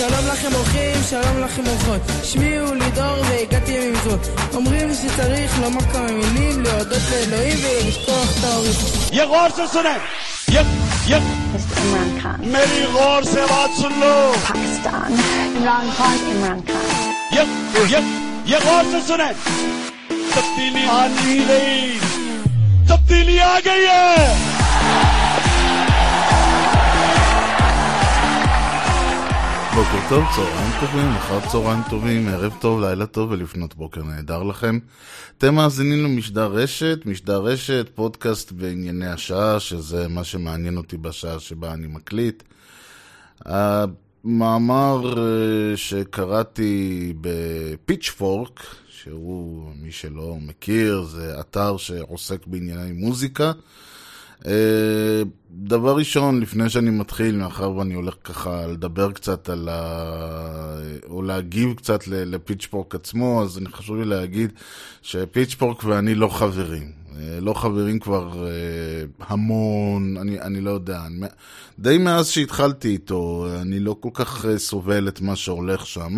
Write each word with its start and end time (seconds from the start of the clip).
שלום 0.00 0.26
לכם 0.32 0.54
אורחים, 0.54 0.96
שלום 1.10 1.40
לכם 1.40 1.62
אורחות. 1.66 2.00
שמי 2.24 2.56
הוא 2.56 2.74
לידור 2.74 3.18
והגעתי 3.28 3.88
ממזרות. 3.88 4.28
אומרים 4.54 4.88
שצריך 4.94 5.58
לומר 5.60 5.80
כמה 5.80 6.12
מילים, 6.12 6.62
להודות 6.62 7.02
לאלוהים 7.10 7.58
ולשכוח 7.62 8.38
את 8.38 8.44
ההורים. 8.44 8.72
ירור 9.12 9.48
של 9.56 9.66
סונן! 9.66 9.98
יפ, 10.48 10.66
יפ. 11.08 11.22
מרירור 12.40 13.24
סבעת 13.24 13.70
סולו! 13.76 14.32
פקיסטן. 14.32 15.12
אימרן 15.56 15.90
חאן, 15.96 16.16
אימרן 16.28 16.58
חאן. 16.66 17.10
יפ, 17.32 17.48
יפ. 17.90 18.04
ירור 18.46 18.82
של 18.92 19.00
סונן! 19.06 19.32
תבדילי 20.08 20.88
עני 20.88 21.44
רייס! 21.48 22.02
תבדילי 22.86 23.40
אגייה! 23.58 24.49
בוקר 29.74 30.08
טוב, 30.08 30.24
צהריים 30.36 30.72
טובים, 30.80 31.08
אחר 31.08 31.48
צהריים 31.48 31.82
טובים, 31.90 32.28
ערב 32.28 32.54
טוב, 32.60 32.80
לילה 32.80 33.06
טוב 33.06 33.30
ולפנות 33.30 33.74
בוקר 33.74 34.02
נהדר 34.02 34.42
לכם. 34.42 34.78
אתם 35.38 35.54
מאזינים 35.54 36.04
למשדר 36.04 36.46
רשת, 36.46 36.98
משדר 37.06 37.42
רשת, 37.42 37.90
פודקאסט 37.94 38.52
בענייני 38.52 39.06
השעה, 39.06 39.60
שזה 39.60 40.08
מה 40.08 40.24
שמעניין 40.24 40.76
אותי 40.76 40.96
בשעה 40.96 41.40
שבה 41.40 41.72
אני 41.72 41.86
מקליט. 41.86 42.42
המאמר 43.44 45.18
אה, 45.18 45.76
שקראתי 45.76 47.12
בפיצ'פורק, 47.20 48.60
שהוא, 48.88 49.72
מי 49.82 49.92
שלא 49.92 50.36
מכיר, 50.40 51.02
זה 51.02 51.40
אתר 51.40 51.76
שעוסק 51.76 52.46
בענייני 52.46 52.92
מוזיקה. 52.92 53.52
אה, 54.46 55.22
דבר 55.50 55.96
ראשון, 55.96 56.40
לפני 56.40 56.70
שאני 56.70 56.90
מתחיל, 56.90 57.36
מאחר 57.36 57.70
ואני 57.70 57.94
הולך 57.94 58.14
ככה 58.24 58.66
לדבר 58.66 59.12
קצת 59.12 59.48
על 59.48 59.68
ה... 59.72 60.78
או 61.08 61.22
להגיב 61.22 61.74
קצת 61.74 62.08
לפיצ'פורק 62.08 62.94
עצמו, 62.94 63.42
אז 63.42 63.58
אני 63.58 63.68
חשוב 63.68 63.96
לי 63.96 64.04
להגיד 64.04 64.52
שפיצ'פורק 65.02 65.84
ואני 65.84 66.14
לא 66.14 66.28
חברים. 66.28 66.99
אה, 67.18 67.40
לא 67.40 67.54
חברים 67.54 67.98
כבר 67.98 68.46
אה, 68.46 69.26
המון, 69.28 70.16
אני, 70.16 70.40
אני 70.40 70.60
לא 70.60 70.70
יודע, 70.70 71.00
אני, 71.06 71.26
די 71.78 71.98
מאז 71.98 72.28
שהתחלתי 72.28 72.88
איתו, 72.88 73.46
אני 73.60 73.80
לא 73.80 73.96
כל 74.00 74.08
כך 74.14 74.44
אה, 74.44 74.58
סובל 74.58 75.08
את 75.08 75.20
מה 75.20 75.36
שהולך 75.36 75.86
שם, 75.86 76.16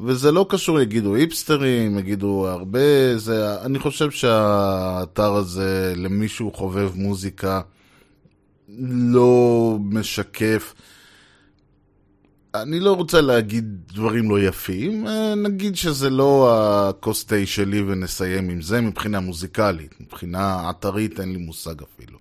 וזה 0.00 0.32
לא 0.32 0.46
קשור, 0.48 0.80
יגידו 0.80 1.14
היפסטרים, 1.14 1.98
יגידו 1.98 2.48
הרבה, 2.48 3.18
זה, 3.18 3.62
אני 3.62 3.78
חושב 3.78 4.10
שהאתר 4.10 5.34
הזה, 5.34 5.92
למישהו 5.96 6.52
חובב 6.52 6.90
מוזיקה, 6.94 7.60
לא 8.78 9.78
משקף. 9.80 10.74
אני 12.62 12.80
לא 12.80 12.92
רוצה 12.92 13.20
להגיד 13.20 13.64
דברים 13.92 14.30
לא 14.30 14.40
יפים, 14.40 15.06
אה, 15.06 15.34
נגיד 15.34 15.76
שזה 15.76 16.10
לא 16.10 16.56
הכוס 16.88 17.24
תה 17.24 17.46
שלי 17.46 17.82
ונסיים 17.82 18.50
עם 18.50 18.62
זה 18.62 18.80
מבחינה 18.80 19.20
מוזיקלית, 19.20 19.94
מבחינה 20.00 20.70
אתרית 20.70 21.20
אין 21.20 21.32
לי 21.32 21.38
מושג 21.38 21.74
אפילו. 21.82 22.18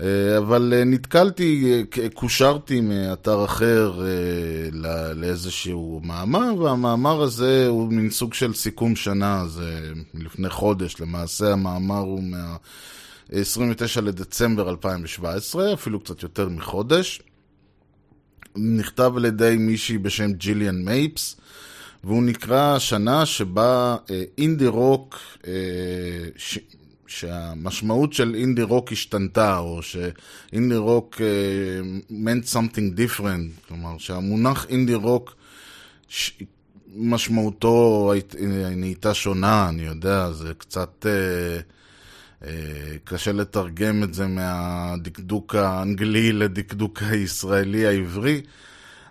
אה, 0.00 0.38
אבל 0.38 0.72
אה, 0.76 0.84
נתקלתי, 0.84 1.82
קושרתי 2.14 2.80
מאתר 2.80 3.44
אחר 3.44 4.00
לאיזשהו 5.14 6.00
מאמר, 6.04 6.54
והמאמר 6.58 7.22
הזה 7.22 7.66
הוא 7.68 7.92
מין 7.92 8.10
סוג 8.10 8.34
של 8.34 8.54
סיכום 8.54 8.96
שנה, 8.96 9.46
זה 9.46 9.92
מלפני 10.14 10.50
חודש, 10.50 11.00
למעשה 11.00 11.52
המאמר 11.52 11.98
הוא 11.98 12.22
מה... 12.22 12.56
29 13.32 14.00
לדצמבר 14.00 14.70
2017, 14.70 15.74
אפילו 15.74 16.00
קצת 16.00 16.22
יותר 16.22 16.48
מחודש. 16.48 17.22
נכתב 18.56 19.12
על 19.16 19.24
ידי 19.24 19.56
מישהי 19.58 19.98
בשם 19.98 20.32
ג'יליאן 20.32 20.84
מייפס, 20.84 21.36
והוא 22.04 22.22
נקרא 22.22 22.76
השנה 22.76 23.26
שבה 23.26 23.96
אה, 24.10 24.22
אינדי 24.38 24.66
רוק, 24.66 25.16
אה, 25.46 25.52
ש... 26.36 26.58
שהמשמעות 27.06 28.12
של 28.12 28.34
אינדי 28.34 28.62
רוק 28.62 28.92
השתנתה, 28.92 29.58
או 29.58 29.80
שאינדי 29.82 30.76
רוק 30.76 31.20
אה, 31.20 31.80
meant 32.10 32.52
something 32.54 32.98
different, 32.98 33.68
כלומר 33.68 33.98
שהמונח 33.98 34.66
אינדי 34.68 34.94
רוק 34.94 35.34
ש... 36.08 36.32
משמעותו 36.96 38.10
היית- 38.14 38.34
נהייתה 38.76 39.14
שונה, 39.14 39.68
אני 39.68 39.82
יודע, 39.82 40.32
זה 40.32 40.52
קצת... 40.58 41.06
אה, 41.08 41.60
קשה 43.04 43.32
לתרגם 43.32 44.02
את 44.02 44.14
זה 44.14 44.26
מהדקדוק 44.26 45.54
האנגלי 45.54 46.32
לדקדוק 46.32 47.02
הישראלי 47.02 47.86
העברי, 47.86 48.40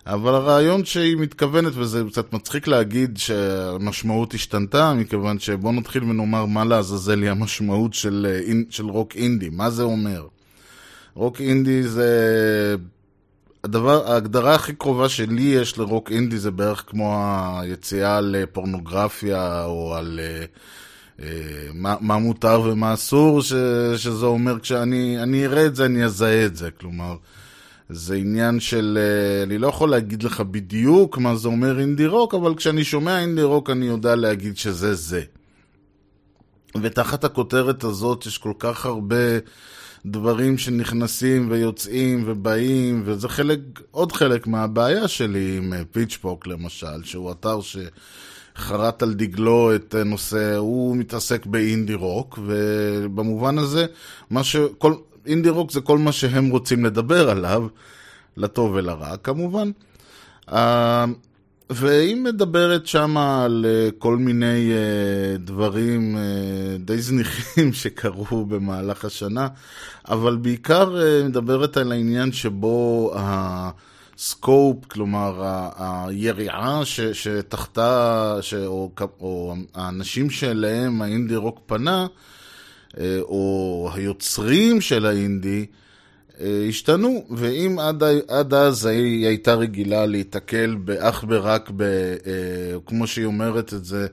אבל 0.06 0.35
הרעיון 0.35 0.85
שהיא 0.85 1.17
מתכוונת, 1.17 1.73
וזה 1.75 2.03
קצת 2.09 2.34
מצחיק 2.34 2.68
להגיד 2.68 3.18
שהמשמעות 3.18 4.34
השתנתה, 4.34 4.94
מכיוון 4.94 5.39
שבואו 5.39 5.73
נתחיל 5.73 6.03
ונאמר 6.03 6.45
מה 6.45 6.66
לעזאזל 6.66 7.22
היא 7.22 7.29
המשמעות 7.29 7.94
של, 7.94 8.28
אה, 8.29 8.53
של 8.69 8.85
רוק 8.85 9.16
אינדי, 9.16 9.50
מה 9.50 9.69
זה 9.69 9.84
אומר? 9.84 10.28
רוק 11.13 11.41
אינדי 11.41 11.84
זה... 11.84 12.75
הדבר, 13.63 14.12
ההגדרה 14.12 14.56
הכי 14.56 14.73
קרובה 14.73 15.09
שלי 15.09 15.41
יש 15.41 15.78
לרוק 15.78 16.12
אינדי 16.12 16.38
זה 16.38 16.51
בערך 16.51 16.84
כמו 16.88 17.25
היציאה 17.59 18.22
לפורנוגרפיה 18.22 19.66
או 19.66 19.95
על 19.95 20.19
אה, 20.23 20.25
אה, 20.25 20.45
מה, 21.74 21.96
מה 22.02 22.18
מותר 22.18 22.62
ומה 22.62 22.94
אסור, 22.94 23.41
ש, 23.41 23.53
שזה 23.97 24.25
אומר 24.25 24.59
כשאני 24.59 25.24
אני 25.24 25.46
אראה 25.46 25.66
את 25.66 25.75
זה 25.75 25.85
אני 25.85 26.06
אזהה 26.06 26.46
את 26.46 26.56
זה, 26.56 26.72
כלומר 26.72 27.16
זה 27.90 28.16
עניין 28.16 28.59
של, 28.59 28.97
אה, 29.02 29.44
אני 29.44 29.57
לא 29.57 29.68
יכול 29.68 29.90
להגיד 29.90 30.24
לך 30.24 30.41
בדיוק 30.41 31.18
מה 31.18 31.35
זה 31.35 31.47
אומר 31.47 31.80
אינדי 31.80 32.07
רוק, 32.07 32.34
אבל 32.34 32.56
כשאני 32.56 32.84
שומע 32.84 33.19
אינדי 33.19 33.44
רוק 33.44 33.69
אני 33.69 33.85
יודע 33.85 34.16
להגיד 34.16 34.57
שזה 34.57 34.96
זה. 34.96 35.22
ותחת 36.81 37.24
הכותרת 37.24 37.84
הזאת 37.84 38.25
יש 38.25 38.38
כל 38.38 38.53
כך 38.59 38.86
הרבה 38.86 39.16
דברים 40.06 40.57
שנכנסים 40.57 41.51
ויוצאים 41.51 42.24
ובאים, 42.25 43.01
וזה 43.06 43.30
חלק, 43.30 43.59
עוד 43.91 44.12
חלק 44.12 44.47
מהבעיה 44.47 45.07
שלי 45.07 45.57
עם 45.57 45.74
אה, 45.74 45.81
פיצ'פוק 45.91 46.47
למשל, 46.47 47.03
שהוא 47.03 47.31
אתר 47.31 47.59
שחרט 48.59 49.03
על 49.03 49.13
דגלו 49.13 49.75
את 49.75 49.95
נושא, 50.05 50.55
הוא 50.55 50.97
מתעסק 50.97 51.45
באינדי 51.45 51.93
רוק, 51.93 52.39
ובמובן 52.45 53.57
הזה, 53.57 53.85
מה 54.29 54.43
שכל, 54.43 54.93
אינדי 55.25 55.49
רוק 55.49 55.71
זה 55.71 55.81
כל 55.81 55.97
מה 55.97 56.11
שהם 56.11 56.49
רוצים 56.49 56.85
לדבר 56.85 57.29
עליו, 57.29 57.67
לטוב 58.37 58.71
ולרע 58.75 59.17
כמובן. 59.17 59.71
אה, 60.51 61.05
והיא 61.69 62.15
מדברת 62.15 62.87
שם 62.87 63.17
על 63.17 63.65
אה, 63.69 63.89
כל 63.97 64.17
מיני 64.17 64.71
אה, 64.71 65.37
דברים 65.37 66.17
די 66.79 67.01
זניחים 67.01 67.73
שקרו 67.81 68.45
במהלך 68.45 69.05
השנה, 69.05 69.47
אבל 70.07 70.35
בעיקר 70.35 70.95
מדברת 71.25 71.77
על 71.77 71.91
העניין 71.91 72.31
שבו 72.31 73.13
הסקופ, 74.19 74.85
כלומר 74.85 75.44
היריעה 75.78 76.81
שתחתה, 77.13 78.38
ש, 78.41 78.53
או, 78.53 78.91
או 79.19 79.56
האנשים 79.75 80.30
שאליהם 80.30 81.02
האינדי 81.02 81.35
רוק 81.35 81.59
פנה, 81.66 82.07
אה, 83.00 83.19
או 83.22 83.90
היוצרים 83.94 84.81
של 84.81 85.06
האינדי, 85.06 85.66
אה, 86.40 86.66
השתנו, 86.69 87.25
ואם 87.31 87.80
עד, 87.80 88.03
עד 88.28 88.53
אז 88.53 88.85
היא 88.85 89.28
הייתה 89.28 89.53
רגילה 89.53 90.06
להיתקל 90.06 90.75
אך 91.00 91.24
ורק. 91.28 91.69
אה, 91.69 92.80
כמו 92.86 93.07
שהיא 93.07 93.25
אומרת 93.25 93.74
את 93.74 93.86
זה, 93.86 94.07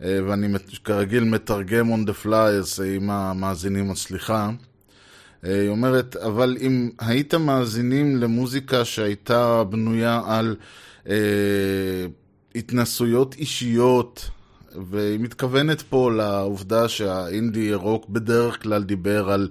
ואני 0.00 0.48
כרגיל 0.84 1.24
מתרגם 1.24 1.94
on 1.94 2.08
the 2.08 2.26
fly, 2.26 2.34
אז 2.34 2.82
אם 2.96 3.10
המאזינים 3.10 3.90
הסליחה. 3.90 4.50
היא 5.42 5.68
אומרת, 5.68 6.16
אבל 6.16 6.56
אם 6.60 6.90
הייתם 6.98 7.42
מאזינים 7.42 8.16
למוזיקה 8.16 8.84
שהייתה 8.84 9.64
בנויה 9.64 10.22
על 10.26 10.56
אה, 11.08 11.14
התנסויות 12.54 13.34
אישיות, 13.34 14.30
והיא 14.90 15.20
מתכוונת 15.20 15.82
פה 15.82 16.12
לעובדה 16.12 16.88
שהאינדי 16.88 17.74
רוק 17.74 18.08
בדרך 18.08 18.62
כלל 18.62 18.82
דיבר 18.82 19.30
על, 19.30 19.48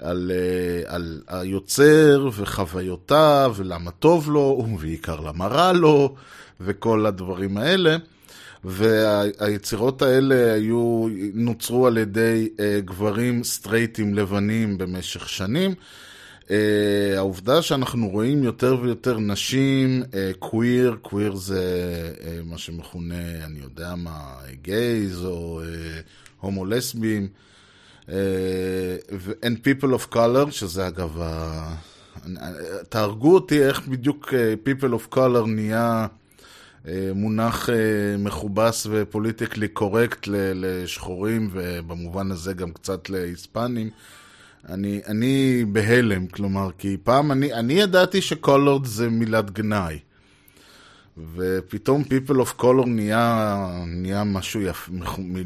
על, 0.00 0.32
אה, 0.34 0.94
על 0.94 1.22
היוצר 1.28 2.28
וחוויותיו 2.32 3.54
ולמה 3.56 3.90
טוב 3.90 4.30
לו, 4.30 4.66
ובעיקר 4.72 5.20
למה 5.20 5.46
רע 5.46 5.72
לו, 5.72 6.14
וכל 6.60 7.06
הדברים 7.06 7.56
האלה. 7.56 7.96
והיצירות 8.66 10.02
האלה 10.02 10.52
היו, 10.52 11.06
נוצרו 11.34 11.86
על 11.86 11.98
ידי 11.98 12.48
אה, 12.60 12.80
גברים 12.84 13.44
סטרייטים 13.44 14.14
לבנים 14.14 14.78
במשך 14.78 15.28
שנים. 15.28 15.74
אה, 16.50 16.56
העובדה 17.16 17.62
שאנחנו 17.62 18.08
רואים 18.08 18.44
יותר 18.44 18.76
ויותר 18.82 19.18
נשים, 19.18 20.02
אה, 20.14 20.30
קוויר, 20.38 20.96
קוויר 21.02 21.36
זה 21.36 21.62
אה, 22.24 22.38
מה 22.44 22.58
שמכונה, 22.58 23.14
אני 23.44 23.58
יודע 23.62 23.94
מה, 23.94 24.20
גייז 24.62 25.24
או 25.24 25.60
אה, 25.64 26.00
הומו 26.40 26.64
לסבים, 26.64 27.28
אה, 28.08 28.14
ו- 29.12 29.32
and 29.32 29.56
people 29.66 30.00
of 30.00 30.14
color, 30.14 30.50
שזה 30.50 30.88
אגב 30.88 31.18
ה- 31.22 31.74
תהרגו 32.88 33.34
אותי 33.34 33.62
איך 33.64 33.88
בדיוק 33.88 34.34
אה, 34.34 34.54
People 34.66 34.92
of 34.92 35.14
Color 35.16 35.46
נהיה 35.46 36.06
מונח 37.14 37.70
אה, 37.70 37.74
מכובס 38.18 38.86
ופוליטיקלי 38.90 39.68
קורקט 39.68 40.28
לשחורים, 40.30 41.50
ובמובן 41.52 42.30
הזה 42.30 42.52
גם 42.52 42.72
קצת 42.72 43.10
להיספנים. 43.10 43.90
אני, 44.68 45.00
אני 45.06 45.64
בהלם, 45.72 46.26
כלומר, 46.26 46.70
כי 46.78 46.96
פעם 47.02 47.32
אני, 47.32 47.52
אני 47.54 47.72
ידעתי 47.72 48.20
שקולורד 48.20 48.84
זה 48.84 49.10
מילת 49.10 49.50
גנאי. 49.50 49.98
ופתאום 51.34 52.02
People 52.02 52.34
of 52.34 52.60
Color 52.60 52.86
נהיה, 52.86 53.56
נהיה 53.86 54.24
משהו 54.24 54.60
יפה, 54.60 54.92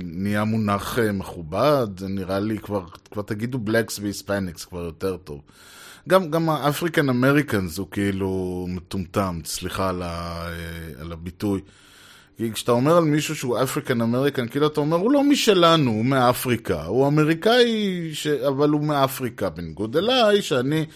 נהיה 0.03 0.45
מונח 0.45 0.99
מכובד, 0.99 1.87
זה 1.99 2.09
נראה 2.09 2.41
לי 2.41 2.59
כבר, 2.59 2.85
כבר 3.11 3.23
תגידו 3.23 3.59
Blacks 3.67 4.01
ו-Hispanics 4.01 4.69
כבר 4.69 4.85
יותר 4.85 5.17
טוב. 5.17 5.41
גם, 6.09 6.31
גם 6.31 6.51
ה 6.51 6.58
African 6.58 7.09
Americans 7.09 7.79
הוא 7.79 7.87
כאילו 7.91 8.67
מטומטם, 8.71 9.41
סליחה 9.45 9.89
על, 9.89 10.03
ה, 10.03 10.47
על 11.01 11.13
הביטוי. 11.13 11.61
כי 12.37 12.53
כשאתה 12.53 12.73
אומר 12.73 12.97
על 12.97 13.05
מישהו 13.05 13.37
שהוא 13.37 13.63
African 13.63 14.01
American, 14.01 14.49
כאילו 14.49 14.67
אתה 14.67 14.81
אומר, 14.81 14.97
הוא 14.97 15.13
לא 15.13 15.25
משלנו, 15.25 15.91
הוא 15.91 16.05
מאפריקה. 16.05 16.85
הוא 16.85 17.07
אמריקאי, 17.07 18.11
ש... 18.13 18.27
אבל 18.27 18.69
הוא 18.69 18.85
מאפריקה, 18.85 19.51
בניגוד 19.51 19.97
אליי, 19.97 20.43
שאני 20.43 20.87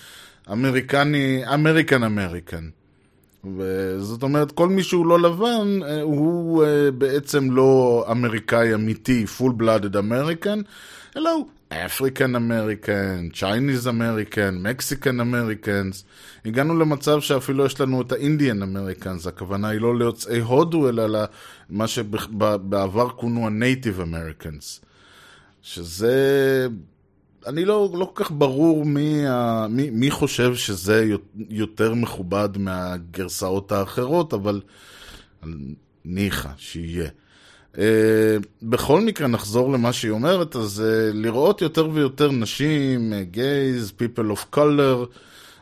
אמריקני, 0.52 1.42
American 1.54 2.02
American. 2.02 2.68
וזאת 3.56 4.22
אומרת, 4.22 4.52
כל 4.52 4.68
מי 4.68 4.82
שהוא 4.82 5.06
לא 5.06 5.20
לבן, 5.20 5.82
אה, 5.82 6.02
הוא 6.02 6.64
אה, 6.64 6.90
בעצם 6.90 7.50
לא 7.50 8.04
אמריקאי 8.10 8.74
אמיתי, 8.74 9.24
full 9.38 9.62
blooded 9.62 9.98
American, 9.98 10.60
אלא 11.16 11.30
הוא 11.30 11.46
African 11.68 12.36
American, 12.36 13.28
Chinese 13.34 13.88
American, 13.88 14.58
Mexican 14.58 15.20
Americans. 15.20 16.04
הגענו 16.44 16.78
למצב 16.78 17.20
שאפילו 17.20 17.66
יש 17.66 17.80
לנו 17.80 18.02
את 18.02 18.12
ה 18.12 18.19
Indian 18.19 18.62
Americans, 18.62 19.26
הכוונה 19.26 19.68
היא 19.68 19.80
לא 19.80 19.98
ליוצאי 19.98 20.40
הודו, 20.40 20.88
אלא 20.88 21.06
למה 21.70 21.86
שבעבר 21.86 23.08
כונו 23.08 23.46
ה 23.46 23.54
Native 23.54 24.00
Americans. 24.00 24.80
שזה... 25.62 26.68
אני 27.46 27.64
לא, 27.64 27.90
לא 27.94 28.10
כל 28.14 28.24
כך 28.24 28.30
ברור 28.30 28.84
מי, 28.84 29.24
מי, 29.68 29.90
מי 29.90 30.10
חושב 30.10 30.54
שזה 30.54 31.10
יותר 31.50 31.94
מכובד 31.94 32.48
מהגרסאות 32.58 33.72
האחרות, 33.72 34.34
אבל 34.34 34.60
ניחא, 36.04 36.48
שיהיה. 36.56 37.08
Uh, 37.74 37.78
בכל 38.62 39.00
מקרה, 39.00 39.26
נחזור 39.26 39.72
למה 39.72 39.92
שהיא 39.92 40.10
אומרת, 40.10 40.56
אז 40.56 40.82
uh, 40.84 41.16
לראות 41.16 41.62
יותר 41.62 41.88
ויותר 41.88 42.30
נשים, 42.30 43.12
גייז, 43.30 43.92
people 43.98 44.36
of 44.36 44.56
color, 44.56 45.06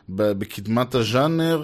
בקדמת 0.09 0.95
הז'אנר, 0.95 1.63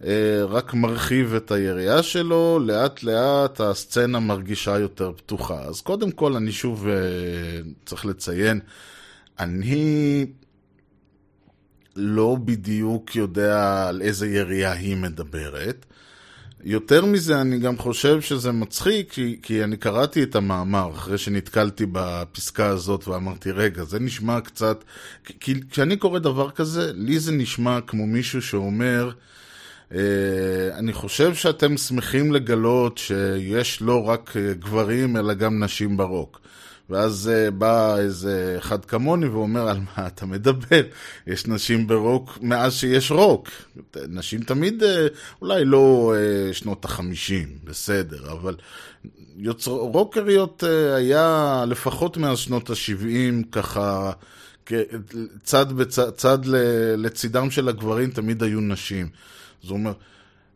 uh, 0.00 0.04
רק 0.48 0.74
מרחיב 0.74 1.34
את 1.34 1.50
היריעה 1.50 2.02
שלו, 2.02 2.58
לאט 2.62 3.02
לאט 3.02 3.60
הסצנה 3.60 4.20
מרגישה 4.20 4.78
יותר 4.78 5.12
פתוחה. 5.16 5.62
אז 5.62 5.80
קודם 5.80 6.10
כל, 6.10 6.36
אני 6.36 6.52
שוב 6.52 6.86
uh, 6.86 6.90
צריך 7.86 8.06
לציין, 8.06 8.60
אני 9.38 10.26
לא 11.96 12.36
בדיוק 12.44 13.16
יודע 13.16 13.86
על 13.88 14.02
איזה 14.02 14.28
יריעה 14.28 14.72
היא 14.72 14.96
מדברת. 14.96 15.86
יותר 16.64 17.04
מזה, 17.04 17.40
אני 17.40 17.58
גם 17.58 17.78
חושב 17.78 18.20
שזה 18.20 18.52
מצחיק, 18.52 19.12
כי, 19.12 19.38
כי 19.42 19.64
אני 19.64 19.76
קראתי 19.76 20.22
את 20.22 20.36
המאמר 20.36 20.90
אחרי 20.94 21.18
שנתקלתי 21.18 21.86
בפסקה 21.92 22.66
הזאת 22.66 23.08
ואמרתי, 23.08 23.50
רגע, 23.50 23.84
זה 23.84 24.00
נשמע 24.00 24.40
קצת... 24.40 24.84
כי 25.40 25.54
כשאני 25.70 25.96
קורא 25.96 26.18
דבר 26.18 26.50
כזה, 26.50 26.92
לי 26.94 27.18
זה 27.18 27.32
נשמע 27.32 27.80
כמו 27.86 28.06
מישהו 28.06 28.42
שאומר, 28.42 29.10
אה, 29.94 29.98
אני 30.72 30.92
חושב 30.92 31.34
שאתם 31.34 31.76
שמחים 31.76 32.32
לגלות 32.32 32.98
שיש 32.98 33.82
לא 33.82 34.08
רק 34.08 34.36
אה, 34.36 34.54
גברים, 34.54 35.16
אלא 35.16 35.34
גם 35.34 35.64
נשים 35.64 35.96
ברוק. 35.96 36.40
ואז 36.90 37.30
uh, 37.30 37.50
בא 37.50 37.98
איזה 37.98 38.54
אחד 38.58 38.84
כמוני 38.84 39.26
ואומר, 39.26 39.68
על 39.68 39.78
מה 39.78 40.06
אתה 40.06 40.26
מדבר? 40.26 40.82
יש 41.26 41.46
נשים 41.46 41.86
ברוק 41.86 42.38
מאז 42.42 42.74
שיש 42.74 43.10
רוק. 43.10 43.48
נשים 44.08 44.42
תמיד, 44.42 44.82
uh, 44.82 44.86
אולי 45.42 45.64
לא 45.64 46.14
uh, 46.50 46.54
שנות 46.54 46.84
החמישים, 46.84 47.48
בסדר, 47.64 48.32
אבל 48.32 48.56
יוצר, 49.36 49.70
רוקריות 49.70 50.62
היה 50.96 51.64
לפחות 51.68 52.16
מאז 52.16 52.38
שנות 52.38 52.70
השבעים, 52.70 53.42
ככה, 53.44 54.12
צד, 55.42 55.72
בצד, 55.72 56.10
צד 56.10 56.38
לצידם 56.96 57.50
של 57.50 57.68
הגברים 57.68 58.10
תמיד 58.10 58.42
היו 58.42 58.60
נשים. 58.60 59.08
זאת 59.62 59.70
אומרת, 59.70 59.96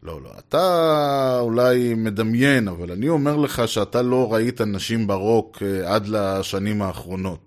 לא, 0.02 0.20
לא, 0.22 0.30
אתה 0.38 1.38
אולי 1.40 1.94
מדמיין, 1.94 2.68
אבל 2.68 2.92
אני 2.92 3.08
אומר 3.08 3.36
לך 3.36 3.68
שאתה 3.68 4.02
לא 4.02 4.32
ראית 4.32 4.60
נשים 4.60 5.06
ברוק 5.06 5.62
אה, 5.62 5.94
עד 5.94 6.08
לשנים 6.08 6.82
האחרונות. 6.82 7.38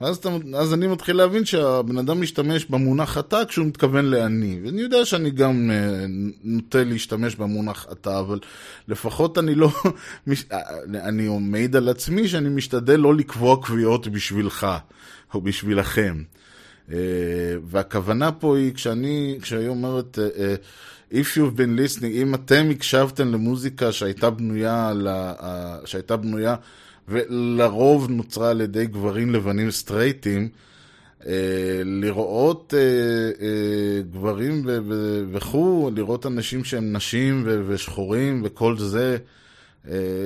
אז, 0.00 0.16
אתה, 0.16 0.28
אז 0.56 0.74
אני 0.74 0.86
מתחיל 0.86 1.16
להבין 1.16 1.44
שהבן 1.44 1.98
אדם 1.98 2.20
משתמש 2.20 2.64
במונח 2.64 3.18
אתה 3.18 3.44
כשהוא 3.48 3.66
מתכוון 3.66 4.04
לאני. 4.04 4.60
ואני 4.64 4.80
יודע 4.80 5.04
שאני 5.04 5.30
גם 5.30 5.70
uh, 5.70 6.10
נוטה 6.44 6.84
להשתמש 6.84 7.34
במונח 7.34 7.86
אתה, 7.92 8.18
אבל 8.18 8.38
לפחות 8.88 9.38
אני 9.38 9.54
לא... 9.54 9.70
אה, 10.52 10.60
אני 10.94 11.28
מעיד 11.40 11.76
על 11.76 11.88
עצמי 11.88 12.28
שאני 12.28 12.48
משתדל 12.48 13.00
לא 13.00 13.14
לקבוע 13.14 13.56
קביעות 13.62 14.08
בשבילך 14.08 14.66
או 15.34 15.40
בשבילכם. 15.40 16.22
והכוונה 17.64 18.32
פה 18.32 18.56
היא, 18.56 18.74
כשאני, 18.74 19.38
כשהיא 19.42 19.68
אומרת... 19.68 20.18
If 21.12 21.36
you've 21.36 21.56
been 21.56 21.76
listening, 21.76 22.04
אם 22.04 22.34
אתם 22.34 22.68
הקשבתם 22.70 23.32
למוזיקה 23.32 23.92
שהייתה 23.92 24.30
בנויה, 24.30 24.92
לה, 24.94 25.34
שהייתה 25.84 26.16
בנויה 26.16 26.54
ולרוב 27.08 28.10
נוצרה 28.10 28.50
על 28.50 28.60
ידי 28.60 28.86
גברים 28.86 29.30
לבנים 29.30 29.70
סטרייטים, 29.70 30.48
אה, 31.26 31.32
לראות 31.84 32.74
אה, 32.76 32.80
אה, 33.46 34.02
גברים 34.12 34.62
וכו', 35.32 35.90
לראות 35.94 36.26
אנשים 36.26 36.64
שהם 36.64 36.92
נשים 36.92 37.44
ושחורים 37.66 38.42
וכל 38.44 38.78
זה, 38.78 39.16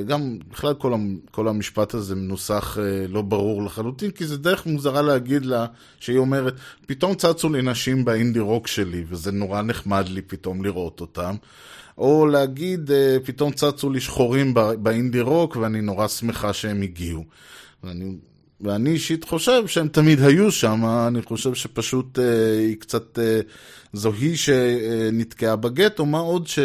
גם 0.07 0.39
בכלל 0.51 0.75
כל, 0.75 0.95
כל 1.31 1.49
המשפט 1.49 1.95
הזה 1.95 2.15
מנוסח 2.15 2.79
אה, 2.81 3.07
לא 3.09 3.23
ברור 3.23 3.63
לחלוטין, 3.63 4.11
כי 4.11 4.27
זה 4.27 4.37
דרך 4.37 4.67
מוזרה 4.67 5.03
להגיד 5.03 5.47
לה, 5.47 5.67
שהיא 6.01 6.19
אומרת, 6.19 6.55
פתאום 6.87 7.15
צצו 7.15 7.49
לי 7.49 7.63
נשים 7.63 8.05
באינדי 8.05 8.39
רוק 8.41 8.67
שלי, 8.67 9.05
וזה 9.09 9.33
נורא 9.33 9.63
נחמד 9.63 10.09
לי 10.09 10.23
פתאום 10.23 10.65
לראות 10.65 11.01
אותם. 11.01 11.35
או 11.99 12.27
להגיד, 12.27 12.91
אה, 12.91 13.17
פתאום 13.25 13.53
צצו 13.53 13.91
לי 13.91 14.01
שחורים 14.01 14.55
באינדי 14.79 15.21
רוק, 15.21 15.57
ואני 15.57 15.81
נורא 15.81 16.09
שמחה 16.09 16.53
שהם 16.53 16.83
הגיעו. 16.83 17.25
ואני, 17.85 18.17
ואני 18.61 18.91
אישית 18.91 19.25
חושב 19.25 19.67
שהם 19.67 19.89
תמיד 19.89 20.23
היו 20.23 20.53
שם, 20.53 20.85
אני 21.09 21.23
חושב 21.23 21.55
שפשוט 21.55 22.19
היא 22.59 22.77
קצת, 22.77 23.19
זו 23.93 24.13
היא 24.13 24.37
שנתקעה 24.37 25.57
בגטו, 25.57 26.07
מה 26.07 26.19
עוד 26.19 26.47
ש... 26.47 26.59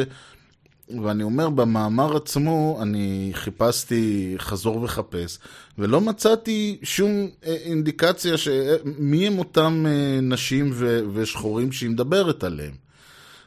ואני 1.03 1.23
אומר, 1.23 1.49
במאמר 1.49 2.15
עצמו, 2.15 2.79
אני 2.81 3.31
חיפשתי 3.33 4.35
חזור 4.37 4.83
וחפש, 4.83 5.39
ולא 5.77 6.01
מצאתי 6.01 6.77
שום 6.83 7.09
אה, 7.45 7.55
אינדיקציה 7.65 8.37
שמי 8.37 9.27
הם 9.27 9.39
אותם 9.39 9.85
אה, 9.87 10.21
נשים 10.21 10.73
ושחורים 11.13 11.71
שהיא 11.71 11.89
מדברת 11.89 12.43
עליהם. 12.43 12.73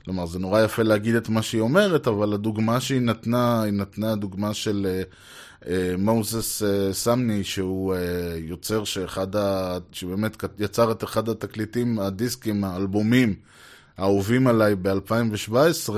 כלומר, 0.05 0.27
זה 0.27 0.39
נורא 0.39 0.63
יפה 0.63 0.83
להגיד 0.83 1.15
את 1.15 1.29
מה 1.29 1.43
שהיא 1.43 1.61
אומרת, 1.61 2.07
אבל 2.09 2.33
הדוגמה 2.33 2.81
שהיא 2.81 3.01
נתנה, 3.01 3.63
היא 3.63 3.73
נתנה 3.73 4.17
דוגמה 4.17 4.55
של 4.55 5.03
אה, 5.67 5.95
מוזס 5.99 6.63
סמני, 6.93 7.45
שהוא 7.45 7.95
יוצר 8.37 8.85
שאחד 8.85 9.37
ה... 9.37 9.79
שבאמת 9.93 10.45
יצר 10.59 10.93
את 10.93 11.05
אחד 11.05 11.29
התקליטים, 11.29 11.99
הדיסקים, 11.99 12.65
האלבומים, 12.65 13.35
האהובים 13.99 14.47
עליי 14.47 14.75
ב-2017, 14.83 15.91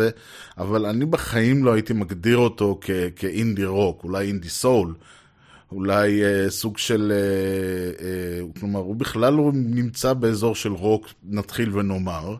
אבל 0.58 0.86
אני 0.86 1.04
בחיים 1.04 1.64
לא 1.64 1.72
הייתי 1.72 1.92
מגדיר 1.92 2.36
אותו 2.36 2.78
כ- 2.80 2.90
כאינדי 3.16 3.64
רוק, 3.64 4.04
אולי 4.04 4.26
אינדי 4.26 4.48
סול. 4.48 4.94
אולי 5.72 6.24
אה, 6.24 6.50
סוג 6.50 6.78
של, 6.78 7.12
אה, 7.12 8.06
אה, 8.06 8.46
כלומר, 8.60 8.80
הוא 8.80 8.96
בכלל 8.96 9.32
לא 9.32 9.50
נמצא 9.54 10.12
באזור 10.12 10.54
של 10.54 10.72
רוק, 10.72 11.06
נתחיל 11.24 11.78
ונאמר. 11.78 12.36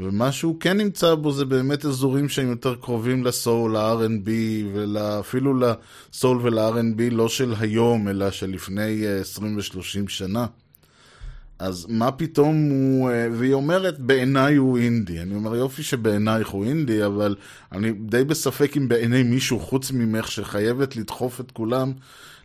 ומה 0.00 0.32
שהוא 0.32 0.60
כן 0.60 0.76
נמצא 0.76 1.14
בו 1.14 1.32
זה 1.32 1.44
באמת 1.44 1.84
אזורים 1.84 2.28
שהם 2.28 2.48
יותר 2.50 2.74
קרובים 2.74 3.24
לסול, 3.24 3.76
ל-R&B, 3.76 4.28
ואפילו 4.74 5.54
לסול 5.60 6.38
ול-R&B 6.42 7.02
לא 7.10 7.28
של 7.28 7.54
היום, 7.58 8.08
אלא 8.08 8.30
של 8.30 8.50
לפני 8.50 9.06
20 9.20 9.52
אה, 9.52 9.56
ו-30 9.58 10.08
שנה. 10.08 10.46
אז 11.58 11.86
מה 11.88 12.12
פתאום 12.12 12.70
הוא... 12.70 13.10
אה, 13.10 13.28
והיא 13.32 13.52
אומרת, 13.52 13.98
בעיניי 13.98 14.56
הוא 14.56 14.78
אינדי. 14.78 15.20
אני 15.20 15.34
אומר, 15.34 15.54
יופי 15.56 15.82
שבעינייך 15.82 16.48
הוא 16.48 16.64
אינדי, 16.64 17.06
אבל 17.06 17.36
אני 17.72 17.92
די 17.92 18.24
בספק 18.24 18.76
אם 18.76 18.88
בעיני 18.88 19.22
מישהו 19.22 19.60
חוץ 19.60 19.90
ממך 19.90 20.30
שחייבת 20.30 20.96
לדחוף 20.96 21.40
את 21.40 21.50
כולם 21.50 21.92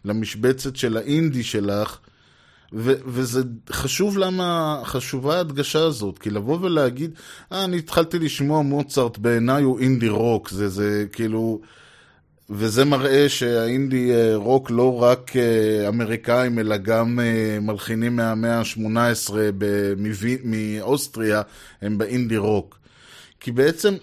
למשבצת 0.05 0.75
של 0.75 0.97
האינדי 0.97 1.43
שלך, 1.43 1.97
ו- 2.73 2.93
וזה 3.05 3.41
חשוב 3.71 4.17
למה, 4.17 4.81
חשובה 4.83 5.37
ההדגשה 5.37 5.83
הזאת, 5.83 6.19
כי 6.19 6.29
לבוא 6.29 6.57
ולהגיד, 6.61 7.11
אה, 7.51 7.63
אני 7.63 7.77
התחלתי 7.77 8.19
לשמוע 8.19 8.61
מוצרט, 8.61 9.17
בעיניי 9.17 9.63
הוא 9.63 9.79
אינדי 9.79 10.09
רוק, 10.09 10.49
זה, 10.49 10.69
זה 10.69 11.05
כאילו... 11.11 11.61
וזה 12.55 12.85
מראה 12.85 13.29
שהאינדי 13.29 14.11
אה, 14.11 14.35
רוק 14.35 14.71
לא 14.71 15.01
רק 15.01 15.31
אה, 15.35 15.87
אמריקאים, 15.87 16.59
אלא 16.59 16.77
גם 16.77 17.19
אה, 17.19 17.59
מלחינים 17.61 18.15
מהמאה 18.15 18.59
ה-18 18.59 19.33
מאוסטריה, 20.43 21.41
הם 21.81 21.97
באינדי 21.97 22.37
רוק. 22.37 22.79
כי 23.39 23.51
בעצם, 23.51 23.93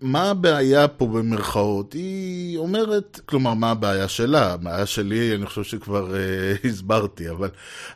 מה 0.00 0.30
הבעיה 0.30 0.88
פה 0.88 1.06
במרכאות? 1.06 1.92
היא 1.92 2.58
אומרת, 2.58 3.20
כלומר, 3.26 3.54
מה 3.54 3.70
הבעיה 3.70 4.08
שלה? 4.08 4.52
הבעיה 4.52 4.86
שלי, 4.86 5.34
אני 5.34 5.46
חושב 5.46 5.62
שכבר 5.64 6.14
הסברתי, 6.64 7.30
אבל 7.30 7.48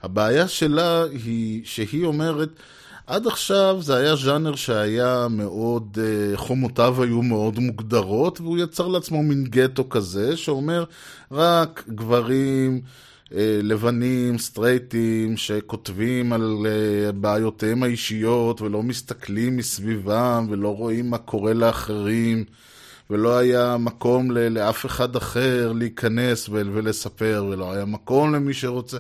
הבעיה 0.03 0.49
שלה 0.49 1.05
היא 1.05 1.61
שהיא 1.65 2.05
אומרת, 2.05 2.49
עד 3.13 3.27
עכשיו 3.27 3.77
זה 3.81 3.97
היה 3.97 4.17
ז'אנר 4.17 4.55
שהיה 4.55 5.27
מאוד, 5.31 5.99
uh, 5.99 6.37
חומותיו 6.37 7.03
היו 7.03 7.23
מאוד 7.23 7.59
מוגדרות, 7.59 8.41
והוא 8.41 8.59
יצר 8.59 8.89
לעצמו 8.89 9.23
מין 9.23 9.45
גטו 9.45 9.89
כזה, 9.89 10.37
שאומר 10.37 10.85
רק 11.33 11.85
גברים... 11.89 12.81
לבנים, 13.63 14.39
סטרייטים, 14.39 15.37
שכותבים 15.37 16.33
על 16.33 16.67
בעיותיהם 17.15 17.83
האישיות 17.83 18.61
ולא 18.61 18.83
מסתכלים 18.83 19.57
מסביבם 19.57 20.47
ולא 20.51 20.77
רואים 20.77 21.11
מה 21.11 21.19
קורה 21.19 21.53
לאחרים 21.55 22.45
ולא 23.11 23.39
היה 23.39 23.77
מקום 23.79 24.31
לאף 24.31 24.87
אחד 24.87 25.17
אחר 25.17 25.73
להיכנס 25.73 26.49
ולספר 26.49 27.47
ולא 27.51 27.73
היה 27.73 27.85
מקום 27.85 28.35
למי 28.35 28.55
שרוצה 28.55 28.99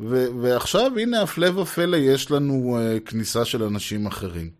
ו- 0.00 0.26
ועכשיו 0.42 0.92
הנה 0.98 1.22
הפלא 1.22 1.60
ופלא 1.60 1.96
יש 1.96 2.30
לנו 2.30 2.78
uh, 2.78 3.00
כניסה 3.00 3.44
של 3.44 3.62
אנשים 3.62 4.06
אחרים. 4.06 4.50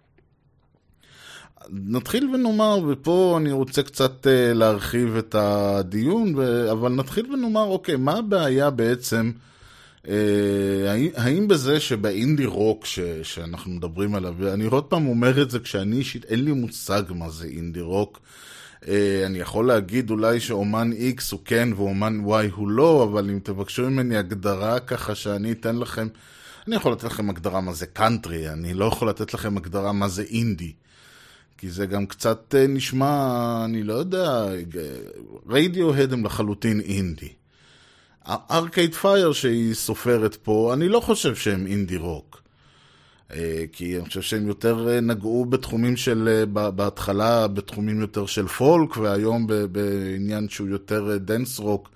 נתחיל 1.71 2.31
ונאמר, 2.35 2.79
ופה 2.89 3.39
אני 3.41 3.53
רוצה 3.53 3.83
קצת 3.83 4.27
uh, 4.27 4.55
להרחיב 4.55 5.17
את 5.17 5.35
הדיון, 5.35 6.35
ו- 6.37 6.73
אבל 6.73 6.93
נתחיל 6.93 7.33
ונאמר, 7.33 7.65
אוקיי, 7.65 7.97
מה 7.97 8.13
הבעיה 8.19 8.71
בעצם, 8.71 9.33
uh, 10.05 10.09
האם, 11.17 11.49
בזה 11.49 11.81
שבאינדי 11.81 12.47
רוק 12.47 12.85
ש- 12.87 13.01
שאנחנו 13.23 13.71
מדברים 13.71 14.15
עליו, 14.15 14.35
ואני 14.39 14.65
עוד 14.65 14.85
פעם 14.85 15.07
אומר 15.07 15.43
את 15.43 15.51
זה 15.51 15.59
כשאני 15.59 15.97
אישית, 15.97 16.25
אין 16.25 16.45
לי 16.45 16.53
מושג 16.53 17.03
מה 17.15 17.31
זה 17.31 17.47
אינדי 17.47 17.81
רוק. 17.81 18.21
Uh, 18.85 18.87
אני 19.27 19.39
יכול 19.39 19.67
להגיד 19.67 20.11
אולי 20.11 20.41
שאומן 20.41 20.91
X 20.93 21.23
הוא 21.33 21.41
כן 21.45 21.69
ואומן 21.77 22.21
Y 22.27 22.53
הוא 22.55 22.69
לא, 22.69 23.05
אבל 23.05 23.31
אם 23.31 23.39
תבקשו 23.43 23.91
ממני 23.91 24.17
הגדרה 24.17 24.81
ככה 24.81 25.15
שאני 25.15 25.53
אתן 25.53 25.77
לכם, 25.77 26.09
אני 26.67 26.77
יכול 26.77 26.93
לתת 26.93 27.05
לכם 27.05 27.31
הגדרה 27.31 27.61
מה 27.61 27.73
זה 27.73 27.87
קאנטרי, 27.87 28.51
אני 28.51 28.75
לא 28.75 28.85
יכול 28.85 29.09
לתת 29.09 29.35
לכם 29.35 29.57
הגדרה 29.57 29.93
מה 29.93 30.09
זה 30.09 30.23
אינדי. 30.23 30.73
כי 31.59 31.71
זה 31.71 31.87
גם 31.87 32.07
קצת 32.07 32.55
נשמע, 32.69 33.63
אני 33.65 33.83
לא 33.83 33.95
יודע, 33.95 34.47
רדיו-הד 35.49 36.13
הם 36.13 36.25
לחלוטין 36.25 36.81
אינדי. 36.81 37.33
ארקייד 38.29 38.95
פייר 38.95 39.33
שהיא 39.33 39.75
סופרת 39.75 40.35
פה, 40.35 40.71
אני 40.75 40.89
לא 40.89 41.01
חושב 41.01 41.35
שהם 41.35 41.67
אינדי 41.67 41.97
רוק. 41.97 42.44
כי 43.73 43.99
אני 43.99 44.05
חושב 44.09 44.23
שהם 44.23 44.49
יותר 44.49 45.01
נגעו 45.03 45.45
בתחומים 45.45 45.97
של, 45.97 46.45
בהתחלה 46.53 47.49
בתחומים 47.49 48.01
יותר 48.01 48.27
של 48.27 48.47
פולק, 48.47 48.97
והיום 48.97 49.47
בעניין 49.73 50.49
שהוא 50.49 50.69
יותר 50.69 51.19
dance 51.19 51.59
rock. 51.59 51.89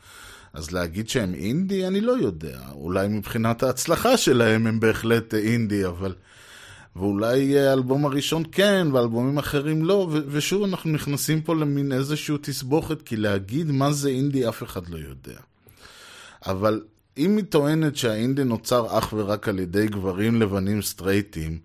אז 0.52 0.70
להגיד 0.70 1.08
שהם 1.08 1.35
אינדי, 1.35 1.87
אני 1.87 2.00
לא 2.00 2.12
יודע. 2.12 2.58
אולי 2.73 3.08
מבחינת 3.08 3.62
ההצלחה 3.62 4.16
שלהם 4.16 4.66
הם 4.66 4.80
בהחלט 4.80 5.35
אינדי, 5.35 5.87
אבל... 5.87 6.14
ואולי 6.97 7.58
האלבום 7.58 8.06
הראשון 8.06 8.42
כן, 8.52 8.88
ואלבומים 8.92 9.38
אחרים 9.38 9.85
לא, 9.85 10.08
ו- 10.12 10.18
ושוב 10.28 10.62
אנחנו 10.62 10.90
נכנסים 10.90 11.40
פה 11.40 11.54
למין 11.54 11.92
איזושהי 11.92 12.35
תסבוכת, 12.40 13.02
כי 13.02 13.16
להגיד 13.16 13.70
מה 13.70 13.92
זה 13.92 14.08
אינדי 14.08 14.49
אף 14.49 14.62
אחד 14.62 14.88
לא 14.88 14.97
יודע. 14.97 15.40
אבל 16.47 16.80
אם 17.18 17.37
היא 17.37 17.44
טוענת 17.44 17.96
שהאינדי 17.96 18.44
נוצר 18.44 18.98
אך 18.98 19.12
ורק 19.16 19.48
על 19.48 19.58
ידי 19.58 19.87
גברים 19.87 20.40
לבנים 20.40 20.82
סטרייטים, 20.82 21.58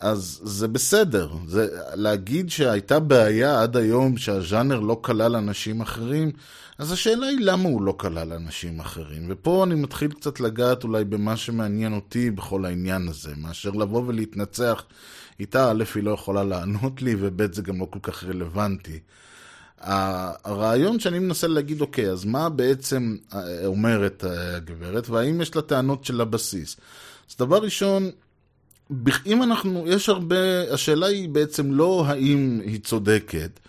אז 0.00 0.40
זה 0.44 0.68
בסדר. 0.68 1.28
זה, 1.46 1.68
להגיד 1.94 2.50
שהייתה 2.50 3.00
בעיה 3.00 3.62
עד 3.62 3.76
היום 3.76 4.16
שהז'אנר 4.16 4.80
לא 4.80 5.00
כלל 5.02 5.36
אנשים 5.36 5.80
אחרים, 5.80 6.30
אז 6.78 6.92
השאלה 6.92 7.26
היא 7.26 7.38
למה 7.40 7.68
הוא 7.68 7.82
לא 7.82 7.94
כלל 7.98 8.32
אנשים 8.32 8.80
אחרים. 8.80 9.26
ופה 9.28 9.64
אני 9.64 9.74
מתחיל 9.74 10.12
קצת 10.12 10.40
לגעת 10.40 10.84
אולי 10.84 11.04
במה 11.04 11.36
שמעניין 11.36 11.94
אותי 11.94 12.30
בכל 12.30 12.64
העניין 12.64 13.08
הזה, 13.08 13.32
מאשר 13.36 13.70
לבוא 13.70 14.02
ולהתנצח 14.06 14.84
איתה, 15.40 15.70
א', 15.70 15.84
היא 15.94 16.02
לא 16.02 16.10
יכולה 16.10 16.44
לענות 16.44 17.02
לי, 17.02 17.16
וב', 17.18 17.54
זה 17.54 17.62
גם 17.62 17.80
לא 17.80 17.86
כל 17.90 17.98
כך 18.02 18.24
רלוונטי. 18.24 18.98
הרעיון 19.80 21.00
שאני 21.00 21.18
מנסה 21.18 21.46
להגיד, 21.46 21.80
אוקיי, 21.80 22.10
אז 22.10 22.24
מה 22.24 22.48
בעצם 22.48 23.16
אומרת 23.64 24.24
הגברת, 24.26 25.08
והאם 25.08 25.40
יש 25.40 25.56
לה 25.56 25.62
טענות 25.62 26.04
של 26.04 26.20
הבסיס? 26.20 26.76
אז 27.30 27.36
דבר 27.38 27.58
ראשון, 27.58 28.10
אם 29.26 29.42
אנחנו, 29.42 29.84
יש 29.86 30.08
הרבה, 30.08 30.72
השאלה 30.72 31.06
היא 31.06 31.28
בעצם 31.28 31.72
לא 31.72 32.04
האם 32.06 32.60
היא 32.64 32.80
צודקת, 32.80 33.60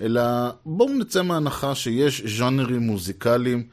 אלא 0.00 0.22
בואו 0.66 0.88
נצא 0.98 1.22
מהנחה 1.22 1.74
שיש 1.74 2.38
ז'אנרים 2.38 2.80
מוזיקליים, 2.80 3.66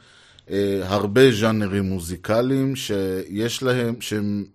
אה, 0.49 0.81
הרבה 0.83 1.31
ז'אנרים 1.31 1.83
מוזיקליים 1.83 2.75
שיש 2.75 3.63
להם, 3.63 4.01
שהם 4.01 4.45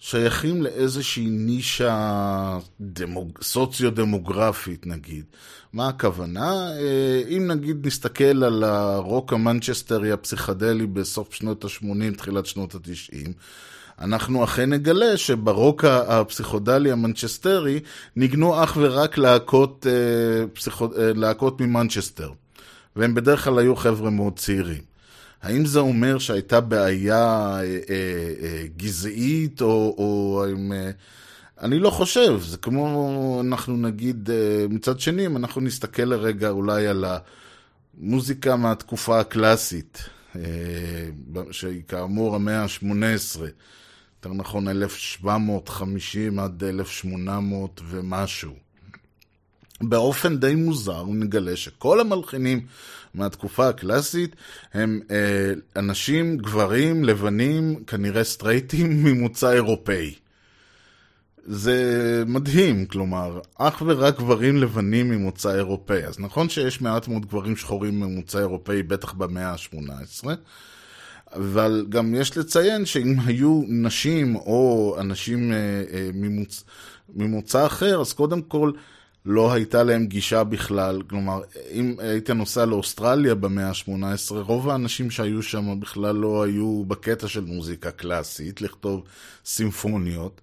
שייכים 0.00 0.62
לאיזושהי 0.62 1.26
נישה 1.30 2.58
דמוג... 2.80 3.38
סוציו-דמוגרפית 3.42 4.86
נגיד. 4.86 5.24
מה 5.72 5.88
הכוונה? 5.88 6.72
אה, 6.72 7.22
אם 7.28 7.46
נגיד 7.46 7.86
נסתכל 7.86 8.44
על 8.44 8.64
הרוק 8.64 9.32
המנצ'סטרי 9.32 10.12
הפסיכדלי 10.12 10.86
בסוף 10.86 11.34
שנות 11.34 11.64
ה-80, 11.64 12.16
תחילת 12.16 12.46
שנות 12.46 12.74
ה-90, 12.74 13.28
אנחנו 14.00 14.44
אכן 14.44 14.70
נגלה 14.70 15.16
שברוק 15.16 15.84
הפסיכודלי 15.84 16.92
המנצ'סטרי 16.92 17.80
ניגנו 18.16 18.64
אך 18.64 18.76
ורק 18.80 19.18
להקות, 19.18 19.86
אה, 19.86 20.46
פסיכו, 20.46 20.84
אה, 20.84 21.12
להקות 21.14 21.60
ממנצ'סטר, 21.60 22.30
והם 22.96 23.14
בדרך 23.14 23.44
כלל 23.44 23.58
היו 23.58 23.76
חבר'ה 23.76 24.10
מאוד 24.10 24.38
צעירים. 24.38 24.89
האם 25.42 25.66
זה 25.66 25.78
אומר 25.78 26.18
שהייתה 26.18 26.60
בעיה 26.60 27.56
אה, 27.60 27.78
אה, 27.90 28.64
גזעית, 28.76 29.62
או, 29.62 29.94
או 29.98 30.44
עם... 30.50 30.72
אה, 30.72 30.90
אני 31.60 31.78
לא 31.78 31.90
חושב, 31.90 32.40
זה 32.40 32.56
כמו, 32.56 33.42
אנחנו 33.44 33.76
נגיד, 33.76 34.30
אה, 34.30 34.66
מצד 34.68 35.00
שני, 35.00 35.26
אם 35.26 35.36
אנחנו 35.36 35.60
נסתכל 35.60 36.02
לרגע 36.02 36.48
אולי 36.50 36.86
על 36.86 37.04
המוזיקה 37.98 38.56
מהתקופה 38.56 39.20
הקלאסית, 39.20 40.08
אה, 40.36 40.42
שהיא 41.50 41.82
כאמור 41.88 42.34
המאה 42.34 42.62
ה-18, 42.62 43.40
יותר 44.16 44.34
נכון 44.34 44.68
1750 44.68 46.38
עד 46.38 46.64
1800 46.64 47.80
ומשהו. 47.88 48.52
באופן 49.80 50.36
די 50.36 50.54
מוזר 50.54 51.04
נגלה 51.06 51.56
שכל 51.56 52.00
המלחינים 52.00 52.66
מהתקופה 53.14 53.68
הקלאסית 53.68 54.36
הם 54.74 55.00
אה, 55.10 55.52
אנשים, 55.76 56.36
גברים, 56.36 57.04
לבנים, 57.04 57.84
כנראה 57.86 58.24
סטרייטים 58.24 58.86
ממוצא 59.04 59.52
אירופאי. 59.52 60.14
זה 61.44 62.22
מדהים, 62.26 62.86
כלומר, 62.86 63.40
אך 63.58 63.82
ורק 63.86 64.18
גברים 64.18 64.56
לבנים 64.56 65.10
ממוצא 65.10 65.54
אירופאי. 65.54 66.04
אז 66.04 66.20
נכון 66.20 66.48
שיש 66.48 66.80
מעט 66.80 67.08
מאוד 67.08 67.26
גברים 67.26 67.56
שחורים 67.56 68.00
ממוצא 68.00 68.38
אירופאי, 68.38 68.82
בטח 68.82 69.12
במאה 69.12 69.50
ה-18, 69.50 70.24
אבל 71.32 71.86
גם 71.88 72.14
יש 72.14 72.38
לציין 72.38 72.86
שאם 72.86 73.16
היו 73.26 73.62
נשים 73.68 74.36
או 74.36 74.96
אנשים 75.00 75.52
אה, 75.52 75.56
אה, 75.92 76.10
ממוצ... 76.14 76.64
ממוצא 77.14 77.66
אחר, 77.66 78.00
אז 78.00 78.12
קודם 78.12 78.42
כל 78.42 78.72
לא 79.26 79.52
הייתה 79.52 79.82
להם 79.82 80.06
גישה 80.06 80.44
בכלל. 80.44 81.02
כלומר, 81.10 81.40
אם 81.72 81.94
היית 81.98 82.30
נוסע 82.30 82.64
לאוסטרליה 82.64 83.34
במאה 83.34 83.68
ה-18, 83.68 84.34
רוב 84.34 84.68
האנשים 84.68 85.10
שהיו 85.10 85.42
שם 85.42 85.80
בכלל 85.80 86.16
לא 86.16 86.42
היו 86.42 86.84
בקטע 86.84 87.28
של 87.28 87.40
מוזיקה 87.40 87.90
קלאסית, 87.90 88.60
לכתוב 88.60 89.02
סימפוניות. 89.44 90.40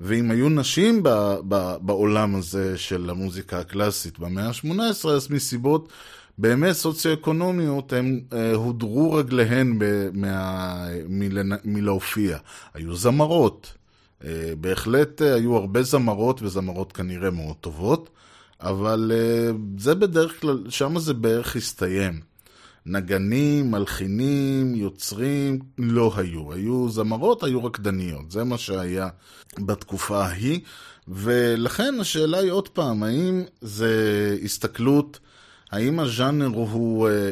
ואם 0.00 0.30
היו 0.30 0.48
נשים 0.48 1.02
ב, 1.02 1.08
ב, 1.48 1.76
בעולם 1.80 2.34
הזה 2.34 2.78
של 2.78 3.10
המוזיקה 3.10 3.58
הקלאסית 3.58 4.18
במאה 4.18 4.46
ה-18, 4.46 5.08
אז 5.08 5.30
מסיבות 5.30 5.92
באמת 6.38 6.72
סוציו-אקונומיות, 6.72 7.92
הם 7.92 8.20
אה, 8.32 8.54
הודרו 8.54 9.12
רגליהן 9.12 9.78
ב, 9.78 10.08
מה, 10.12 10.86
מלהופיע. 11.64 12.38
היו 12.74 12.96
זמרות. 12.96 13.74
אה, 14.24 14.52
בהחלט 14.60 15.22
אה, 15.22 15.34
היו 15.34 15.56
הרבה 15.56 15.82
זמרות, 15.82 16.42
וזמרות 16.42 16.92
כנראה 16.92 17.30
מאוד 17.30 17.56
טובות, 17.60 18.10
אבל 18.60 19.12
אה, 19.14 19.50
זה 19.78 19.94
בדרך 19.94 20.40
כלל, 20.40 20.64
שם 20.68 20.98
זה 20.98 21.14
בערך 21.14 21.56
הסתיים. 21.56 22.20
נגנים, 22.86 23.70
מלחינים, 23.70 24.74
יוצרים, 24.74 25.58
לא 25.78 26.12
היו. 26.16 26.52
היו 26.52 26.88
זמרות, 26.88 27.42
היו 27.42 27.64
רקדניות. 27.64 28.30
זה 28.30 28.44
מה 28.44 28.58
שהיה 28.58 29.08
בתקופה 29.58 30.24
ההיא. 30.24 30.60
ולכן 31.08 31.94
השאלה 32.00 32.38
היא 32.38 32.50
עוד 32.50 32.68
פעם, 32.68 33.02
האם 33.02 33.42
זה 33.60 34.36
הסתכלות, 34.44 35.18
האם 35.70 36.00
הז'אנר 36.00 36.46
הוא 36.46 37.08
אה, 37.08 37.12
אה, 37.12 37.28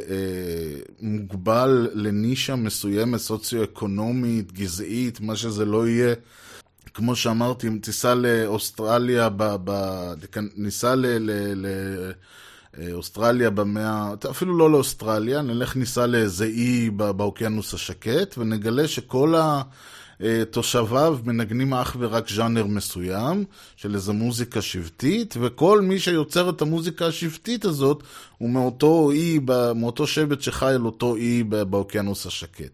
מוגבל 1.01 1.89
לנישה 1.95 2.57
מסוימת, 2.57 3.21
סוציו-אקונומית, 3.21 4.53
גזעית, 4.53 5.21
מה 5.21 5.37
שזה 5.37 5.65
לא 5.65 5.89
יהיה? 5.89 6.15
כמו 6.95 7.17
שאמרתי, 7.17 7.69
אם 7.69 7.79
תיסע 7.83 8.15
לאוסטרליה, 8.15 9.29
ב, 9.29 9.57
ב, 9.65 9.73
ניסע 10.57 10.95
ל... 10.95 11.07
ל, 11.07 11.31
ל 11.55 11.67
אוסטרליה 12.93 13.51
במאה, 13.51 14.15
אפילו 14.31 14.59
לא 14.59 14.71
לאוסטרליה, 14.71 15.43
נלך 15.43 15.77
ניסע 15.77 16.07
לאיזה 16.07 16.45
אי 16.45 16.91
באוקיינוס 16.91 17.75
השקט 17.75 18.39
ונגלה 18.39 18.89
שכל 18.89 19.35
תושביו 20.51 21.19
מנגנים 21.25 21.75
אך 21.75 21.97
ורק 21.99 22.31
ז'אנר 22.31 22.67
מסוים 22.67 23.45
של 23.77 23.95
איזו 23.95 24.13
מוזיקה 24.13 24.63
שבטית, 24.63 25.35
וכל 25.41 25.81
מי 25.81 25.99
שיוצר 25.99 26.51
את 26.51 26.63
המוזיקה 26.63 27.07
השבטית 27.07 27.65
הזאת 27.65 28.03
הוא 28.39 28.51
מאותו 28.51 29.11
אי, 29.11 29.39
מאותו 29.75 30.07
שבט 30.07 30.41
שחי 30.41 30.73
על 30.75 30.85
אותו 30.85 31.17
אי 31.17 31.43
באוקיינוס 31.43 32.27
השקט. 32.27 32.73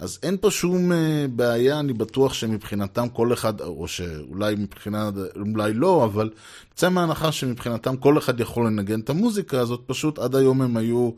אז 0.00 0.18
אין 0.22 0.36
פה 0.40 0.50
שום 0.50 0.92
בעיה, 1.30 1.80
אני 1.80 1.92
בטוח 1.92 2.34
שמבחינתם 2.34 3.08
כל 3.08 3.32
אחד, 3.32 3.60
או 3.60 3.88
שאולי 3.88 4.54
מבחינת, 4.58 5.14
אולי 5.54 5.74
לא, 5.74 6.04
אבל 6.04 6.30
נצא 6.72 6.88
מההנחה 6.88 7.32
שמבחינתם 7.32 7.96
כל 7.96 8.18
אחד 8.18 8.40
יכול 8.40 8.66
לנגן 8.66 9.00
את 9.00 9.10
המוזיקה 9.10 9.60
הזאת, 9.60 9.82
פשוט 9.86 10.18
עד 10.18 10.34
היום 10.34 10.62
הם 10.62 10.76
היו 10.76 11.10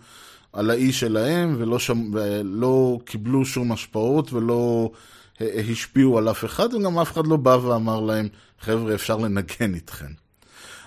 על 0.53 0.71
האי 0.71 0.93
שלהם 0.93 1.57
ולא, 1.59 1.79
שם, 1.79 2.11
ולא 2.13 2.99
קיבלו 3.05 3.45
שום 3.45 3.73
השפעות 3.73 4.33
ולא 4.33 4.91
השפיעו 5.41 6.19
על 6.19 6.31
אף 6.31 6.45
אחד, 6.45 6.75
וגם 6.75 6.99
אף 6.99 7.13
אחד 7.13 7.27
לא 7.27 7.37
בא 7.37 7.59
ואמר 7.63 8.01
להם, 8.01 8.29
חבר'ה, 8.61 8.95
אפשר 8.95 9.17
לנגן 9.17 9.75
איתכם. 9.75 10.23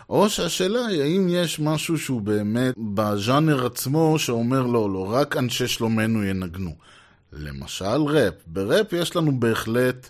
או 0.09 0.29
שהשאלה 0.29 0.85
היא, 0.85 1.01
האם 1.01 1.27
יש 1.29 1.59
משהו 1.59 1.97
שהוא 1.97 2.21
באמת 2.21 2.73
בז'אנר 2.77 3.65
עצמו 3.65 4.19
שאומר 4.19 4.61
לא, 4.61 4.93
לא, 4.93 5.13
רק 5.13 5.37
אנשי 5.37 5.67
שלומנו 5.67 6.23
ינגנו. 6.23 6.71
למשל 7.35 8.01
ראפ. 8.07 8.33
בראפ 8.47 8.93
יש 8.93 9.15
לנו 9.15 9.39
בהחלט 9.39 10.09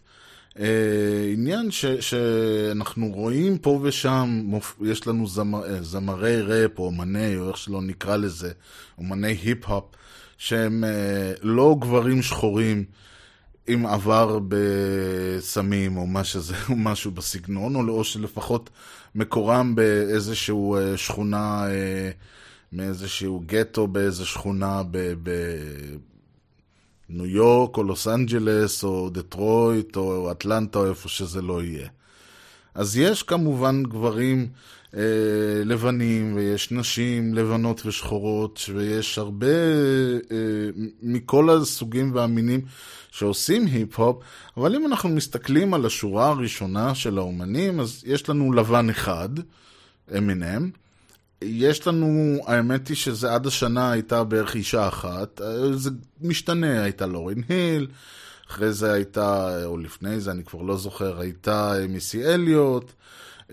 אה, 0.59 1.29
עניין 1.33 1.71
ש, 1.71 1.85
שאנחנו 1.85 3.07
רואים 3.07 3.57
פה 3.57 3.79
ושם, 3.83 4.51
יש 4.81 5.07
לנו 5.07 5.27
זמר, 5.27 5.65
אה, 5.65 5.83
זמרי 5.83 6.41
ראפ 6.41 6.79
או 6.79 6.85
אומני, 6.85 7.37
או 7.37 7.47
איך 7.47 7.57
שלא 7.57 7.81
נקרא 7.81 8.17
לזה, 8.17 8.51
אומני 8.97 9.37
היפ-הופ, 9.43 9.83
שהם 10.37 10.83
אה, 10.83 11.33
לא 11.41 11.75
גברים 11.79 12.21
שחורים. 12.21 12.83
עם 13.67 13.85
עבר 13.85 14.39
בסמים 14.47 15.97
או, 15.97 16.23
שזה, 16.23 16.55
או 16.69 16.75
משהו 16.75 17.11
בסגנון, 17.11 17.75
או, 17.75 17.89
או 17.89 18.03
שלפחות 18.03 18.69
מקורם 19.15 19.75
באיזשהו 19.75 20.77
שכונה, 20.95 21.67
מאיזשהו 22.71 23.43
גטו 23.45 23.87
באיזו 23.87 24.25
שכונה 24.25 24.83
בניו 27.09 27.25
יורק 27.25 27.77
או 27.77 27.83
לוס 27.83 28.07
אנג'לס 28.07 28.83
או 28.83 29.09
דטרויט 29.09 29.95
או 29.95 30.31
אטלנטה 30.31 30.79
או 30.79 30.89
איפה 30.89 31.09
שזה 31.09 31.41
לא 31.41 31.63
יהיה. 31.63 31.87
אז 32.75 32.97
יש 32.97 33.23
כמובן 33.23 33.83
גברים 33.83 34.47
אה, 34.95 35.01
לבנים 35.65 36.35
ויש 36.35 36.71
נשים 36.71 37.33
לבנות 37.33 37.85
ושחורות 37.85 38.69
ויש 38.73 39.17
הרבה 39.17 39.47
אה, 40.31 40.69
מכל 41.01 41.49
הסוגים 41.49 42.11
והמינים 42.15 42.61
שעושים 43.11 43.65
היפ-הופ, 43.65 44.23
אבל 44.57 44.75
אם 44.75 44.85
אנחנו 44.85 45.09
מסתכלים 45.09 45.73
על 45.73 45.85
השורה 45.85 46.29
הראשונה 46.29 46.95
של 46.95 47.17
האומנים, 47.17 47.79
אז 47.79 48.03
יש 48.07 48.29
לנו 48.29 48.53
לבן 48.53 48.89
אחד, 48.89 49.29
אמינם. 50.17 50.69
יש 51.41 51.87
לנו, 51.87 52.37
האמת 52.47 52.87
היא 52.87 52.97
שזה 52.97 53.33
עד 53.33 53.47
השנה 53.47 53.91
הייתה 53.91 54.23
בערך 54.23 54.55
אישה 54.55 54.87
אחת, 54.87 55.41
זה 55.73 55.89
משתנה, 56.21 56.83
הייתה 56.83 57.05
לורין 57.05 57.43
היל, 57.49 57.87
אחרי 58.49 58.73
זה 58.73 58.93
הייתה, 58.93 59.57
או 59.65 59.77
לפני 59.77 60.19
זה, 60.19 60.31
אני 60.31 60.43
כבר 60.43 60.61
לא 60.61 60.77
זוכר, 60.77 61.19
הייתה 61.19 61.73
מיסי 61.89 62.25
אליוט, 62.25 62.91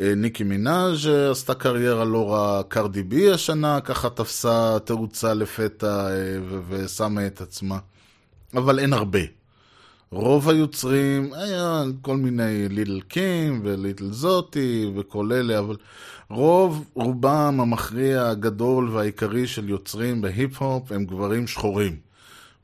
ניקי 0.01 0.45
מנאז' 0.45 1.07
עשתה 1.31 1.55
קריירה 1.55 2.05
לא 2.05 2.33
רע, 2.33 2.63
קרדי 2.69 3.03
בי 3.03 3.31
השנה, 3.31 3.81
ככה 3.81 4.11
תפסה 4.11 4.79
תאוצה 4.85 5.35
לפתע 5.35 6.09
ושמה 6.69 7.27
את 7.27 7.41
עצמה. 7.41 7.79
אבל 8.55 8.79
אין 8.79 8.93
הרבה. 8.93 9.21
רוב 10.11 10.49
היוצרים 10.49 11.33
היה 11.33 11.83
כל 12.03 12.17
מיני 12.17 12.69
ליטל 12.69 13.01
קים 13.01 13.61
וליטל 13.65 14.13
זאתי 14.13 14.93
וכל 14.97 15.33
אלה, 15.33 15.59
אבל 15.59 15.77
רוב, 16.33 16.85
רובם 16.95 17.59
המכריע 17.61 18.29
הגדול 18.29 18.89
והעיקרי 18.89 19.47
של 19.47 19.69
יוצרים 19.69 20.21
בהיפ-הופ 20.21 20.93
הם 20.93 21.05
גברים 21.05 21.47
שחורים. 21.47 21.97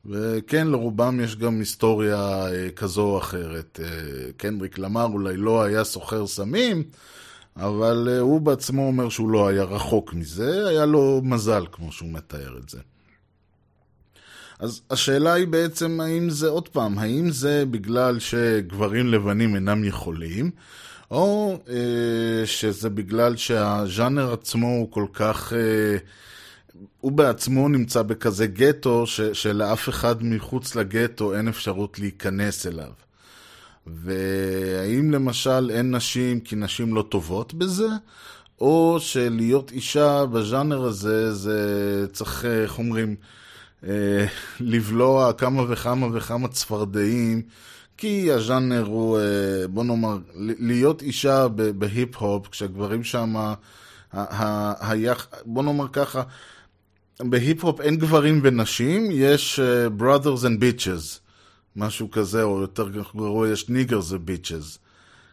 וכן, 0.05 0.67
לרובם 0.67 1.19
יש 1.19 1.35
גם 1.35 1.59
היסטוריה 1.59 2.47
אה, 2.47 2.69
כזו 2.75 3.01
או 3.01 3.17
אחרת. 3.17 3.79
אה, 3.83 4.31
קנדריק 4.37 4.77
למר 4.77 5.05
אולי 5.05 5.37
לא 5.37 5.63
היה 5.63 5.83
סוחר 5.83 6.27
סמים, 6.27 6.83
אבל 7.57 8.07
אה, 8.11 8.19
הוא 8.19 8.41
בעצמו 8.41 8.87
אומר 8.87 9.09
שהוא 9.09 9.29
לא 9.29 9.47
היה 9.47 9.63
רחוק 9.63 10.13
מזה, 10.13 10.67
היה 10.67 10.85
לו 10.85 11.21
מזל, 11.23 11.65
כמו 11.71 11.91
שהוא 11.91 12.09
מתאר 12.09 12.57
את 12.57 12.69
זה. 12.69 12.79
אז 14.59 14.81
השאלה 14.89 15.33
היא 15.33 15.47
בעצם, 15.47 15.99
האם 16.01 16.29
זה, 16.29 16.47
עוד 16.47 16.67
פעם, 16.67 16.99
האם 16.99 17.31
זה 17.31 17.63
בגלל 17.71 18.19
שגברים 18.19 19.07
לבנים 19.07 19.55
אינם 19.55 19.83
יכולים, 19.83 20.51
או 21.11 21.57
אה, 21.69 22.45
שזה 22.45 22.89
בגלל 22.89 23.35
שהז'אנר 23.35 24.33
עצמו 24.33 24.67
הוא 24.67 24.91
כל 24.91 25.05
כך... 25.13 25.53
אה, 25.53 25.97
הוא 27.01 27.11
בעצמו 27.11 27.69
נמצא 27.69 28.01
בכזה 28.01 28.47
גטו, 28.47 29.07
ש, 29.07 29.21
שלאף 29.21 29.89
אחד 29.89 30.23
מחוץ 30.23 30.75
לגטו 30.75 31.35
אין 31.35 31.47
אפשרות 31.47 31.99
להיכנס 31.99 32.67
אליו. 32.67 32.91
והאם 33.87 35.11
למשל 35.11 35.71
אין 35.73 35.95
נשים 35.95 36.39
כי 36.39 36.55
נשים 36.55 36.95
לא 36.95 37.01
טובות 37.01 37.53
בזה, 37.53 37.87
או 38.61 38.97
שלהיות 38.99 39.71
אישה 39.71 40.25
בז'אנר 40.25 40.83
הזה, 40.83 41.33
זה 41.33 42.05
צריך, 42.11 42.45
איך 42.45 42.79
אומרים, 42.79 43.15
אה, 43.83 44.25
לבלוע 44.59 45.33
כמה 45.33 45.63
וכמה 45.69 46.07
וכמה 46.13 46.47
צפרדעים, 46.47 47.41
כי 47.99 48.31
הז'אנר 48.31 48.85
הוא, 48.85 49.17
אה, 49.17 49.67
בוא 49.67 49.83
נאמר, 49.83 50.17
להיות 50.35 51.01
אישה 51.01 51.47
בהיפ-הופ, 51.47 52.47
כשהגברים 52.47 53.03
שם, 53.03 53.53
בוא 55.45 55.63
נאמר 55.63 55.87
ככה, 55.93 56.21
בהיפ-הופ 57.19 57.81
אין 57.81 57.97
גברים 57.97 58.39
ונשים, 58.43 59.07
יש 59.11 59.59
uh, 59.59 60.01
brothers 60.01 60.43
and 60.43 60.61
bitches, 60.61 61.19
משהו 61.75 62.11
כזה, 62.11 62.43
או 62.43 62.61
יותר 62.61 62.89
גרוע, 62.89 63.49
יש 63.49 63.65
niggers 63.69 64.11
and 64.11 64.29
bitches. 64.29 64.77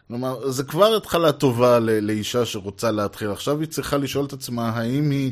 כלומר, 0.07 0.49
זה 0.51 0.63
כבר 0.63 0.95
התחלה 0.95 1.31
טובה 1.31 1.79
לאישה 1.79 2.45
שרוצה 2.45 2.91
להתחיל. 2.91 3.29
עכשיו 3.29 3.59
היא 3.59 3.67
צריכה 3.67 3.97
לשאול 3.97 4.25
את 4.25 4.33
עצמה 4.33 4.69
האם 4.69 5.09
היא 5.09 5.31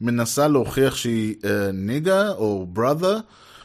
מנסה 0.00 0.48
להוכיח 0.48 0.94
שהיא 0.94 1.34
ניגה 1.72 2.30
או 2.30 2.66
brother, 2.76 3.20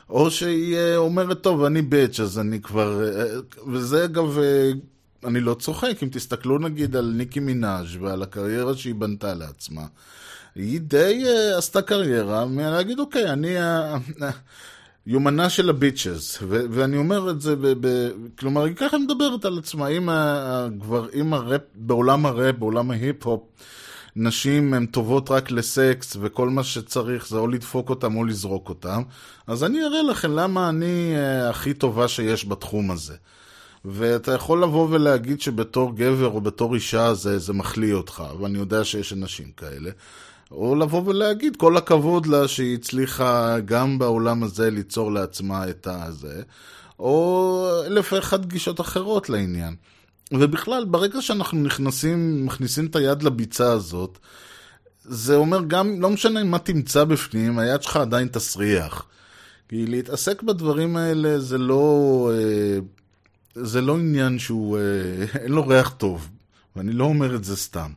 או 0.09 0.31
שהיא 0.31 0.75
uh, 0.75 0.97
אומרת, 0.97 1.41
טוב, 1.41 1.63
אני 1.63 1.81
ביץ', 1.81 2.19
אז 2.19 2.39
אני 2.39 2.61
כבר... 2.61 3.01
Uh, 3.01 3.59
וזה 3.67 4.05
אגב, 4.05 4.37
אני 5.25 5.39
לא 5.39 5.53
צוחק, 5.53 6.03
אם 6.03 6.09
תסתכלו 6.11 6.59
נגיד 6.59 6.95
על 6.95 7.13
ניקי 7.15 7.39
מנאז' 7.39 7.95
ועל 7.99 8.23
הקריירה 8.23 8.75
שהיא 8.75 8.95
בנתה 8.95 9.33
לעצמה. 9.33 9.85
היא 10.55 10.81
די 10.81 11.23
עשתה 11.57 11.81
קריירה 11.81 12.45
מלהגיד, 12.45 12.99
אוקיי, 12.99 13.33
אני 13.33 13.55
היומנה 15.05 15.49
של 15.49 15.69
הביצ'ז, 15.69 16.37
ו- 16.41 16.65
ואני 16.69 16.97
אומר 16.97 17.29
את 17.29 17.41
זה, 17.41 17.55
ב- 17.55 17.87
ב- 17.87 18.09
כלומר, 18.39 18.63
היא 18.63 18.75
ככה 18.75 18.97
מדברת 18.97 19.45
על 19.45 19.57
עצמה, 19.57 19.87
אם, 19.87 20.09
הגבר, 20.09 21.07
הראפ, 21.31 21.61
בעולם 21.75 22.25
הראפ, 22.25 22.55
בעולם 22.55 22.91
ההיפ-הופ, 22.91 23.41
נשים 24.21 24.73
הן 24.73 24.85
טובות 24.85 25.31
רק 25.31 25.51
לסקס, 25.51 26.17
וכל 26.19 26.49
מה 26.49 26.63
שצריך 26.63 27.27
זה 27.27 27.37
או 27.37 27.47
לדפוק 27.47 27.89
אותם 27.89 28.15
או 28.15 28.23
לזרוק 28.23 28.69
אותם, 28.69 29.01
אז 29.47 29.63
אני 29.63 29.83
אראה 29.85 30.01
לכם 30.01 30.31
למה 30.31 30.69
אני 30.69 31.13
uh, 31.15 31.49
הכי 31.49 31.73
טובה 31.73 32.07
שיש 32.07 32.45
בתחום 32.45 32.91
הזה. 32.91 33.15
ואתה 33.85 34.31
יכול 34.31 34.63
לבוא 34.63 34.87
ולהגיד 34.91 35.41
שבתור 35.41 35.95
גבר 35.95 36.27
או 36.27 36.41
בתור 36.41 36.75
אישה 36.75 37.13
זה, 37.13 37.39
זה 37.39 37.53
מחליא 37.53 37.93
אותך, 37.93 38.23
ואני 38.39 38.57
יודע 38.57 38.83
שיש 38.83 39.13
אנשים 39.13 39.51
כאלה. 39.57 39.91
או 40.51 40.75
לבוא 40.75 41.03
ולהגיד 41.05 41.55
כל 41.55 41.77
הכבוד 41.77 42.25
לה 42.25 42.47
שהיא 42.47 42.75
הצליחה 42.75 43.59
גם 43.65 43.99
בעולם 43.99 44.43
הזה 44.43 44.69
ליצור 44.69 45.11
לעצמה 45.11 45.69
את 45.69 45.87
הזה, 45.91 46.41
או 46.99 47.81
אלף 47.85 48.13
ואחת 48.13 48.45
גישות 48.45 48.81
אחרות 48.81 49.29
לעניין. 49.29 49.75
ובכלל, 50.31 50.85
ברגע 50.85 51.21
שאנחנו 51.21 51.63
נכנסים, 51.63 52.45
מכניסים 52.45 52.85
את 52.85 52.95
היד 52.95 53.23
לביצה 53.23 53.71
הזאת, 53.71 54.17
זה 55.03 55.35
אומר 55.35 55.59
גם, 55.67 56.01
לא 56.01 56.09
משנה 56.09 56.43
מה 56.43 56.59
תמצא 56.59 57.03
בפנים, 57.03 57.59
היד 57.59 57.81
שלך 57.81 57.97
עדיין 57.97 58.27
תסריח. 58.27 59.05
כי 59.69 59.85
להתעסק 59.85 60.43
בדברים 60.43 60.97
האלה 60.97 61.39
זה 61.39 61.57
לא... 61.57 62.31
אה, 62.33 62.79
זה 63.55 63.81
לא 63.81 63.97
עניין 63.97 64.39
שהוא... 64.39 64.77
אה, 64.77 65.39
אין 65.41 65.51
לו 65.51 65.67
ריח 65.67 65.89
טוב, 65.89 66.29
ואני 66.75 66.93
לא 66.93 67.03
אומר 67.03 67.35
את 67.35 67.43
זה 67.43 67.57
סתם. 67.57 67.91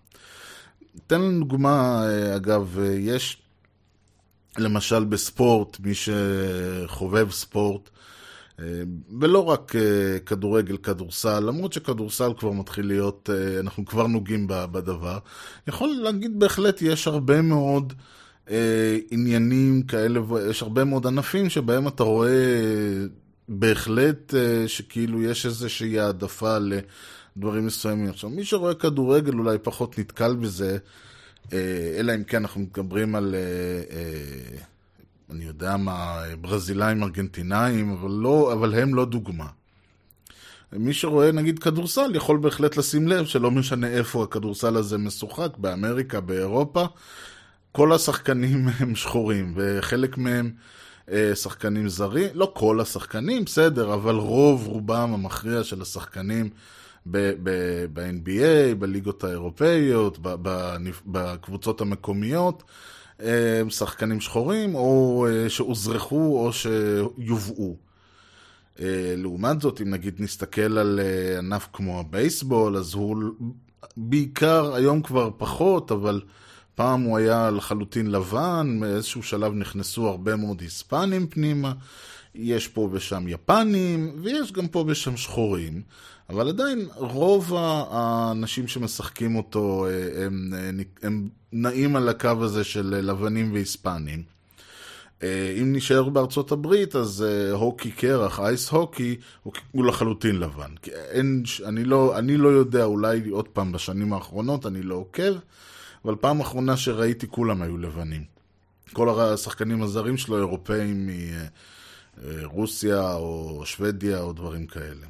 תן 1.06 1.20
לנו 1.20 1.40
דוגמה, 1.40 2.04
אה, 2.06 2.36
אגב, 2.36 2.78
יש 2.98 3.42
למשל 4.58 5.04
בספורט, 5.04 5.80
מי 5.80 5.92
שחובב 5.94 7.30
ספורט, 7.30 7.90
ולא 9.20 9.44
רק 9.44 9.76
אה, 9.76 10.18
כדורגל, 10.26 10.76
כדורסל, 10.76 11.40
למרות 11.40 11.72
שכדורסל 11.72 12.32
כבר 12.38 12.50
מתחיל 12.50 12.86
להיות, 12.86 13.30
אה, 13.32 13.60
אנחנו 13.60 13.84
כבר 13.84 14.06
נוגעים 14.06 14.46
בדבר, 14.48 15.18
יכול 15.68 15.88
להגיד 16.02 16.38
בהחלט 16.38 16.82
יש 16.82 17.06
הרבה 17.06 17.42
מאוד 17.42 17.92
אה, 18.50 18.96
עניינים 19.10 19.82
כאלה, 19.82 20.20
יש 20.50 20.62
הרבה 20.62 20.84
מאוד 20.84 21.06
ענפים 21.06 21.50
שבהם 21.50 21.88
אתה 21.88 22.02
רואה 22.02 22.28
אה, 22.30 23.04
בהחלט 23.48 24.34
אה, 24.34 24.68
שכאילו 24.68 25.22
יש 25.22 25.46
איזושהי 25.46 26.00
העדפה 26.00 26.56
לדברים 26.58 27.66
מסוימים. 27.66 28.08
עכשיו, 28.08 28.30
מי 28.30 28.44
שרואה 28.44 28.74
כדורגל 28.74 29.38
אולי 29.38 29.58
פחות 29.58 29.98
נתקל 29.98 30.34
בזה, 30.34 30.78
אה, 31.52 31.94
אלא 31.98 32.14
אם 32.14 32.24
כן 32.24 32.36
אנחנו 32.36 32.60
מדברים 32.60 33.14
על, 33.14 33.34
אה, 33.34 33.96
אה, 33.96 34.62
אני 35.32 35.44
יודע 35.44 35.76
מה, 35.76 36.22
ברזילאים, 36.40 37.02
ארגנטינאים, 37.02 37.92
אבל, 37.92 38.10
לא, 38.10 38.52
אבל 38.52 38.74
הם 38.74 38.94
לא 38.94 39.04
דוגמה. 39.04 39.46
מי 40.72 40.92
שרואה 40.92 41.32
נגיד 41.32 41.58
כדורסל 41.58 42.14
יכול 42.14 42.38
בהחלט 42.38 42.76
לשים 42.76 43.08
לב 43.08 43.26
שלא 43.26 43.50
משנה 43.50 43.86
איפה 43.88 44.24
הכדורסל 44.24 44.76
הזה 44.76 44.98
משוחק, 44.98 45.56
באמריקה, 45.56 46.20
באירופה, 46.20 46.84
כל 47.72 47.92
השחקנים 47.92 48.68
הם 48.78 48.94
שחורים, 48.94 49.52
וחלק 49.56 50.18
מהם 50.18 50.50
אה, 51.10 51.34
שחקנים 51.34 51.88
זרים, 51.88 52.28
לא 52.34 52.52
כל 52.54 52.80
השחקנים, 52.80 53.44
בסדר, 53.44 53.94
אבל 53.94 54.14
רוב 54.14 54.66
רובם 54.66 55.14
המכריע 55.14 55.64
של 55.64 55.82
השחקנים 55.82 56.50
ב-NBA, 57.06 58.74
בליגות 58.78 59.24
האירופאיות, 59.24 60.18
בקבוצות 61.06 61.80
המקומיות, 61.80 62.62
שחקנים 63.68 64.20
שחורים, 64.20 64.74
או 64.74 65.26
אה, 65.30 65.48
שהוזרחו 65.48 66.46
או 66.46 66.52
שיובאו. 66.52 67.76
אה, 68.80 69.14
לעומת 69.16 69.60
זאת, 69.60 69.80
אם 69.80 69.90
נגיד 69.90 70.14
נסתכל 70.18 70.78
על 70.78 71.00
אה, 71.02 71.38
ענף 71.38 71.68
כמו 71.72 72.00
הבייסבול, 72.00 72.76
אז 72.76 72.94
הוא 72.94 73.16
בעיקר, 73.96 74.74
היום 74.74 75.02
כבר 75.02 75.30
פחות, 75.36 75.92
אבל 75.92 76.20
פעם 76.74 77.02
הוא 77.02 77.18
היה 77.18 77.50
לחלוטין 77.50 78.10
לבן, 78.10 78.78
באיזשהו 78.80 79.22
שלב 79.22 79.52
נכנסו 79.52 80.08
הרבה 80.08 80.36
מאוד 80.36 80.60
היספנים 80.60 81.26
פנימה, 81.26 81.72
יש 82.34 82.68
פה 82.68 82.88
ושם 82.92 83.28
יפנים, 83.28 84.16
ויש 84.22 84.52
גם 84.52 84.68
פה 84.68 84.84
ושם 84.88 85.16
שחורים, 85.16 85.82
אבל 86.32 86.48
עדיין 86.48 86.88
רוב 86.96 87.54
האנשים 87.54 88.68
שמשחקים 88.68 89.36
אותו 89.36 89.86
אה, 89.86 90.24
הם, 90.26 90.52
הם, 90.56 90.80
הם 91.02 91.28
נעים 91.52 91.96
על 91.96 92.08
הקו 92.08 92.36
הזה 92.40 92.64
של 92.64 92.86
לבנים 92.86 93.52
והיספנים. 93.52 94.22
אה, 95.22 95.54
אם 95.60 95.72
נשאר 95.76 96.08
בארצות 96.08 96.52
הברית, 96.52 96.96
אז 96.96 97.24
אה, 97.28 97.52
הוקי 97.52 97.90
קרח, 97.90 98.40
אייס 98.40 98.68
הוקי, 98.68 99.16
הוא, 99.42 99.86
לחלוטין 99.86 100.36
לבן. 100.36 100.70
אין, 100.86 101.42
אני, 101.64 101.84
לא, 101.84 102.18
אני 102.18 102.36
לא 102.36 102.48
יודע, 102.48 102.84
אולי 102.84 103.28
עוד 103.28 103.48
פעם 103.48 103.72
בשנים 103.72 104.12
האחרונות, 104.12 104.66
אני 104.66 104.82
לא 104.82 104.94
עוקב, 104.94 105.32
אבל 106.04 106.14
פעם 106.20 106.40
אחרונה 106.40 106.76
שראיתי 106.76 107.26
כולם 107.28 107.62
היו 107.62 107.78
לבנים. 107.78 108.24
כל 108.92 109.20
השחקנים 109.20 109.82
הזרים 109.82 110.16
שלו 110.16 110.36
אירופאים 110.36 111.10
מרוסיה 112.24 113.14
או 113.14 113.62
שוודיה 113.64 114.20
או 114.20 114.32
דברים 114.32 114.66
כאלה. 114.66 115.06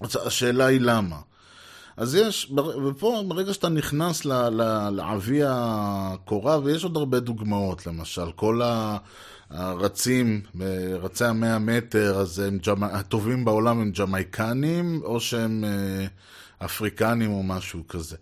השאלה 0.00 0.66
היא 0.66 0.80
למה. 0.80 1.16
אז 1.96 2.14
יש, 2.14 2.52
ופה 2.86 3.22
ברגע 3.28 3.52
שאתה 3.52 3.68
נכנס 3.68 4.24
לעבי 4.90 5.40
הקורה, 5.46 6.58
ויש 6.64 6.84
עוד 6.84 6.96
הרבה 6.96 7.20
דוגמאות, 7.20 7.86
למשל, 7.86 8.32
כל 8.36 8.60
הרצים, 9.50 10.40
רצי 11.00 11.24
המאה 11.24 11.58
מטר, 11.58 12.20
אז 12.20 12.38
הם 12.38 12.58
ג'מא, 12.66 12.86
הטובים 12.86 13.44
בעולם 13.44 13.80
הם 13.80 13.90
ג'מייקנים, 13.90 15.00
או 15.04 15.20
שהם 15.20 15.64
אה, 15.64 16.06
אפריקנים 16.64 17.32
או 17.32 17.42
משהו 17.42 17.88
כזה. 17.88 18.16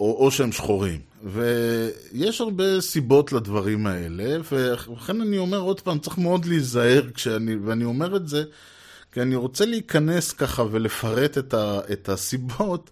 או, 0.00 0.16
או 0.24 0.30
שהם 0.30 0.52
שחורים. 0.52 1.00
ויש 1.24 2.40
הרבה 2.40 2.80
סיבות 2.80 3.32
לדברים 3.32 3.86
האלה, 3.86 4.38
ולכן 4.52 5.20
אני 5.20 5.38
אומר 5.38 5.58
עוד 5.58 5.80
פעם, 5.80 5.98
צריך 5.98 6.18
מאוד 6.18 6.44
להיזהר 6.44 7.02
כשאני, 7.14 7.56
ואני 7.56 7.84
אומר 7.84 8.16
את 8.16 8.28
זה, 8.28 8.44
כי 9.16 9.22
אני 9.22 9.36
רוצה 9.36 9.66
להיכנס 9.66 10.32
ככה 10.32 10.64
ולפרט 10.70 11.38
את, 11.38 11.54
ה, 11.54 11.80
את 11.92 12.08
הסיבות, 12.08 12.90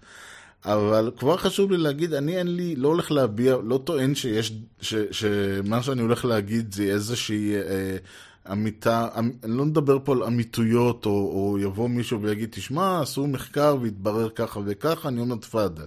אבל 0.65 1.11
כבר 1.19 1.37
חשוב 1.37 1.71
לי 1.71 1.79
להגיד, 1.79 2.15
אני 2.15 2.37
אין 2.37 2.57
לי, 2.57 2.77
לא 2.77 2.89
הולך 2.89 3.13
להביע, 3.13 3.57
לא 3.65 3.81
טוען 3.85 4.15
שיש, 4.15 4.53
ש, 4.81 4.95
שמה 5.11 5.83
שאני 5.83 6.03
הולך 6.03 6.25
להגיד 6.25 6.75
זה 6.75 6.83
איזושהי 6.83 7.55
אה, 7.55 7.97
אמיתה, 8.53 9.09
אמ, 9.19 9.31
אני 9.43 9.57
לא 9.57 9.65
מדבר 9.65 9.99
פה 10.05 10.13
על 10.13 10.23
אמיתויות, 10.23 11.07
או, 11.07 11.11
או 11.11 11.59
יבוא 11.59 11.89
מישהו 11.89 12.23
ויגיד, 12.23 12.49
תשמע, 12.53 13.01
עשו 13.01 13.27
מחקר 13.27 13.77
והתברר 13.83 14.29
ככה 14.29 14.61
וככה, 14.67 15.09
אני 15.09 15.21
אומר, 15.21 15.37
תפאדל. 15.37 15.87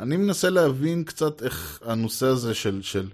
אני 0.00 0.16
מנסה 0.16 0.50
להבין 0.50 1.04
קצת 1.04 1.42
איך 1.42 1.80
הנושא 1.84 2.26
הזה 2.26 2.54
של, 2.54 2.82
של 2.82 3.08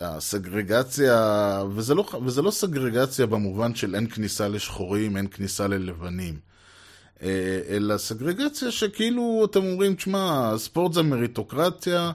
הסגרגציה, 0.00 1.62
וזה 1.74 1.94
לא, 1.94 2.04
וזה 2.24 2.42
לא 2.42 2.50
סגרגציה 2.50 3.26
במובן 3.26 3.74
של 3.74 3.94
אין 3.94 4.06
כניסה 4.10 4.48
לשחורים, 4.48 5.16
אין 5.16 5.26
כניסה 5.26 5.66
ללבנים, 5.66 6.38
אה, 7.22 7.60
אלא 7.68 7.98
סגרגציה 7.98 8.70
שכאילו 8.70 9.46
אתם 9.50 9.64
אומרים, 9.64 9.94
תשמע, 9.94 10.54
ספורט 10.56 10.92
זה 10.92 11.02
מריטוקרטיה, 11.02 12.12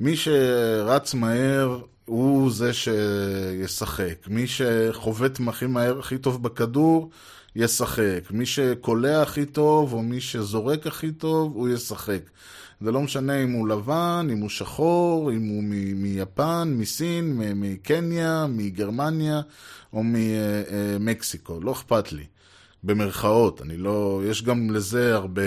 מי 0.00 0.16
שרץ 0.16 1.14
מהר 1.14 1.80
הוא 2.04 2.50
זה 2.50 2.70
שישחק, 2.72 4.28
מי 4.28 4.46
שחובט 4.46 5.38
הכי 5.48 5.66
מהר, 5.66 5.98
הכי 5.98 6.18
טוב 6.18 6.42
בכדור, 6.42 7.10
ישחק. 7.56 8.20
מי 8.30 8.46
שקולע 8.46 9.22
הכי 9.22 9.46
טוב, 9.46 9.92
או 9.92 10.02
מי 10.02 10.20
שזורק 10.20 10.86
הכי 10.86 11.12
טוב, 11.12 11.54
הוא 11.54 11.68
ישחק. 11.68 12.20
זה 12.80 12.92
לא 12.92 13.00
משנה 13.02 13.42
אם 13.42 13.52
הוא 13.52 13.68
לבן, 13.68 14.28
אם 14.32 14.38
הוא 14.38 14.48
שחור, 14.48 15.32
אם 15.32 15.48
הוא 15.48 15.62
מ- 15.62 16.02
מיפן, 16.02 16.74
מסין, 16.76 17.38
מקניה, 17.54 18.46
מגרמניה, 18.48 19.40
או 19.92 20.02
ממקסיקו. 20.04 21.60
לא 21.60 21.72
אכפת 21.72 22.12
לי. 22.12 22.24
במרכאות, 22.84 23.62
אני 23.62 23.76
לא... 23.76 24.22
יש 24.26 24.42
גם 24.42 24.70
לזה 24.70 25.14
הרבה 25.14 25.42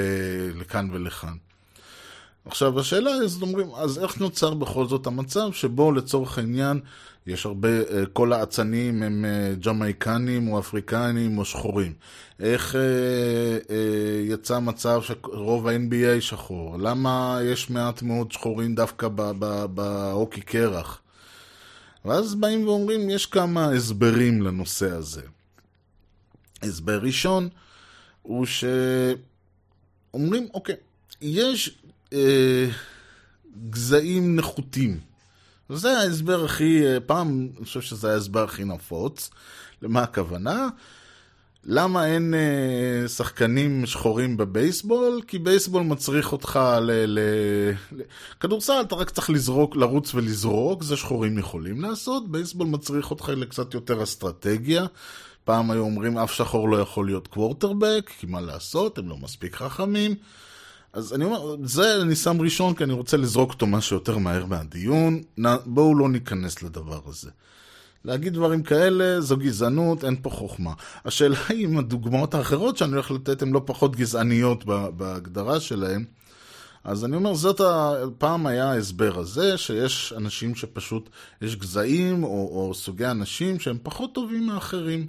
לכאן 0.55 0.87
ולכאן. 0.91 1.33
עכשיו, 2.45 2.79
השאלה 2.79 3.11
אז 3.11 3.41
אומרים, 3.41 3.67
אז 3.75 3.99
איך 3.99 4.21
נוצר 4.21 4.53
בכל 4.53 4.87
זאת 4.87 5.07
המצב 5.07 5.51
שבו 5.51 5.91
לצורך 5.91 6.37
העניין 6.37 6.79
יש 7.27 7.45
הרבה, 7.45 7.69
כל 8.13 8.33
האצנים 8.33 9.03
הם 9.03 9.25
ג'מייקנים 9.65 10.47
או 10.47 10.59
אפריקנים 10.59 11.37
או 11.37 11.45
שחורים. 11.45 11.93
איך 12.39 12.75
אה, 12.75 12.81
אה, 13.69 14.23
יצא 14.23 14.59
מצב 14.59 15.01
שרוב 15.01 15.67
ה-NBA 15.67 16.21
שחור? 16.21 16.77
למה 16.77 17.39
יש 17.43 17.69
מעט 17.69 18.01
מאוד 18.01 18.31
שחורים 18.31 18.75
דווקא 18.75 19.07
בהוקי 19.73 20.41
קרח? 20.41 21.01
ואז 22.05 22.35
באים 22.35 22.67
ואומרים, 22.67 23.09
יש 23.09 23.25
כמה 23.25 23.71
הסברים 23.71 24.41
לנושא 24.41 24.91
הזה. 24.91 25.21
הסבר 26.63 26.99
ראשון 26.99 27.49
הוא 28.21 28.45
שאומרים, 28.45 30.47
אוקיי, 30.53 30.75
יש 31.21 31.82
אה, 32.13 32.65
גזעים 33.69 34.35
נחותים. 34.35 34.99
וזה 35.69 35.97
ההסבר 35.97 36.45
הכי, 36.45 36.83
פעם, 37.05 37.47
אני 37.57 37.65
חושב 37.65 37.81
שזה 37.81 38.13
ההסבר 38.13 38.43
הכי 38.43 38.63
נפוץ. 38.63 39.29
למה 39.81 40.03
הכוונה? 40.03 40.67
למה 41.65 42.05
אין 42.05 42.33
אה, 42.33 43.07
שחקנים 43.07 43.85
שחורים 43.85 44.37
בבייסבול? 44.37 45.21
כי 45.27 45.39
בייסבול 45.39 45.83
מצריך 45.83 46.31
אותך 46.31 46.59
ל... 46.81 46.91
ל... 46.91 47.19
ל... 47.91 48.01
כדורסל 48.39 48.81
אתה 48.81 48.95
רק 48.95 49.09
צריך 49.09 49.29
לזרוק, 49.29 49.75
לרוץ 49.75 50.15
ולזרוק, 50.15 50.83
זה 50.83 50.97
שחורים 50.97 51.37
יכולים 51.37 51.81
לעשות. 51.81 52.31
בייסבול 52.31 52.67
מצריך 52.67 53.11
אותך 53.11 53.29
לקצת 53.29 53.73
יותר 53.73 54.03
אסטרטגיה. 54.03 54.85
פעם 55.43 55.71
היו 55.71 55.81
אומרים 55.81 56.17
אף 56.17 56.33
שחור 56.33 56.69
לא 56.69 56.77
יכול 56.77 57.05
להיות 57.05 57.27
קוורטרבק, 57.27 58.11
כי 58.19 58.27
מה 58.27 58.41
לעשות, 58.41 58.97
הם 58.97 59.09
לא 59.09 59.17
מספיק 59.17 59.55
חכמים. 59.55 60.15
אז 60.93 61.13
אני 61.13 61.25
אומר, 61.25 61.55
זה 61.63 62.01
אני 62.01 62.15
שם 62.15 62.41
ראשון 62.41 62.73
כי 62.73 62.83
אני 62.83 62.93
רוצה 62.93 63.17
לזרוק 63.17 63.51
אותו 63.51 63.67
משהו 63.67 63.95
יותר 63.95 64.17
מהר 64.17 64.45
מהדיון. 64.45 65.21
בואו 65.65 65.95
לא 65.95 66.09
ניכנס 66.09 66.63
לדבר 66.63 66.99
הזה. 67.05 67.29
להגיד 68.05 68.33
דברים 68.33 68.63
כאלה 68.63 69.21
זו 69.21 69.37
גזענות, 69.37 70.05
אין 70.05 70.15
פה 70.21 70.29
חוכמה. 70.29 70.73
השאלה 71.05 71.37
היא 71.49 71.65
אם 71.67 71.77
הדוגמאות 71.77 72.33
האחרות 72.33 72.77
שאני 72.77 72.91
הולך 72.91 73.11
לתת 73.11 73.41
הן 73.41 73.51
לא 73.51 73.61
פחות 73.65 73.95
גזעניות 73.95 74.65
בהגדרה 74.97 75.59
שלהן. 75.59 76.05
אז 76.83 77.05
אני 77.05 77.15
אומר, 77.15 77.33
זאת. 77.33 77.61
פעם 78.17 78.45
היה 78.45 78.71
ההסבר 78.71 79.19
הזה, 79.19 79.57
שיש 79.57 80.13
אנשים 80.17 80.55
שפשוט, 80.55 81.09
יש 81.41 81.55
גזעים 81.55 82.23
או, 82.23 82.29
או 82.29 82.73
סוגי 82.73 83.05
אנשים 83.05 83.59
שהם 83.59 83.77
פחות 83.83 84.13
טובים 84.13 84.47
מאחרים. 84.47 85.07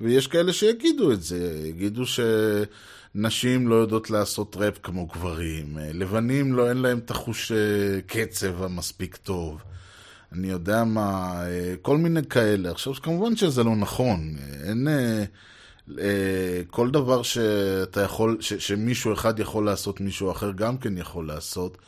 ויש 0.00 0.26
כאלה 0.26 0.52
שיגידו 0.52 1.12
את 1.12 1.22
זה, 1.22 1.60
יגידו 1.64 2.02
שנשים 3.16 3.68
לא 3.68 3.74
יודעות 3.74 4.10
לעשות 4.10 4.56
ראפ 4.56 4.78
כמו 4.82 5.06
גברים, 5.06 5.78
לבנים 5.94 6.52
לא, 6.52 6.68
אין 6.68 6.76
להם 6.76 6.98
את 6.98 7.10
החוש 7.10 7.52
אה, 7.52 8.00
קצב 8.06 8.62
המספיק 8.62 9.16
טוב. 9.16 9.62
אני 10.32 10.50
יודע 10.50 10.84
מה, 10.84 11.34
אה, 11.46 11.74
כל 11.82 11.96
מיני 11.96 12.20
כאלה. 12.30 12.70
עכשיו, 12.70 12.94
כמובן 12.94 13.36
שזה 13.36 13.64
לא 13.64 13.76
נכון. 13.76 14.36
אין... 14.64 14.88
אה, 14.88 15.24
אה, 15.98 16.62
כל 16.70 16.90
דבר 16.90 17.22
שאתה 17.22 18.00
יכול, 18.00 18.36
ש, 18.40 18.54
שמישהו 18.54 19.12
אחד 19.12 19.40
יכול 19.40 19.66
לעשות, 19.66 20.00
מישהו 20.00 20.30
אחר 20.30 20.52
גם 20.52 20.78
כן 20.78 20.98
יכול 20.98 21.26
לעשות. 21.26 21.78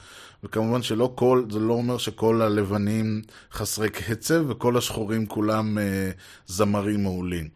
וכמובן 0.45 0.83
שלא 0.83 1.13
כל, 1.15 1.45
זה 1.51 1.59
לא 1.59 1.73
אומר 1.73 1.99
שכל 1.99 2.43
הלבנים 2.43 3.23
חסרי 3.53 3.91
קצב 3.91 4.45
וכל 4.49 4.77
השחורים 4.77 5.27
כולם 5.27 5.79
אה, 5.79 6.11
זמרים 6.47 7.03
מעולים. 7.03 7.49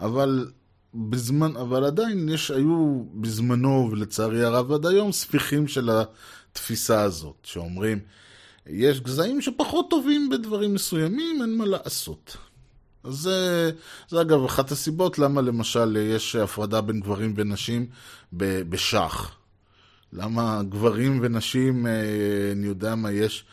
אבל 0.00 0.50
בזמן, 0.94 1.56
אבל 1.56 1.84
עדיין 1.84 2.28
יש, 2.28 2.50
היו 2.50 3.04
בזמנו, 3.14 3.88
ולצערי 3.92 4.44
הרב 4.44 4.72
עד 4.72 4.86
היום, 4.86 5.12
ספיחים 5.12 5.68
של 5.68 5.90
התפיסה 5.90 7.02
הזאת, 7.02 7.36
שאומרים, 7.42 7.98
יש 8.66 9.00
גזעים 9.00 9.40
שפחות 9.40 9.90
טובים 9.90 10.28
בדברים 10.28 10.74
מסוימים, 10.74 11.42
אין 11.42 11.58
מה 11.58 11.64
לעשות. 11.64 12.36
אז 13.04 13.14
זה, 13.14 13.70
זה 14.08 14.20
אגב 14.20 14.44
אחת 14.44 14.70
הסיבות 14.70 15.18
למה 15.18 15.40
למשל 15.40 15.96
יש 16.00 16.36
הפרדה 16.36 16.80
בין 16.80 17.00
גברים 17.00 17.34
ונשים 17.36 17.86
בשח. 18.32 19.36
למה 20.12 20.62
גברים 20.68 21.18
ונשים, 21.22 21.86
אה, 21.86 21.92
אני 22.52 22.66
יודע 22.66 22.94
מה, 22.94 23.12
יש 23.12 23.44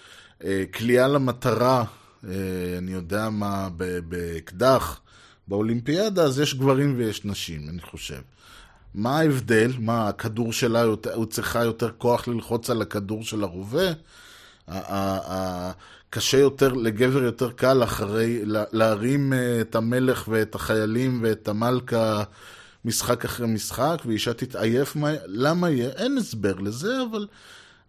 כליאה 0.73 1.04
אה, 1.04 1.08
למטרה, 1.08 1.84
אה, 2.28 2.32
אני 2.78 2.91
יודע 2.91 3.30
מה, 3.30 3.69
באקדח, 4.08 5.02
באולימפיאדה, 5.48 6.24
אז 6.24 6.40
יש 6.40 6.56
גברים 6.56 6.94
ויש 6.98 7.26
נשים, 7.26 7.70
אני 7.70 7.82
חושב. 7.82 8.22
מה 8.96 9.20
ההבדל? 9.20 9.72
מה, 9.80 10.08
הכדור 10.08 10.54
שלה, 10.54 10.84
הוא 11.14 11.26
צריכה 11.26 11.64
יותר 11.64 11.90
כוח 11.98 12.28
ללחוץ 12.28 12.70
על 12.70 12.82
הכדור 12.82 13.24
של 13.24 13.44
הרובה? 13.44 13.92
קשה 16.10 16.38
יותר, 16.38 16.74
לגבר 16.74 17.24
יותר 17.24 17.52
קל 17.52 17.84
אחרי, 17.84 18.42
להרים 18.72 19.34
אה, 19.34 19.62
את 19.62 19.76
המלך 19.76 20.28
ואת 20.28 20.56
החיילים 20.56 21.20
ואת 21.24 21.48
המלכה 21.48 22.24
משחק 22.86 23.26
אחרי 23.26 23.48
משחק, 23.48 23.98
ואישה 24.06 24.34
תתעייף, 24.34 24.96
מה, 24.96 25.12
למה 25.26 25.70
יהיה? 25.70 25.90
אין 25.90 26.18
הסבר 26.18 26.54
לזה, 26.54 26.94
אבל 27.12 27.28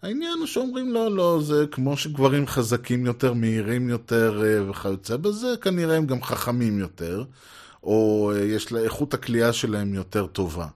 העניין 0.03 0.39
הוא 0.39 0.47
שאומרים 0.47 0.93
לא, 0.93 1.17
לא, 1.17 1.41
זה 1.43 1.65
כמו 1.71 1.97
שגברים 1.97 2.47
חזקים 2.47 3.07
יותר, 3.07 3.33
מהירים 3.33 3.89
יותר 3.89 4.43
אה, 4.45 4.71
וכיוצא 4.71 5.17
בזה, 5.17 5.55
כנראה 5.61 5.97
הם 5.97 6.07
גם 6.07 6.23
חכמים 6.23 6.79
יותר, 6.79 7.25
או 7.83 8.33
אה, 8.35 8.45
יש 8.45 8.73
לה, 8.73 8.81
איכות 8.81 9.15
הכלייה 9.15 9.53
שלהם 9.53 9.95
יותר 9.95 10.27
טובה. 10.27 10.67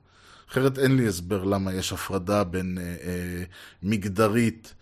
אחרת 0.50 0.78
אין 0.78 0.96
לי 0.96 1.08
הסבר 1.08 1.44
למה 1.44 1.74
יש 1.74 1.92
הפרדה 1.92 2.44
בין 2.44 2.78
אה, 2.78 2.85
אה, 2.85 3.44
מגדרית 3.82 4.74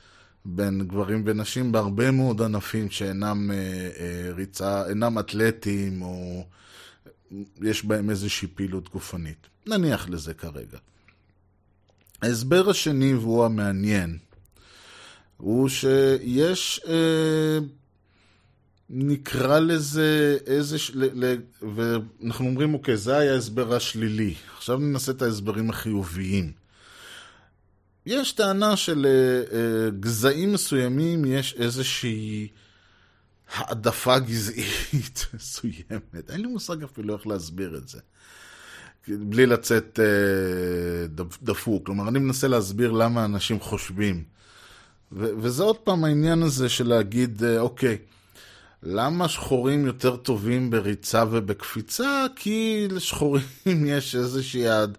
בין 0.44 0.88
גברים 0.88 1.22
ונשים 1.26 1.72
בהרבה 1.72 2.10
מאוד 2.10 2.42
ענפים 2.42 2.90
שאינם 2.90 3.50
אה, 3.50 3.56
אה, 3.56 4.32
ריצה, 4.34 4.88
אינם 4.88 5.18
אתלטיים 5.18 6.02
או 6.02 6.44
יש 7.62 7.84
בהם 7.84 8.10
איזושהי 8.10 8.48
פעילות 8.48 8.88
גופנית. 8.88 9.46
נניח 9.66 10.08
לזה 10.08 10.34
כרגע. 10.34 10.78
ההסבר 12.22 12.70
השני, 12.70 13.14
והוא 13.14 13.44
המעניין, 13.44 14.18
הוא 15.40 15.68
שיש, 15.68 16.80
אה, 16.88 17.58
נקרא 18.90 19.58
לזה 19.58 20.38
איזה, 20.46 20.76
ל, 20.94 21.24
ל, 21.24 21.36
ואנחנו 21.74 22.46
אומרים, 22.46 22.74
אוקיי, 22.74 22.96
זה 22.96 23.16
היה 23.16 23.32
ההסבר 23.32 23.74
השלילי. 23.74 24.34
עכשיו 24.56 24.78
ננסה 24.78 25.12
את 25.12 25.22
ההסברים 25.22 25.70
החיוביים. 25.70 26.52
יש 28.06 28.32
טענה 28.32 28.76
של 28.76 29.06
uh, 29.06 29.50
uh, 29.50 30.00
גזעים 30.00 30.52
מסוימים, 30.52 31.24
יש 31.24 31.54
איזושהי 31.58 32.48
העדפה 33.54 34.18
גזעית 34.18 35.26
מסוימת. 35.34 36.30
אין 36.30 36.40
לי 36.40 36.46
מושג 36.46 36.82
אפילו 36.82 37.16
איך 37.16 37.26
להסביר 37.26 37.76
את 37.76 37.88
זה. 37.88 37.98
בלי 39.08 39.46
לצאת 39.46 39.98
uh, 40.02 41.22
דפוק. 41.42 41.86
כלומר, 41.86 42.08
אני 42.08 42.18
מנסה 42.18 42.48
להסביר 42.48 42.90
למה 42.90 43.24
אנשים 43.24 43.60
חושבים. 43.60 44.24
ו- 45.12 45.30
וזה 45.38 45.62
עוד 45.62 45.76
פעם 45.76 46.04
העניין 46.04 46.42
הזה 46.42 46.68
של 46.68 46.88
להגיד, 46.88 47.42
uh, 47.42 47.58
אוקיי, 47.58 47.98
למה 48.82 49.28
שחורים 49.28 49.86
יותר 49.86 50.16
טובים 50.16 50.70
בריצה 50.70 51.24
ובקפיצה? 51.30 52.26
כי 52.36 52.88
לשחורים 52.90 53.42
יש 53.86 54.14
איזושהי 54.14 54.60
יד. 54.60 54.98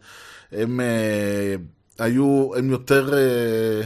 הם... 0.51 0.79
Uh, 0.79 1.81
היו, 2.01 2.51
הם 2.57 2.69
יותר, 2.69 3.13
אה, 3.13 3.81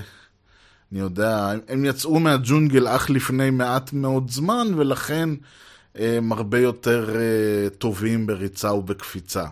אני 0.91 0.99
יודע, 0.99 1.51
הם 1.67 1.85
יצאו 1.85 2.19
מהג'ונגל 2.19 2.88
אך 2.88 3.09
לפני 3.09 3.49
מעט 3.49 3.93
מאוד 3.93 4.31
זמן, 4.31 4.67
ולכן 4.77 5.29
הם 5.95 6.31
הרבה 6.31 6.59
יותר 6.59 7.15
אה, 7.15 7.69
טובים 7.69 8.27
בריצה 8.27 8.73
ובקפיצה. 8.73 9.45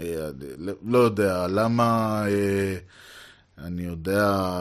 אה, 0.00 0.28
לא 0.86 0.98
יודע, 0.98 1.46
למה, 1.46 2.22
אני 3.58 3.82
יודע, 3.82 4.58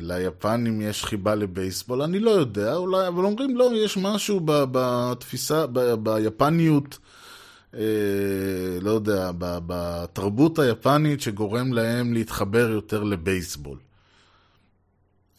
ליפנים 0.00 0.80
יש 0.80 1.04
חיבה 1.04 1.34
לבייסבול, 1.34 2.02
אני 2.02 2.20
לא 2.20 2.30
יודע, 2.30 2.74
אולי, 2.74 3.08
אבל 3.08 3.24
אומרים 3.24 3.56
לא, 3.56 3.70
יש 3.74 3.96
משהו 3.96 4.40
בתפיסה, 4.44 5.66
ביפניות. 6.02 6.98
אה, 7.74 7.80
לא 8.80 8.90
יודע, 8.90 9.30
בתרבות 9.38 10.58
היפנית 10.58 11.20
שגורם 11.20 11.72
להם 11.72 12.14
להתחבר 12.14 12.70
יותר 12.70 13.02
לבייסבול. 13.02 13.78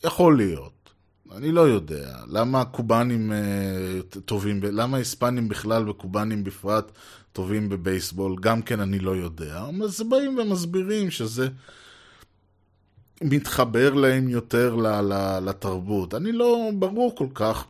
יכול 0.04 0.38
להיות. 0.38 0.90
אני 1.36 1.52
לא 1.52 1.62
יודע. 1.62 2.18
למה 2.28 2.62
הקובנים 2.62 3.32
אה, 3.32 4.02
טובים, 4.26 4.60
למה 4.64 4.98
היספנים 4.98 5.50
בכלל 5.50 5.90
וקובנים 5.90 6.44
בפרט 6.44 6.92
טובים 7.34 7.70
בבייסבול, 7.70 8.36
גם 8.40 8.62
כן 8.62 8.80
אני 8.80 9.00
לא 9.00 9.12
יודע. 9.12 9.64
אז 9.84 10.02
באים 10.10 10.38
ומסבירים 10.38 11.12
שזה 11.12 11.48
מתחבר 13.22 13.94
להם 13.94 14.30
יותר 14.30 14.76
לתרבות. 15.42 16.16
אני 16.16 16.32
לא 16.32 16.70
ברור 16.74 17.16
כל 17.16 17.28
כך. 17.34 17.66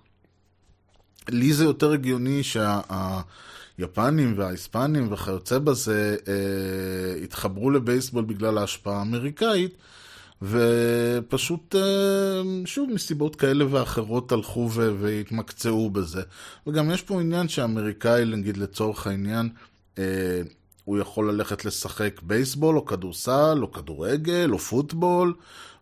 לי 1.29 1.53
זה 1.53 1.63
יותר 1.63 1.91
הגיוני 1.91 2.43
שה... 2.43 2.79
היפנים 3.79 4.33
וההיספנים 4.37 5.11
וכיוצא 5.11 5.59
בזה 5.59 6.15
אה, 6.27 7.23
התחברו 7.23 7.71
לבייסבול 7.71 8.23
בגלל 8.23 8.57
ההשפעה 8.57 8.99
האמריקאית, 8.99 9.75
ופשוט, 10.41 11.75
אה, 11.75 12.41
שוב, 12.65 12.89
מסיבות 12.93 13.35
כאלה 13.35 13.65
ואחרות 13.69 14.31
הלכו 14.31 14.69
והתמקצעו 14.71 15.89
בזה. 15.89 16.21
וגם 16.67 16.91
יש 16.91 17.01
פה 17.01 17.21
עניין 17.21 17.47
שהאמריקאי, 17.47 18.25
נגיד 18.25 18.57
לצורך 18.57 19.07
העניין, 19.07 19.49
אה, 19.97 20.41
הוא 20.89 20.99
יכול 20.99 21.31
ללכת 21.31 21.65
לשחק 21.65 22.21
בייסבול, 22.23 22.77
או 22.77 22.85
כדורסל, 22.85 23.59
או 23.61 23.71
כדורגל, 23.71 24.49
או 24.51 24.59
פוטבול, 24.59 25.33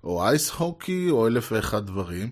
או 0.04 0.24
אייס 0.24 0.50
הוקי, 0.50 1.10
או 1.10 1.28
אלף 1.28 1.52
ואחד 1.52 1.86
דברים. 1.86 2.30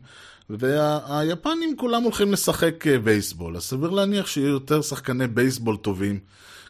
והיפנים 0.49 1.77
כולם 1.77 2.03
הולכים 2.03 2.31
לשחק 2.31 2.87
אה, 2.87 2.99
בייסבול, 2.99 3.57
אז 3.57 3.63
סביר 3.63 3.89
להניח 3.89 4.27
שיהיו 4.27 4.47
יותר 4.47 4.81
שחקני 4.81 5.27
בייסבול 5.27 5.77
טובים, 5.77 6.19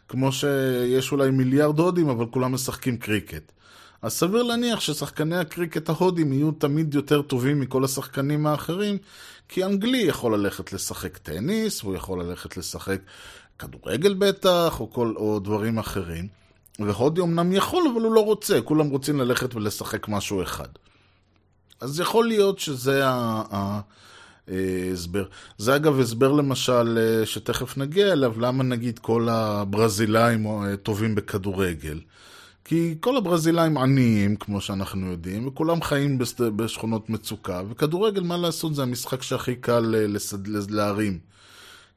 כמו 0.08 0.32
שיש 0.32 1.12
אולי 1.12 1.30
מיליארד 1.30 1.78
הודים, 1.78 2.08
אבל 2.08 2.26
כולם 2.26 2.52
משחקים 2.52 2.96
קריקט. 2.96 3.52
אז 4.02 4.12
סביר 4.12 4.42
להניח 4.42 4.80
ששחקני 4.80 5.36
הקריקט 5.36 5.88
ההודים 5.88 6.32
יהיו 6.32 6.52
תמיד 6.52 6.94
יותר 6.94 7.22
טובים 7.22 7.60
מכל 7.60 7.84
השחקנים 7.84 8.46
האחרים, 8.46 8.98
כי 9.48 9.64
אנגלי 9.64 9.98
יכול 9.98 10.34
ללכת 10.34 10.72
לשחק 10.72 11.16
טניס, 11.16 11.82
הוא 11.82 11.94
יכול 11.94 12.22
ללכת 12.22 12.56
לשחק 12.56 13.00
כדורגל 13.58 14.14
בטח, 14.14 14.80
או, 14.80 14.92
כל, 14.92 15.12
או 15.16 15.38
דברים 15.38 15.78
אחרים. 15.78 16.28
והודי 16.78 17.20
אמנם 17.20 17.52
יכול, 17.52 17.84
אבל 17.92 18.00
הוא 18.00 18.12
לא 18.12 18.24
רוצה, 18.24 18.60
כולם 18.60 18.88
רוצים 18.88 19.20
ללכת 19.20 19.54
ולשחק 19.54 20.08
משהו 20.08 20.42
אחד. 20.42 20.68
אז 21.80 22.00
יכול 22.00 22.26
להיות 22.26 22.58
שזה 22.58 23.02
ההסבר. 24.48 25.24
זה 25.58 25.76
אגב 25.76 26.00
הסבר 26.00 26.32
למשל, 26.32 26.98
אה, 26.98 27.26
שתכף 27.26 27.76
נגיע 27.76 28.12
אליו, 28.12 28.40
למה 28.40 28.64
נגיד 28.64 28.98
כל 28.98 29.28
הברזילאים 29.30 30.46
אה, 30.46 30.76
טובים 30.76 31.14
בכדורגל. 31.14 32.00
כי 32.64 32.94
כל 33.00 33.16
הברזילאים 33.16 33.78
עניים, 33.78 34.36
כמו 34.36 34.60
שאנחנו 34.60 35.10
יודעים, 35.10 35.46
וכולם 35.46 35.82
חיים 35.82 36.18
בשכונות 36.56 37.10
מצוקה, 37.10 37.62
וכדורגל, 37.70 38.20
מה 38.20 38.36
לעשות, 38.36 38.74
זה 38.74 38.82
המשחק 38.82 39.22
שהכי 39.22 39.56
קל 39.56 39.94
אה, 39.94 40.06
לסד... 40.06 40.70
להרים. 40.70 41.18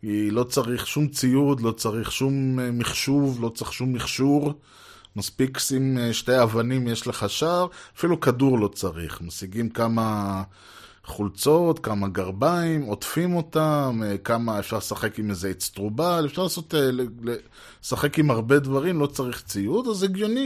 היא 0.01 0.31
לא 0.31 0.43
צריך 0.43 0.87
שום 0.87 1.07
ציוד, 1.07 1.61
לא 1.61 1.71
צריך 1.71 2.11
שום 2.11 2.59
מחשוב, 2.79 3.43
לא 3.43 3.49
צריך 3.49 3.73
שום 3.73 3.93
מכשור. 3.93 4.53
מספיק 5.15 5.59
שים 5.59 5.97
אה, 5.97 6.13
שתי 6.13 6.43
אבנים, 6.43 6.87
יש 6.87 7.07
לך 7.07 7.29
שער, 7.29 7.67
אפילו 7.97 8.19
כדור 8.19 8.59
לא 8.59 8.67
צריך. 8.67 9.21
משיגים 9.21 9.69
כמה 9.69 10.43
חולצות, 11.03 11.79
כמה 11.79 12.07
גרביים, 12.07 12.81
עוטפים 12.81 13.35
אותם, 13.35 14.01
אה, 14.05 14.17
כמה 14.17 14.59
אפשר 14.59 14.77
לשחק 14.77 15.19
עם 15.19 15.29
איזה 15.29 15.51
אצטרובל, 15.51 16.25
אפשר 16.25 16.43
לעשות, 16.43 16.75
אה, 16.75 16.89
לשחק 17.83 18.19
עם 18.19 18.31
הרבה 18.31 18.59
דברים, 18.59 18.99
לא 18.99 19.07
צריך 19.07 19.43
ציוד, 19.43 19.87
אז 19.87 20.03
הגיוני 20.03 20.45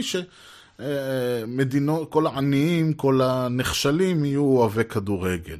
שמדינות, 0.78 2.12
כל 2.12 2.26
העניים, 2.26 2.92
כל 2.92 3.20
הנחשלים 3.22 4.24
יהיו 4.24 4.42
אוהבי 4.42 4.84
כדורגל. 4.84 5.58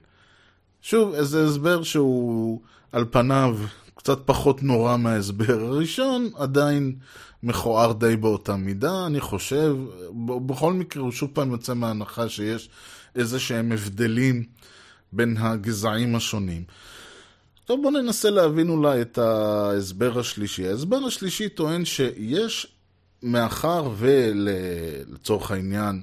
שוב, 0.83 1.15
איזה 1.15 1.45
הסבר 1.45 1.83
שהוא 1.83 2.61
על 2.93 3.05
פניו 3.11 3.57
קצת 4.05 4.19
פחות 4.25 4.63
נורא 4.63 4.97
מההסבר 4.97 5.65
הראשון, 5.65 6.31
עדיין 6.37 6.95
מכוער 7.43 7.93
די 7.93 8.17
באותה 8.17 8.57
מידה, 8.57 9.07
אני 9.07 9.21
חושב. 9.21 9.77
בכל 10.47 10.73
מקרה, 10.73 11.03
הוא 11.03 11.13
שוב 11.13 11.31
פעם 11.33 11.51
יוצא 11.51 11.75
מההנחה 11.75 12.29
שיש 12.29 12.69
איזה 13.17 13.41
שהם 13.41 13.73
הבדלים 13.73 14.45
בין 15.13 15.37
הגזעים 15.37 16.17
השונים. 16.17 16.65
טוב, 17.65 17.83
בואו 17.83 18.03
ננסה 18.03 18.31
להבין 18.31 18.69
אולי 18.69 19.03
את 19.03 19.19
ההסבר 19.19 20.19
השלישי. 20.19 20.69
ההסבר 20.69 20.97
השלישי 21.07 21.49
טוען 21.49 21.85
שיש, 21.85 22.67
מאחר 23.23 23.91
ולצורך 23.99 25.51
העניין, 25.51 26.03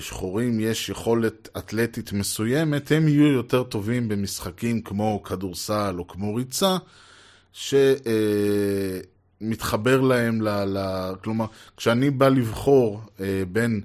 שחורים 0.00 0.60
יש 0.60 0.88
יכולת 0.88 1.48
אתלטית 1.58 2.12
מסוימת, 2.12 2.92
הם 2.92 3.08
יהיו 3.08 3.26
יותר 3.26 3.62
טובים 3.62 4.08
במשחקים 4.08 4.82
כמו 4.82 5.22
כדורסל 5.22 5.94
או 5.98 6.06
כמו 6.08 6.34
ריצה, 6.34 6.76
שמתחבר 9.40 10.00
להם 10.00 10.42
ל... 10.42 10.48
ל... 10.48 10.78
כלומר, 11.24 11.46
כשאני 11.76 12.10
בא 12.10 12.28
לבחור 12.28 13.00
אה, 13.20 13.42
בין 13.52 13.80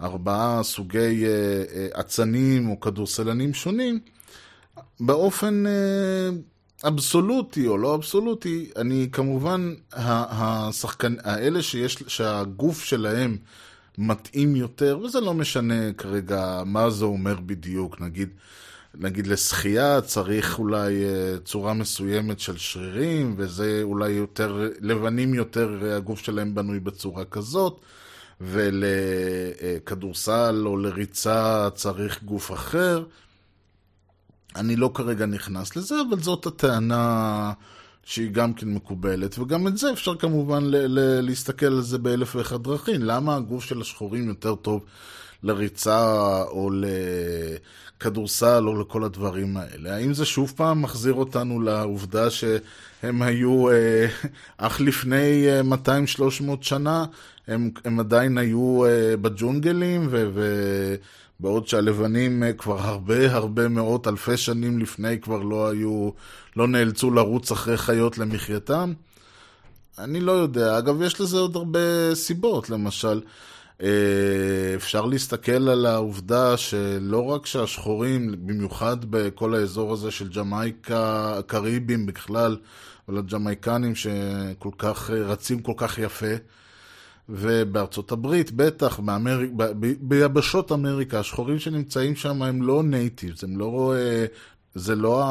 ארבעה 0.00 0.62
סוגי 0.62 1.26
אה, 1.26 1.30
אה, 1.74 2.00
אצנים 2.00 2.68
או 2.68 2.80
כדורסלנים 2.80 3.54
שונים, 3.54 3.98
באופן 5.00 5.64
אבסולוטי 6.84 7.66
או 7.66 7.78
לא 7.78 7.94
אבסולוטי, 7.94 8.70
אני 8.76 9.08
כמובן, 9.12 9.74
השחקן, 9.92 11.14
האלה 11.22 11.62
שיש, 11.62 12.02
שהגוף 12.06 12.84
שלהם 12.84 13.36
מתאים 13.98 14.56
יותר, 14.56 14.98
וזה 15.04 15.20
לא 15.20 15.34
משנה 15.34 15.92
כרגע 15.92 16.62
מה 16.66 16.90
זה 16.90 17.04
אומר 17.04 17.34
בדיוק, 17.46 18.00
נגיד, 18.00 18.28
נגיד 18.94 19.26
לשחייה 19.26 20.00
צריך 20.00 20.58
אולי 20.58 21.04
אה, 21.04 21.34
צורה 21.44 21.74
מסוימת 21.74 22.40
של 22.40 22.58
שרירים, 22.58 23.34
וזה 23.36 23.80
אולי 23.82 24.10
יותר, 24.10 24.68
לבנים 24.80 25.34
יותר, 25.34 25.78
אה, 25.82 25.96
הגוף 25.96 26.20
שלהם 26.20 26.54
בנוי 26.54 26.80
בצורה 26.80 27.24
כזאת. 27.24 27.80
ולכדורסל 29.70 30.62
או 30.66 30.76
לריצה 30.76 31.68
צריך 31.74 32.22
גוף 32.22 32.52
אחר. 32.52 33.04
אני 34.56 34.76
לא 34.76 34.90
כרגע 34.94 35.26
נכנס 35.26 35.76
לזה, 35.76 35.94
אבל 36.08 36.20
זאת 36.20 36.46
הטענה 36.46 37.52
שהיא 38.04 38.30
גם 38.30 38.52
כן 38.52 38.68
מקובלת, 38.68 39.38
וגם 39.38 39.66
את 39.66 39.78
זה 39.78 39.92
אפשר 39.92 40.14
כמובן 40.16 40.64
ל- 40.64 40.98
ל- 40.98 41.20
להסתכל 41.20 41.66
על 41.66 41.80
זה 41.80 41.98
באלף 41.98 42.36
ואחת 42.36 42.60
דרכים. 42.60 43.02
למה 43.02 43.36
הגוף 43.36 43.64
של 43.64 43.80
השחורים 43.80 44.28
יותר 44.28 44.54
טוב 44.54 44.84
לריצה 45.42 46.42
או 46.42 46.70
לכדורסל 48.00 48.64
או 48.66 48.80
לכל 48.80 49.04
הדברים 49.04 49.56
האלה? 49.56 49.94
האם 49.94 50.14
זה 50.14 50.24
שוב 50.24 50.52
פעם 50.56 50.82
מחזיר 50.82 51.12
אותנו 51.14 51.60
לעובדה 51.60 52.30
שהם 52.30 53.22
היו 53.22 53.70
אה, 53.70 54.06
אך 54.56 54.80
לפני 54.80 55.48
אה, 55.48 55.60
200-300 56.40 56.42
שנה, 56.60 57.04
הם, 57.48 57.70
הם 57.84 58.00
עדיין 58.00 58.38
היו 58.38 58.84
אה, 58.86 59.16
בג'ונגלים, 59.16 60.06
ו... 60.10 60.30
ו- 60.34 60.94
בעוד 61.42 61.66
שהלבנים 61.66 62.42
אה, 62.42 62.52
כבר 62.52 62.80
הרבה 62.80 63.34
הרבה 63.34 63.68
מאות 63.68 64.08
אלפי 64.08 64.36
שנים 64.36 64.78
לפני 64.78 65.20
כבר 65.20 65.42
לא 65.42 65.68
היו, 65.68 66.10
לא 66.56 66.68
נאלצו 66.68 67.10
לרוץ 67.10 67.52
אחרי 67.52 67.76
חיות 67.76 68.18
למחייתם? 68.18 68.92
אני 69.98 70.20
לא 70.20 70.32
יודע. 70.32 70.78
אגב, 70.78 71.02
יש 71.02 71.20
לזה 71.20 71.38
עוד 71.38 71.56
הרבה 71.56 72.14
סיבות. 72.14 72.70
למשל, 72.70 73.20
אה, 73.82 73.88
אפשר 74.76 75.06
להסתכל 75.06 75.68
על 75.68 75.86
העובדה 75.86 76.56
שלא 76.56 77.24
רק 77.24 77.46
שהשחורים, 77.46 78.34
במיוחד 78.46 78.96
בכל 79.10 79.54
האזור 79.54 79.92
הזה 79.92 80.10
של 80.10 80.28
ג'מייקה, 80.28 81.34
קריבים 81.46 82.06
בכלל, 82.06 82.56
אבל 83.08 83.18
הג'מייקנים 83.18 83.94
שכל 83.94 84.70
כך 84.78 85.10
אה, 85.10 85.16
רצים 85.16 85.62
כל 85.62 85.74
כך 85.76 85.98
יפה, 85.98 86.34
ובארצות 87.34 88.12
הברית, 88.12 88.50
בטח, 88.52 88.98
באמריק, 88.98 89.50
ב, 89.56 89.64
ביבשות 90.00 90.72
אמריקה, 90.72 91.20
השחורים 91.20 91.58
שנמצאים 91.58 92.16
שם 92.16 92.42
הם 92.42 92.62
לא 92.62 92.82
natives, 92.82 93.44
הם 93.44 93.58
לא... 93.58 93.94
אה, 93.96 94.26
זה 94.74 94.94
לא 94.94 95.24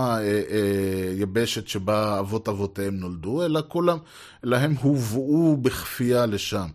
היבשת 1.18 1.68
שבה 1.68 2.20
אבות 2.20 2.50
אבותיהם 2.50 2.96
נולדו, 2.96 3.46
אלא 3.46 3.62
כולם, 3.68 3.98
אלא 4.46 4.56
הם 4.56 4.76
הובאו 4.82 5.58
בכפייה 5.58 6.26
לשם. 6.26 6.68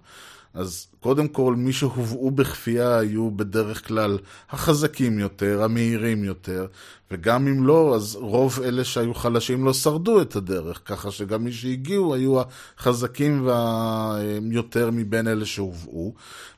אז 0.57 0.87
קודם 1.01 1.29
כל, 1.29 1.55
מי 1.57 1.73
שהובאו 1.73 2.31
בכפייה 2.31 2.99
היו 2.99 3.31
בדרך 3.31 3.89
כלל 3.89 4.19
החזקים 4.51 5.19
יותר, 5.19 5.63
המהירים 5.63 6.25
יותר, 6.25 6.67
וגם 7.11 7.49
אם 7.49 7.67
לא, 7.67 7.95
אז 7.95 8.17
רוב 8.21 8.61
אלה 8.65 8.85
שהיו 8.85 9.15
חלשים 9.15 9.65
לא 9.65 9.73
שרדו 9.73 10.23
את 10.23 10.37
הדרך, 10.37 10.81
ככה 10.85 11.11
שגם 11.11 11.45
מי 11.45 11.53
שהגיעו 11.53 12.15
היו 12.15 12.41
החזקים 12.79 13.47
והיותר 13.47 14.91
מבין 14.91 15.29
אלה 15.29 15.47
שהובאו, 15.47 16.15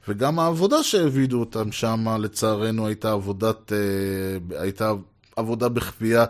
וגם 0.08 0.38
העבודה 0.38 0.82
שהעבידו 0.82 1.40
אותם 1.40 1.72
שם, 1.72 2.08
לצערנו, 2.20 2.86
הייתה 2.86 3.12
עבודת, 3.12 3.72
אה, 3.72 4.58
הייתה 4.60 4.92
עבודה 5.36 5.68
בכפייה 5.68 6.24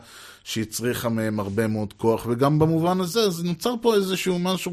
שהצריכה 0.45 1.09
מהם 1.09 1.41
הרבה 1.41 1.67
מאוד 1.67 1.93
כוח, 1.93 2.27
וגם 2.29 2.59
במובן 2.59 3.01
הזה, 3.01 3.21
אז 3.21 3.45
נוצר 3.45 3.75
פה 3.83 3.95
איזשהו 3.95 4.39
משהו 4.39 4.73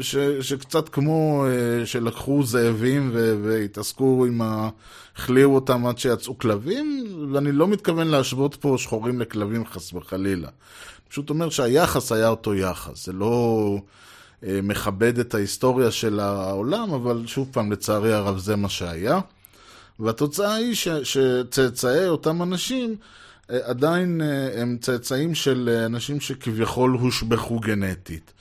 ש, 0.00 0.16
שקצת 0.40 0.88
כמו 0.88 1.46
uh, 1.46 1.86
שלקחו 1.86 2.42
זאבים 2.42 3.10
ו, 3.12 3.36
והתעסקו 3.42 4.24
עם 4.26 4.42
ה... 4.42 4.68
החליאו 5.16 5.54
אותם 5.54 5.86
עד 5.86 5.98
שיצאו 5.98 6.38
כלבים, 6.38 7.06
ואני 7.32 7.52
לא 7.52 7.68
מתכוון 7.68 8.06
להשוות 8.06 8.54
פה 8.54 8.74
שחורים 8.78 9.20
לכלבים 9.20 9.66
חס 9.66 9.92
וחלילה. 9.92 10.48
פשוט 11.08 11.30
אומר 11.30 11.50
שהיחס 11.50 12.12
היה 12.12 12.28
אותו 12.28 12.54
יחס, 12.54 13.06
זה 13.06 13.12
לא 13.12 13.76
uh, 13.78 14.46
מכבד 14.62 15.18
את 15.18 15.34
ההיסטוריה 15.34 15.90
של 15.90 16.20
העולם, 16.20 16.92
אבל 16.92 17.26
שוב 17.26 17.48
פעם, 17.52 17.72
לצערי 17.72 18.12
הרב 18.12 18.38
זה 18.38 18.56
מה 18.56 18.68
שהיה. 18.68 19.20
והתוצאה 20.00 20.54
היא 20.54 20.74
ש, 20.74 20.88
שצאצאי 20.88 22.08
אותם 22.08 22.42
אנשים 22.42 22.96
uh, 22.96 23.52
עדיין 23.62 24.20
הם 24.56 24.78
צאצאים 24.80 25.34
של 25.34 25.82
אנשים 25.86 26.20
שכביכול 26.20 26.90
הושבחו 26.90 27.60
גנטית. 27.60 28.32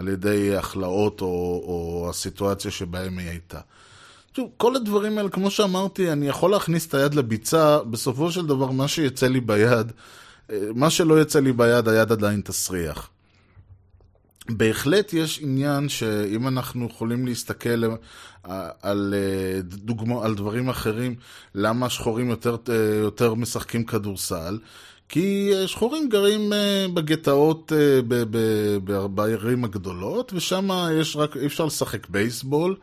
על 0.00 0.08
ידי 0.08 0.56
הכלאות 0.56 1.20
או, 1.20 1.26
או 1.66 2.06
הסיטואציה 2.10 2.70
שבהם 2.70 3.18
היא 3.18 3.28
הייתה. 3.28 3.60
שוב, 4.36 4.50
כל 4.56 4.76
הדברים 4.76 5.18
האלה, 5.18 5.28
כמו 5.28 5.50
שאמרתי, 5.50 6.12
אני 6.12 6.28
יכול 6.28 6.50
להכניס 6.50 6.86
את 6.86 6.94
היד 6.94 7.14
לביצה, 7.14 7.78
בסופו 7.82 8.32
של 8.32 8.46
דבר 8.46 8.70
מה 8.70 8.88
שיצא 8.88 9.26
לי 9.26 9.40
ביד, 9.40 9.92
מה 10.74 10.90
שלא 10.90 11.20
יצא 11.20 11.40
לי 11.40 11.52
ביד, 11.52 11.88
היד 11.88 12.12
עדיין 12.12 12.40
תסריח. 12.40 13.10
בהחלט 14.48 15.12
יש 15.12 15.38
עניין 15.42 15.88
שאם 15.88 16.48
אנחנו 16.48 16.86
יכולים 16.86 17.26
להסתכל 17.26 17.84
על, 18.82 19.14
דוגמה, 19.62 20.24
על 20.24 20.34
דברים 20.34 20.68
אחרים, 20.68 21.14
למה 21.54 21.90
שחורים 21.90 22.30
יותר, 22.30 22.56
יותר 23.02 23.34
משחקים 23.34 23.84
כדורסל, 23.84 24.58
כי 25.12 25.52
שחורים 25.66 26.08
גרים 26.08 26.52
בגטאות 26.94 27.72
בערים 29.14 29.64
הגדולות, 29.64 30.32
ושם 30.32 30.70
אי 31.40 31.46
אפשר 31.46 31.64
לשחק 31.64 32.08
בייסבול, 32.08 32.76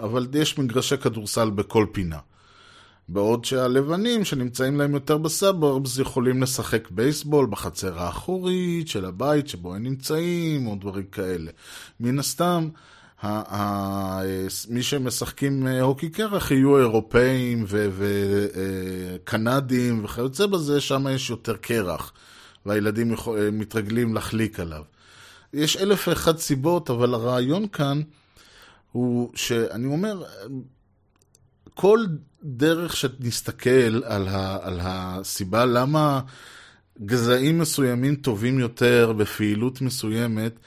אבל 0.00 0.26
יש 0.32 0.58
מגרשי 0.58 0.96
כדורסל 0.96 1.50
בכל 1.50 1.86
פינה. 1.92 2.18
בעוד 3.08 3.44
שהלבנים 3.44 4.24
שנמצאים 4.24 4.78
להם 4.78 4.94
יותר 4.94 5.18
בסאברבס 5.18 5.98
יכולים 5.98 6.42
לשחק 6.42 6.90
בייסבול 6.90 7.46
בחצר 7.46 7.98
האחורית 7.98 8.88
של 8.88 9.04
הבית 9.04 9.48
שבו 9.48 9.74
הם 9.74 9.82
נמצאים, 9.82 10.66
או 10.66 10.76
דברים 10.80 11.06
כאלה. 11.12 11.50
מן 12.00 12.18
הסתם, 12.18 12.68
מי 14.68 14.82
שמשחקים 14.82 15.66
הוקי 15.66 16.10
קרח 16.10 16.50
יהיו 16.50 16.78
אירופאים 16.78 17.66
וקנדים 19.18 20.04
וכיוצא 20.04 20.46
בזה, 20.46 20.80
שם 20.80 21.06
יש 21.10 21.30
יותר 21.30 21.56
קרח, 21.56 22.12
והילדים 22.66 23.14
מתרגלים 23.52 24.14
להחליק 24.14 24.60
עליו. 24.60 24.82
יש 25.52 25.76
אלף 25.76 26.08
ואחת 26.08 26.38
סיבות, 26.38 26.90
אבל 26.90 27.14
הרעיון 27.14 27.68
כאן 27.68 28.00
הוא 28.92 29.30
שאני 29.34 29.86
אומר, 29.86 30.22
כל 31.74 32.04
דרך 32.44 32.96
שנסתכל 32.96 34.02
על, 34.04 34.28
ה, 34.28 34.58
על 34.62 34.80
הסיבה 34.82 35.64
למה 35.64 36.20
גזעים 37.04 37.58
מסוימים 37.58 38.16
טובים 38.16 38.58
יותר 38.58 39.12
בפעילות 39.16 39.80
מסוימת, 39.80 40.58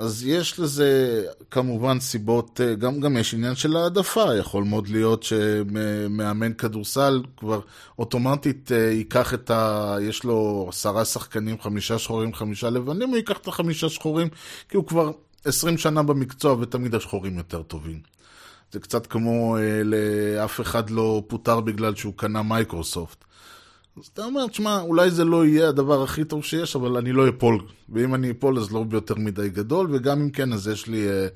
אז 0.00 0.26
יש 0.26 0.60
לזה 0.60 1.22
כמובן 1.50 2.00
סיבות, 2.00 2.60
אה, 2.60 2.74
גם, 2.74 3.00
גם 3.00 3.16
יש 3.16 3.34
עניין 3.34 3.54
של 3.54 3.76
העדפה, 3.76 4.36
יכול 4.36 4.64
מאוד 4.64 4.88
להיות 4.88 5.22
שמאמן 5.22 6.52
כדורסל 6.52 7.22
כבר 7.36 7.60
אוטומטית 7.98 8.72
אה, 8.72 8.76
ייקח 8.76 9.34
את 9.34 9.50
ה... 9.50 9.96
יש 10.00 10.24
לו 10.24 10.66
עשרה 10.68 11.04
שחקנים, 11.04 11.60
חמישה 11.60 11.98
שחורים, 11.98 12.34
חמישה 12.34 12.70
לבנים, 12.70 13.08
הוא 13.08 13.16
ייקח 13.16 13.36
את 13.38 13.48
החמישה 13.48 13.88
שחורים, 13.88 14.28
כי 14.68 14.76
הוא 14.76 14.86
כבר 14.86 15.10
עשרים 15.44 15.78
שנה 15.78 16.02
במקצוע 16.02 16.56
ותמיד 16.60 16.94
השחורים 16.94 17.38
יותר 17.38 17.62
טובים. 17.62 18.00
זה 18.72 18.80
קצת 18.80 19.06
כמו 19.06 19.56
אה, 19.56 19.82
לאף 19.84 20.60
אחד 20.60 20.90
לא 20.90 21.22
פוטר 21.26 21.60
בגלל 21.60 21.94
שהוא 21.94 22.14
קנה 22.16 22.42
מייקרוסופט. 22.42 23.24
אז 24.00 24.06
אתה 24.06 24.24
אומר, 24.24 24.46
תשמע, 24.46 24.80
אולי 24.80 25.10
זה 25.10 25.24
לא 25.24 25.46
יהיה 25.46 25.68
הדבר 25.68 26.02
הכי 26.02 26.24
טוב 26.24 26.44
שיש, 26.44 26.76
אבל 26.76 26.96
אני 26.96 27.12
לא 27.12 27.28
אפול. 27.28 27.60
ואם 27.88 28.14
אני 28.14 28.30
אפול, 28.30 28.58
אז 28.58 28.72
לא 28.72 28.84
ביותר 28.84 29.14
מדי 29.14 29.48
גדול, 29.48 29.88
וגם 29.92 30.20
אם 30.20 30.30
כן, 30.30 30.52
אז 30.52 30.68
יש 30.68 30.86
לי, 30.86 31.08
אה, 31.08 31.26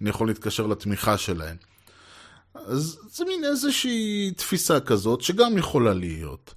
אני 0.00 0.10
יכול 0.10 0.26
להתקשר 0.26 0.66
לתמיכה 0.66 1.18
שלהם. 1.18 1.56
אז 2.54 2.98
זה 3.12 3.24
מין 3.24 3.44
איזושהי 3.44 4.32
תפיסה 4.36 4.80
כזאת, 4.80 5.20
שגם 5.20 5.58
יכולה 5.58 5.94
להיות. 5.94 6.54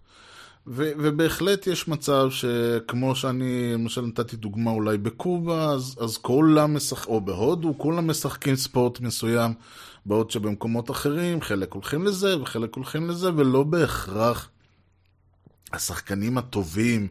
ו- 0.68 0.92
ובהחלט 0.98 1.68
יש 1.68 1.88
מצב 1.88 2.28
שכמו 2.30 3.16
שאני, 3.16 3.74
למשל 3.74 4.02
נתתי 4.02 4.36
דוגמה 4.36 4.72
אולי 4.72 4.98
בקובה, 4.98 5.66
אז, 5.66 5.96
אז 6.00 6.18
כולם 6.18 6.76
משחקים, 6.76 7.14
או 7.14 7.22
בהודו, 7.22 7.74
כולם 7.78 8.08
משחקים 8.08 8.56
ספורט 8.56 9.00
מסוים, 9.00 9.54
בעוד 10.06 10.32
שבמקומות 10.32 10.92
אחרים 10.92 11.42
חלק 11.42 11.74
הולכים 11.74 12.06
לזה 12.06 12.42
וחלק 12.42 12.76
הולכים 12.76 13.10
לזה, 13.10 13.30
ולא 13.36 13.64
בהכרח 13.64 14.50
השחקנים 15.74 16.38
הטובים 16.38 17.08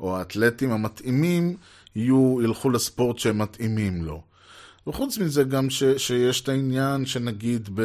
או 0.00 0.16
האתלטים 0.16 0.72
המתאימים 0.72 1.56
יהיו, 1.96 2.38
ילכו 2.42 2.70
לספורט 2.70 3.18
שהם 3.18 3.38
מתאימים 3.38 4.04
לו. 4.04 4.22
וחוץ 4.86 5.18
מזה 5.18 5.44
גם 5.44 5.70
ש, 5.70 5.82
שיש 5.96 6.40
את 6.40 6.48
העניין 6.48 7.06
שנגיד 7.06 7.68
ב... 7.74 7.80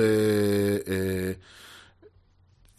אה, 0.88 1.32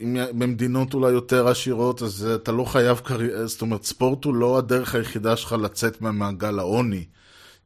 אם 0.01 0.17
במדינות 0.39 0.95
אולי 0.95 1.13
יותר 1.13 1.49
עשירות, 1.49 2.03
אז 2.03 2.29
אתה 2.35 2.53
לא 2.53 2.65
חייב 2.65 3.01
זאת 3.45 3.63
אומרת, 3.63 3.85
ספורט 3.85 4.25
הוא 4.25 4.35
לא 4.35 4.59
הדרך 4.59 4.95
היחידה 4.95 5.37
שלך 5.37 5.53
לצאת 5.53 6.01
ממעגל 6.01 6.59
העוני. 6.59 7.05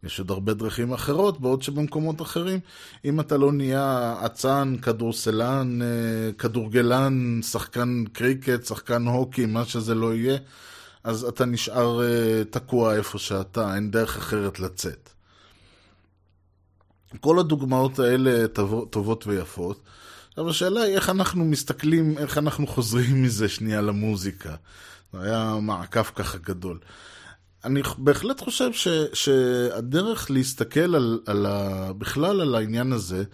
יש 0.06 0.18
עוד 0.18 0.30
הרבה 0.30 0.54
דרכים 0.54 0.92
אחרות, 0.92 1.40
בעוד 1.40 1.62
שבמקומות 1.62 2.22
אחרים, 2.22 2.60
אם 3.04 3.20
אתה 3.20 3.36
לא 3.36 3.52
נהיה 3.52 4.16
אצן, 4.26 4.76
כדורסלן, 4.82 5.82
אה, 5.82 6.32
כדורגלן, 6.38 7.40
שחקן 7.42 8.04
קריקט, 8.12 8.64
שחקן 8.64 9.06
הוקי, 9.06 9.46
מה 9.46 9.64
שזה 9.64 9.94
לא 9.94 10.14
יהיה, 10.14 10.36
אז 11.04 11.24
אתה 11.24 11.44
נשאר 11.44 12.02
אה, 12.02 12.44
תקוע 12.50 12.96
איפה 12.96 13.18
שאתה, 13.18 13.74
אין 13.74 13.90
דרך 13.90 14.16
אחרת 14.16 14.60
לצאת. 14.60 15.10
כל 17.20 17.38
הדוגמאות 17.38 17.98
האלה 17.98 18.48
טובות 18.90 19.26
ויפות. 19.26 19.80
עכשיו 20.28 20.50
השאלה 20.50 20.82
היא 20.82 20.94
איך 20.94 21.10
אנחנו 21.10 21.44
מסתכלים, 21.44 22.18
איך 22.18 22.38
אנחנו 22.38 22.66
חוזרים 22.66 23.22
מזה 23.22 23.48
שנייה 23.48 23.80
למוזיקה. 23.80 24.54
זה 25.12 25.22
היה 25.22 25.58
מעקף 25.62 26.12
ככה 26.14 26.38
גדול. 26.38 26.78
אני 27.66 27.82
בהחלט 27.98 28.40
חושב 28.40 28.72
ש, 28.72 28.88
שהדרך 29.12 30.30
להסתכל 30.30 30.94
על, 30.94 31.20
על 31.26 31.46
ה, 31.46 31.92
בכלל 31.92 32.40
על 32.40 32.54
העניין 32.54 32.92
הזה, 32.92 33.24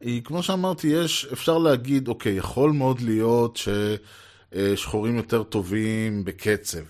היא, 0.00 0.22
כמו 0.22 0.42
שאמרתי, 0.42 0.86
יש, 0.86 1.26
אפשר 1.32 1.58
להגיד, 1.58 2.08
אוקיי, 2.08 2.32
יכול 2.32 2.72
מאוד 2.72 3.00
להיות 3.00 3.60
ששחורים 4.52 5.16
יותר 5.16 5.42
טובים 5.42 6.24
בקצב. 6.24 6.84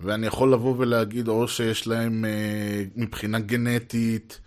ואני 0.00 0.26
יכול 0.26 0.52
לבוא 0.52 0.74
ולהגיד, 0.78 1.28
או 1.28 1.48
שיש 1.48 1.86
להם 1.86 2.24
אה, 2.24 2.84
מבחינה 2.96 3.38
גנטית, 3.38 4.40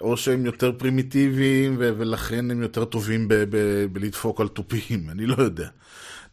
או 0.00 0.16
שהם 0.16 0.46
יותר 0.46 0.72
פרימיטיביים, 0.78 1.76
ולכן 1.78 2.50
הם 2.50 2.62
יותר 2.62 2.84
טובים 2.84 3.28
בלדפוק 3.92 4.40
על 4.40 4.48
תופים, 4.48 5.08
אני 5.12 5.26
לא 5.26 5.42
יודע. 5.42 5.68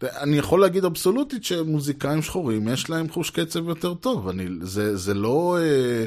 אני 0.04 0.38
יכול 0.38 0.62
להגיד 0.62 0.86
אבסולוטית 0.86 1.44
שמוזיקאים 1.44 2.22
שחורים 2.22 2.68
יש 2.68 2.90
להם 2.90 3.10
חוש 3.10 3.30
קצב 3.30 3.70
יותר 3.70 3.94
טוב. 3.94 4.28
אני, 4.28 4.48
זה, 4.62 4.98
זה 4.98 5.14
לא 5.14 5.58
אה, 5.60 6.06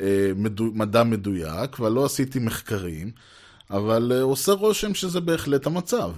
אה, 0.00 0.32
מדו, 0.36 0.64
מדע 0.74 1.04
מדויק, 1.04 1.80
ולא 1.80 2.04
עשיתי 2.04 2.38
מחקרים, 2.38 3.10
אבל 3.70 4.12
אה, 4.14 4.22
עושה 4.22 4.52
רושם 4.52 4.94
שזה 4.94 5.20
בהחלט 5.20 5.66
המצב. 5.66 6.10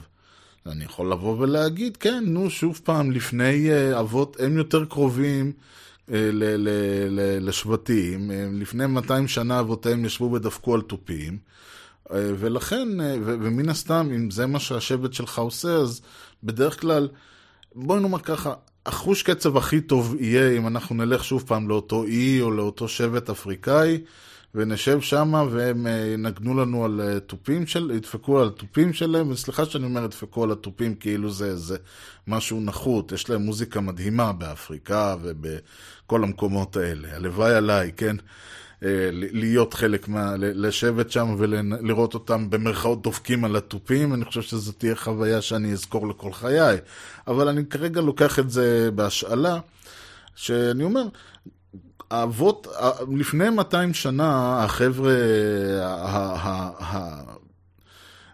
אני 0.66 0.84
יכול 0.84 1.12
לבוא 1.12 1.36
ולהגיד, 1.38 1.96
כן, 1.96 2.24
נו, 2.26 2.50
שוב 2.50 2.80
פעם, 2.84 3.10
לפני 3.10 3.70
אה, 3.70 4.00
אבות, 4.00 4.36
הם 4.40 4.58
יותר 4.58 4.84
קרובים 4.84 5.52
אה, 6.12 6.30
ל, 6.32 6.44
ל, 6.44 6.68
ל, 7.10 7.48
לשבטים. 7.48 8.30
אה, 8.30 8.48
לפני 8.52 8.86
200 8.86 9.28
שנה 9.28 9.60
אבותיהם 9.60 10.04
ישבו 10.04 10.32
ודפקו 10.32 10.74
על 10.74 10.80
תופים. 10.80 11.38
אה, 12.12 12.30
ולכן, 12.38 13.00
אה, 13.00 13.16
ומן 13.22 13.68
הסתם, 13.68 14.08
אם 14.14 14.30
זה 14.30 14.46
מה 14.46 14.60
שהשבט 14.60 15.12
שלך 15.12 15.38
עושה, 15.38 15.74
אז 15.74 16.00
בדרך 16.42 16.80
כלל, 16.80 17.08
בואי 17.74 18.00
נאמר 18.00 18.18
ככה, 18.18 18.54
החוש 18.86 19.22
קצב 19.22 19.56
הכי 19.56 19.80
טוב 19.80 20.16
יהיה 20.20 20.56
אם 20.58 20.66
אנחנו 20.66 20.94
נלך 20.94 21.24
שוב 21.24 21.44
פעם 21.46 21.68
לאותו 21.68 22.04
אי 22.04 22.40
או 22.40 22.50
לאותו 22.50 22.88
שבט 22.88 23.30
אפריקאי, 23.30 23.98
ונשב 24.54 25.00
שם 25.00 25.48
והם 25.50 25.86
אה, 25.86 25.92
ינגנו 25.92 26.54
לנו 26.54 26.84
על 26.84 27.18
תופים 27.26 27.66
של, 27.66 27.90
ידפקו 27.96 28.40
על 28.40 28.48
התופים 28.48 28.92
שלהם, 28.92 29.30
וסליחה 29.30 29.64
שאני 29.64 29.84
אומר 29.84 30.04
ידפקו 30.04 30.44
על 30.44 30.52
התופים 30.52 30.94
כאילו 30.94 31.30
זה, 31.30 31.56
זה 31.56 31.76
משהו 32.26 32.60
נחות, 32.60 33.12
יש 33.12 33.30
להם 33.30 33.42
מוזיקה 33.42 33.80
מדהימה 33.80 34.32
באפריקה 34.32 35.16
ובכל 35.22 36.22
המקומות 36.22 36.76
האלה, 36.76 37.16
הלוואי 37.16 37.54
עליי, 37.54 37.92
כן? 37.96 38.16
אה, 38.82 39.08
להיות 39.12 39.74
חלק 39.74 40.08
מה... 40.08 40.34
לשבת 40.38 41.10
שם 41.10 41.34
ולראות 41.38 42.14
אותם 42.14 42.50
במרכאות 42.50 43.02
דופקים 43.02 43.44
על 43.44 43.56
התופים, 43.56 44.14
אני 44.14 44.24
חושב 44.24 44.42
שזו 44.42 44.72
תהיה 44.72 44.96
חוויה 44.96 45.42
שאני 45.42 45.72
אזכור 45.72 46.08
לכל 46.08 46.32
חיי. 46.32 46.78
אבל 47.26 47.48
אני 47.48 47.66
כרגע 47.66 48.00
לוקח 48.00 48.38
את 48.38 48.50
זה 48.50 48.90
בהשאלה, 48.94 49.58
שאני 50.34 50.84
אומר, 50.84 51.02
האבות, 52.10 52.66
לפני 53.16 53.50
200 53.50 53.94
שנה, 53.94 54.64
החבר'ה, 54.64 55.14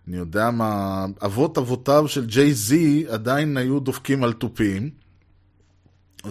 אני 0.08 0.16
יודע 0.16 0.50
מה, 0.50 1.04
אבות 1.24 1.58
אבותיו 1.58 2.08
של 2.08 2.26
ג'יי 2.26 2.52
זי 2.52 3.06
עדיין 3.08 3.56
היו 3.56 3.80
דופקים 3.80 4.24
על 4.24 4.32
תופים. 4.32 5.03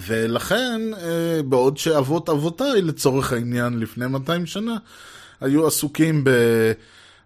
ולכן, 0.02 0.82
אה, 0.94 1.44
בעוד 1.46 1.78
שאבות 1.78 2.30
אבותיי, 2.30 2.82
לצורך 2.82 3.34
העניין, 3.34 3.80
לפני 3.80 4.08
200 4.08 4.46
שנה, 4.46 4.78
היו 5.42 5.68
עסוקים 5.68 6.24
ב... 6.24 6.30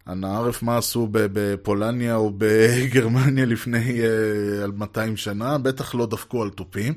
אנא 0.10 0.28
ערף 0.28 0.64
מה 0.64 0.78
עשו 0.78 1.08
בפולניה 1.12 2.16
או 2.16 2.32
בגרמניה 2.38 3.46
לפני 3.46 4.02
200 4.74 5.12
אה, 5.12 5.18
שנה, 5.18 5.58
בטח 5.58 5.96
לא 5.96 6.06
דפקו 6.06 6.42
על 6.42 6.50
תופים. 6.50 6.94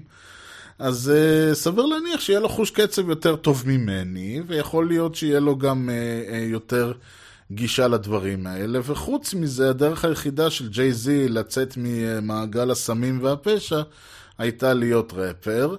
אז 0.80 1.12
uh, 1.12 1.54
סביר 1.54 1.86
להניח 1.86 2.20
שיהיה 2.20 2.40
לו 2.40 2.48
חוש 2.48 2.70
קצב 2.70 3.08
יותר 3.08 3.36
טוב 3.36 3.62
ממני, 3.66 4.40
ויכול 4.46 4.88
להיות 4.88 5.14
שיהיה 5.14 5.40
לו 5.40 5.58
גם 5.58 5.88
uh, 5.88 6.30
uh, 6.30 6.34
יותר 6.34 6.92
גישה 7.52 7.88
לדברים 7.88 8.46
האלה. 8.46 8.80
וחוץ 8.84 9.34
מזה, 9.34 9.70
הדרך 9.70 10.04
היחידה 10.04 10.50
של 10.50 10.68
ג'יי 10.68 10.92
זי 10.92 11.28
לצאת 11.28 11.74
ממעגל 11.76 12.70
הסמים 12.70 13.18
והפשע 13.22 13.82
הייתה 14.41 14.74
להיות 14.74 15.12
ראפר, 15.12 15.76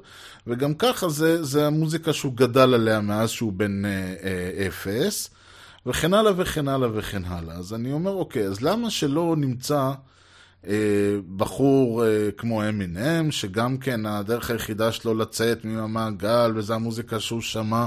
וגם 0.48 0.74
ככה 0.74 1.10
זה, 1.10 1.44
זה 1.44 1.68
המוזיקה 1.68 2.14
שהוא 2.14 2.34
גדל 2.34 2.74
עליה 2.74 3.02
מאז 3.02 3.30
שהוא 3.30 3.54
בן 3.54 3.86
אה, 3.86 4.14
אה, 4.24 4.68
אפס, 4.68 5.30
וכן 5.86 6.14
הלאה 6.14 6.34
וכן 6.38 6.68
הלאה 6.68 6.90
וכן 6.94 7.22
הלאה. 7.26 7.56
אז 7.56 7.74
אני 7.74 7.92
אומר, 7.92 8.12
אוקיי, 8.12 8.44
אז 8.44 8.62
למה 8.62 8.90
שלא 8.90 9.36
נמצא 9.38 9.92
אה, 10.68 10.74
בחור 11.38 12.06
אה, 12.06 12.30
כמו 12.38 12.70
אמינם, 12.70 13.32
שגם 13.32 13.78
כן 13.78 14.06
הדרך 14.06 14.52
היחידה 14.52 14.92
שלו 14.92 15.14
לצאת 15.14 15.66
מהמעגל, 15.66 16.52
וזו 16.56 16.74
המוזיקה 16.74 17.20
שהוא 17.20 17.42
שמע, 17.42 17.86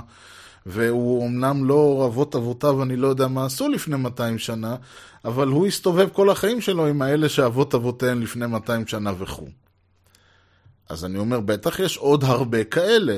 והוא 0.66 1.26
אמנם 1.26 1.64
לא 1.64 2.04
אבות 2.06 2.34
אבותיו, 2.34 2.82
אני 2.82 2.96
לא 2.96 3.08
יודע 3.08 3.28
מה 3.28 3.44
עשו 3.46 3.68
לפני 3.68 3.96
200 3.96 4.38
שנה, 4.38 4.76
אבל 5.24 5.48
הוא 5.48 5.66
הסתובב 5.66 6.08
כל 6.12 6.30
החיים 6.30 6.60
שלו 6.60 6.86
עם 6.86 7.02
האלה 7.02 7.28
שאבות 7.28 7.74
אבותיהם 7.74 8.22
לפני 8.22 8.46
200 8.46 8.86
שנה 8.86 9.12
וכו'. 9.18 9.63
אז 10.88 11.04
אני 11.04 11.18
אומר, 11.18 11.40
בטח 11.40 11.78
יש 11.78 11.96
עוד 11.96 12.24
הרבה 12.24 12.64
כאלה. 12.64 13.16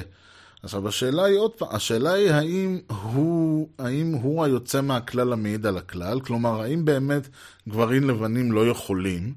עכשיו, 0.62 0.89
השאלה 0.89 1.25
היא 1.25 1.39
עוד 1.39 1.51
פעם, 1.51 1.69
השאלה 1.71 2.12
היא 2.12 2.31
האם 2.31 2.79
הוא, 3.03 3.69
האם 3.79 4.12
הוא 4.12 4.45
היוצא 4.45 4.81
מהכלל 4.81 5.33
המעיד 5.33 5.67
על 5.67 5.77
הכלל? 5.77 6.21
כלומר, 6.21 6.62
האם 6.62 6.85
באמת 6.85 7.29
גברים 7.69 8.11
לבנים 8.11 8.53
לא 8.53 8.67
יכולים, 8.67 9.35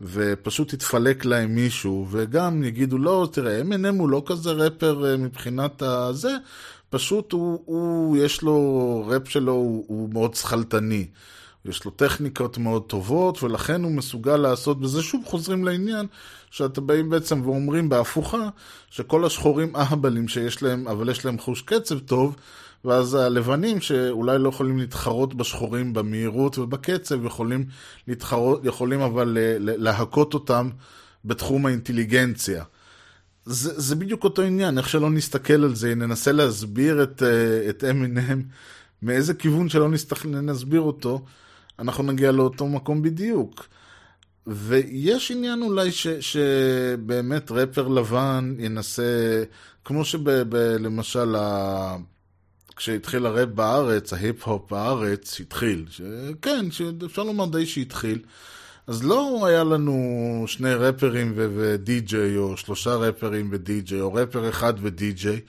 ופשוט 0.00 0.72
יתפלק 0.72 1.24
להם 1.24 1.54
מישהו, 1.54 2.06
וגם 2.10 2.64
יגידו, 2.64 2.98
לא, 2.98 3.28
תראה, 3.32 3.60
M&M 3.60 3.98
הוא 3.98 4.08
לא 4.08 4.22
כזה 4.26 4.50
רפר 4.50 5.10
אה, 5.10 5.16
מבחינת 5.16 5.82
הזה, 5.82 6.36
פשוט 6.90 7.32
הוא, 7.32 7.62
הוא 7.64 8.16
יש 8.16 8.42
לו, 8.42 9.04
רפ 9.08 9.28
שלו 9.28 9.52
הוא, 9.52 9.84
הוא 9.88 10.08
מאוד 10.12 10.34
שכלתני. 10.34 11.06
יש 11.64 11.84
לו 11.84 11.90
טכניקות 11.90 12.58
מאוד 12.58 12.82
טובות, 12.82 13.42
ולכן 13.42 13.82
הוא 13.82 13.92
מסוגל 13.92 14.36
לעשות 14.36 14.80
בזה. 14.80 15.02
שוב 15.02 15.22
חוזרים 15.26 15.64
לעניין, 15.64 16.06
שאתם 16.52 16.86
באים 16.86 17.10
בעצם 17.10 17.40
ואומרים 17.44 17.88
בהפוכה, 17.88 18.48
שכל 18.90 19.24
השחורים 19.24 19.76
אהבלים 19.76 20.28
שיש 20.28 20.62
להם, 20.62 20.88
אבל 20.88 21.08
יש 21.08 21.24
להם 21.24 21.38
חוש 21.38 21.62
קצב 21.62 21.98
טוב, 21.98 22.36
ואז 22.84 23.14
הלבנים 23.14 23.80
שאולי 23.80 24.38
לא 24.38 24.48
יכולים 24.48 24.78
להתחרות 24.78 25.34
בשחורים 25.34 25.92
במהירות 25.92 26.58
ובקצב, 26.58 27.24
יכולים, 27.24 27.64
להתחרות, 28.08 28.60
יכולים 28.64 29.00
אבל 29.00 29.38
אה, 29.40 29.56
להכות 29.58 30.34
אותם 30.34 30.70
בתחום 31.24 31.66
האינטליגנציה. 31.66 32.64
זה, 33.44 33.80
זה 33.80 33.96
בדיוק 33.96 34.24
אותו 34.24 34.42
עניין, 34.42 34.78
איך 34.78 34.88
שלא 34.88 35.10
נסתכל 35.10 35.64
על 35.64 35.74
זה, 35.74 35.94
ננסה 35.94 36.32
להסביר 36.32 37.02
את, 37.02 37.22
אה, 37.22 37.70
את 37.70 37.84
אמינם, 37.84 38.42
מאיזה 39.02 39.34
כיוון 39.34 39.68
שלא 39.68 39.88
נסתכל, 39.88 40.28
נסביר 40.28 40.80
אותו, 40.80 41.24
אנחנו 41.78 42.02
נגיע 42.02 42.32
לאותו 42.32 42.68
מקום 42.68 43.02
בדיוק. 43.02 43.66
ויש 44.46 45.30
עניין 45.30 45.62
אולי 45.62 45.92
ש, 45.92 46.06
שבאמת 46.06 47.50
רפר 47.50 47.88
לבן 47.88 48.54
ינסה, 48.58 49.42
כמו 49.84 50.04
שלמשל, 50.04 51.36
כשהתחיל 52.76 53.26
הראפ 53.26 53.48
בארץ, 53.48 54.12
ההיפ-הופ 54.12 54.70
בארץ, 54.70 55.40
התחיל, 55.40 55.84
כן, 56.42 56.66
אפשר 57.04 57.22
לומר 57.22 57.46
די 57.46 57.66
שהתחיל, 57.66 58.18
אז 58.86 59.04
לא 59.04 59.46
היה 59.46 59.64
לנו 59.64 60.44
שני 60.46 60.74
רפרים 60.74 61.32
ודי-ג'יי, 61.36 62.36
או 62.36 62.56
שלושה 62.56 62.94
רפרים 62.94 63.48
ודי-ג'יי, 63.52 64.00
או 64.00 64.14
רפר 64.14 64.48
אחד 64.48 64.74
ודי-ג'יי, 64.82 65.40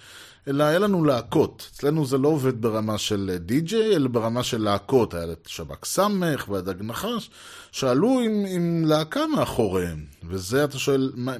אלא 0.47 0.63
היה 0.63 0.79
לנו 0.79 1.03
להקות. 1.05 1.69
אצלנו 1.73 2.05
זה 2.05 2.17
לא 2.17 2.27
עובד 2.27 2.61
ברמה 2.61 2.97
של 2.97 3.37
די-ג'יי, 3.39 3.95
אלא 3.95 4.07
ברמה 4.07 4.43
של 4.43 4.61
להקות. 4.61 5.13
היה 5.13 5.31
את 5.31 5.47
שב"כ 5.47 5.85
סמך 5.85 6.49
והדג 6.49 6.81
נחש, 6.81 7.29
שעלו 7.71 8.19
עם, 8.19 8.45
עם 8.47 8.85
להקה 8.85 9.27
מאחוריהם. 9.27 10.05
וזה, 10.27 10.63
אתה 10.63 10.79
שואל, 10.79 11.11
מה, 11.15 11.35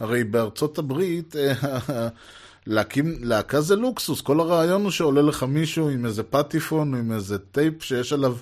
הרי 0.00 0.24
בארצות 0.24 0.78
הברית... 0.78 1.34
להקים 2.66 3.16
להקה 3.20 3.60
זה 3.60 3.76
לוקסוס, 3.76 4.20
כל 4.20 4.40
הרעיון 4.40 4.82
הוא 4.82 4.90
שעולה 4.90 5.22
לך 5.22 5.42
מישהו 5.42 5.88
עם 5.88 6.06
איזה 6.06 6.22
פטיפון, 6.22 6.94
עם 6.94 7.12
איזה 7.12 7.38
טייפ 7.38 7.82
שיש 7.82 8.12
עליו 8.12 8.36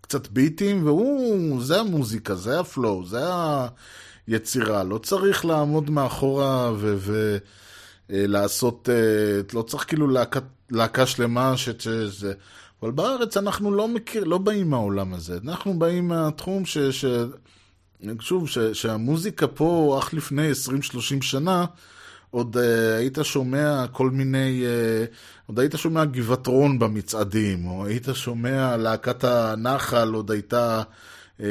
קצת 0.00 0.28
ביטים, 0.28 0.86
והוא, 0.86 1.62
זה 1.62 1.80
המוזיקה, 1.80 2.34
זה 2.34 2.60
הפלואו, 2.60 3.06
זה 3.06 3.20
היצירה. 4.26 4.84
לא 4.84 4.98
צריך 4.98 5.44
לעמוד 5.44 5.90
מאחורה 5.90 6.72
ולעשות, 6.78 7.42
אה, 8.10 8.24
לא 9.52 9.62
צריך 9.62 9.84
כאילו 9.88 10.08
להקה, 10.08 10.40
להקה 10.70 11.06
שלמה 11.06 11.54
שזה... 11.56 12.32
אבל 12.82 12.90
בארץ 12.90 13.36
אנחנו 13.36 13.70
לא 13.74 13.88
מכיר, 13.88 14.24
לא 14.24 14.38
באים 14.38 14.70
מהעולם 14.70 15.14
הזה. 15.14 15.38
אנחנו 15.44 15.78
באים 15.78 16.08
מהתחום 16.08 16.66
ש... 16.66 16.78
ש 16.78 17.04
שוב, 18.20 18.48
ש, 18.48 18.58
שהמוזיקה 18.58 19.46
פה, 19.46 19.98
אך 19.98 20.14
לפני 20.14 20.50
20-30 20.52 21.22
שנה, 21.22 21.64
עוד 22.30 22.56
uh, 22.56 22.60
היית 22.98 23.18
שומע 23.22 23.86
כל 23.92 24.10
מיני, 24.10 24.62
uh, 24.64 25.14
עוד 25.46 25.58
היית 25.58 25.74
שומע 25.76 26.04
גבעתרון 26.04 26.78
במצעדים, 26.78 27.66
או 27.66 27.86
היית 27.86 28.08
שומע 28.12 28.76
להקת 28.76 29.24
הנחל, 29.24 30.14
עוד 30.14 30.30
הייתה 30.30 30.82
uh, 31.38 31.42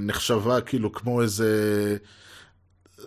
נחשבה 0.00 0.60
כאילו 0.60 0.92
כמו 0.92 1.22
איזה... 1.22 1.96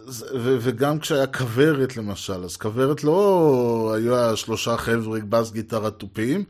ו- 0.10 0.58
וגם 0.62 1.00
כשהיה 1.00 1.28
כוורת 1.28 1.98
למשל, 1.98 2.44
אז 2.44 2.58
כוורת 2.58 3.04
לא 3.04 3.94
היו 3.96 4.38
שלושה 4.38 4.78
חבר'ה 4.78 5.20
בס 5.20 5.52
גיטרה 5.52 5.92
תופים, 5.92 6.44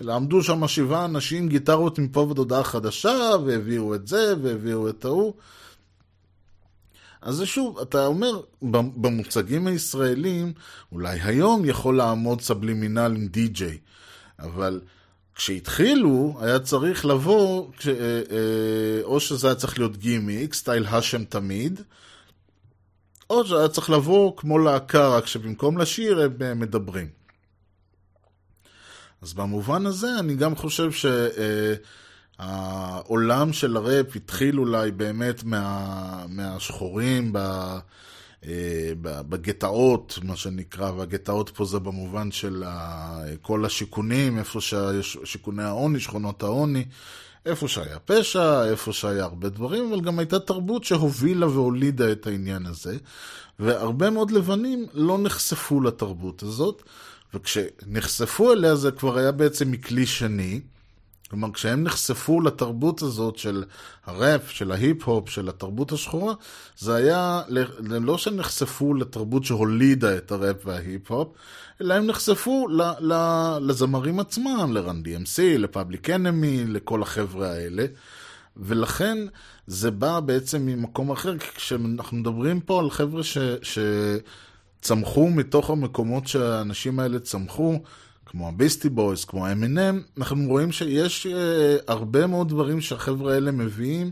אלא 0.00 0.14
עמדו 0.14 0.42
שם 0.42 0.68
שבעה 0.68 1.04
אנשים, 1.04 1.48
גיטרות 1.48 1.98
מפה 1.98 2.20
ועד 2.20 2.38
הודעה 2.38 2.64
חדשה, 2.64 3.30
והביאו 3.46 3.94
את 3.94 4.06
זה, 4.08 4.34
והביאו 4.42 4.88
את 4.88 5.04
ההוא. 5.04 5.34
אז 7.22 7.34
זה 7.34 7.46
שוב, 7.46 7.78
אתה 7.78 8.06
אומר, 8.06 8.40
במוצגים 8.96 9.66
הישראלים, 9.66 10.52
אולי 10.92 11.20
היום 11.22 11.64
יכול 11.64 11.96
לעמוד 11.96 12.40
סבלימינל 12.40 13.12
עם 13.16 13.26
די-ג'יי, 13.26 13.78
אבל 14.38 14.80
כשהתחילו, 15.34 16.36
היה 16.40 16.58
צריך 16.58 17.06
לבוא, 17.06 17.66
אה, 17.86 17.92
אה, 17.92 19.02
או 19.02 19.20
שזה 19.20 19.46
היה 19.46 19.54
צריך 19.54 19.78
להיות 19.78 19.96
גימיק, 19.96 20.54
סטייל 20.54 20.84
האשם 20.86 21.24
תמיד, 21.24 21.80
או 23.30 23.46
שהיה 23.46 23.68
צריך 23.68 23.90
לבוא 23.90 24.36
כמו 24.36 24.58
להקה, 24.58 25.08
רק 25.08 25.26
שבמקום 25.26 25.78
לשיר 25.78 26.20
הם 26.20 26.32
אה, 26.42 26.54
מדברים. 26.54 27.08
אז 29.22 29.32
במובן 29.34 29.86
הזה 29.86 30.08
אני 30.18 30.34
גם 30.34 30.56
חושב 30.56 30.92
ש... 30.92 31.06
העולם 32.38 33.52
של 33.52 33.76
הראפ 33.76 34.16
התחיל 34.16 34.58
אולי 34.58 34.90
באמת 34.90 35.44
מה, 35.44 36.24
מהשחורים 36.28 37.32
ב, 37.32 37.38
אה, 38.46 38.92
בגטאות, 39.00 40.18
מה 40.22 40.36
שנקרא, 40.36 40.90
והגטאות 40.90 41.50
פה 41.50 41.64
זה 41.64 41.78
במובן 41.78 42.30
של 42.30 42.64
כל 43.42 43.64
השיכונים, 43.64 44.38
איפה 44.38 44.60
שיש 44.60 45.18
שיכוני 45.24 45.62
העוני, 45.62 46.00
שכונות 46.00 46.42
העוני, 46.42 46.84
איפה 47.46 47.68
שהיה 47.68 47.98
פשע, 47.98 48.64
איפה 48.64 48.92
שהיה 48.92 49.24
הרבה 49.24 49.48
דברים, 49.48 49.92
אבל 49.92 50.00
גם 50.00 50.18
הייתה 50.18 50.38
תרבות 50.38 50.84
שהובילה 50.84 51.46
והולידה 51.46 52.12
את 52.12 52.26
העניין 52.26 52.66
הזה, 52.66 52.96
והרבה 53.58 54.10
מאוד 54.10 54.30
לבנים 54.30 54.86
לא 54.94 55.18
נחשפו 55.18 55.80
לתרבות 55.80 56.42
הזאת, 56.42 56.82
וכשנחשפו 57.34 58.52
אליה 58.52 58.74
זה 58.76 58.90
כבר 58.90 59.18
היה 59.18 59.32
בעצם 59.32 59.70
מכלי 59.70 60.06
שני, 60.06 60.60
כלומר, 61.34 61.52
כשהם 61.52 61.82
נחשפו 61.82 62.40
לתרבות 62.40 63.02
הזאת 63.02 63.36
של 63.36 63.64
הראפ, 64.06 64.50
של 64.50 64.72
ההיפ-הופ, 64.72 65.28
של 65.28 65.48
התרבות 65.48 65.92
השחורה, 65.92 66.34
זה 66.78 66.94
היה 66.94 67.42
לא 67.80 68.18
שהם 68.18 68.36
נחשפו 68.36 68.94
לתרבות 68.94 69.44
שהולידה 69.44 70.16
את 70.16 70.32
הראפ 70.32 70.56
וההיפ-הופ, 70.64 71.28
אלא 71.80 71.94
הם 71.94 72.06
נחשפו 72.06 72.68
ל, 72.68 72.82
ל, 73.00 73.12
לזמרים 73.60 74.20
עצמם, 74.20 74.70
ל 74.72 74.80
Run 74.80 75.02
DMC, 75.04 75.58
ל 75.58 75.65
Public 75.65 76.10
Enemy, 76.10 76.64
לכל 76.64 77.02
החבר'ה 77.02 77.50
האלה. 77.50 77.86
ולכן 78.56 79.18
זה 79.66 79.90
בא 79.90 80.20
בעצם 80.20 80.66
ממקום 80.66 81.10
אחר, 81.10 81.38
כשאנחנו 81.38 82.16
מדברים 82.16 82.60
פה 82.60 82.80
על 82.80 82.90
חבר'ה 82.90 83.22
ש, 83.22 83.38
שצמחו 84.80 85.30
מתוך 85.30 85.70
המקומות 85.70 86.26
שהאנשים 86.26 87.00
האלה 87.00 87.18
צמחו, 87.18 87.80
כמו 88.36 88.48
ה 88.48 88.53
Beastie 88.53 88.88
Boys, 88.88 89.24
כמו 89.24 89.52
Eminem, 89.52 90.02
אנחנו 90.18 90.48
רואים 90.48 90.72
שיש 90.72 91.26
אה, 91.26 91.82
הרבה 91.88 92.26
מאוד 92.26 92.48
דברים 92.48 92.80
שהחבר'ה 92.80 93.34
האלה 93.34 93.50
מביאים, 93.50 94.10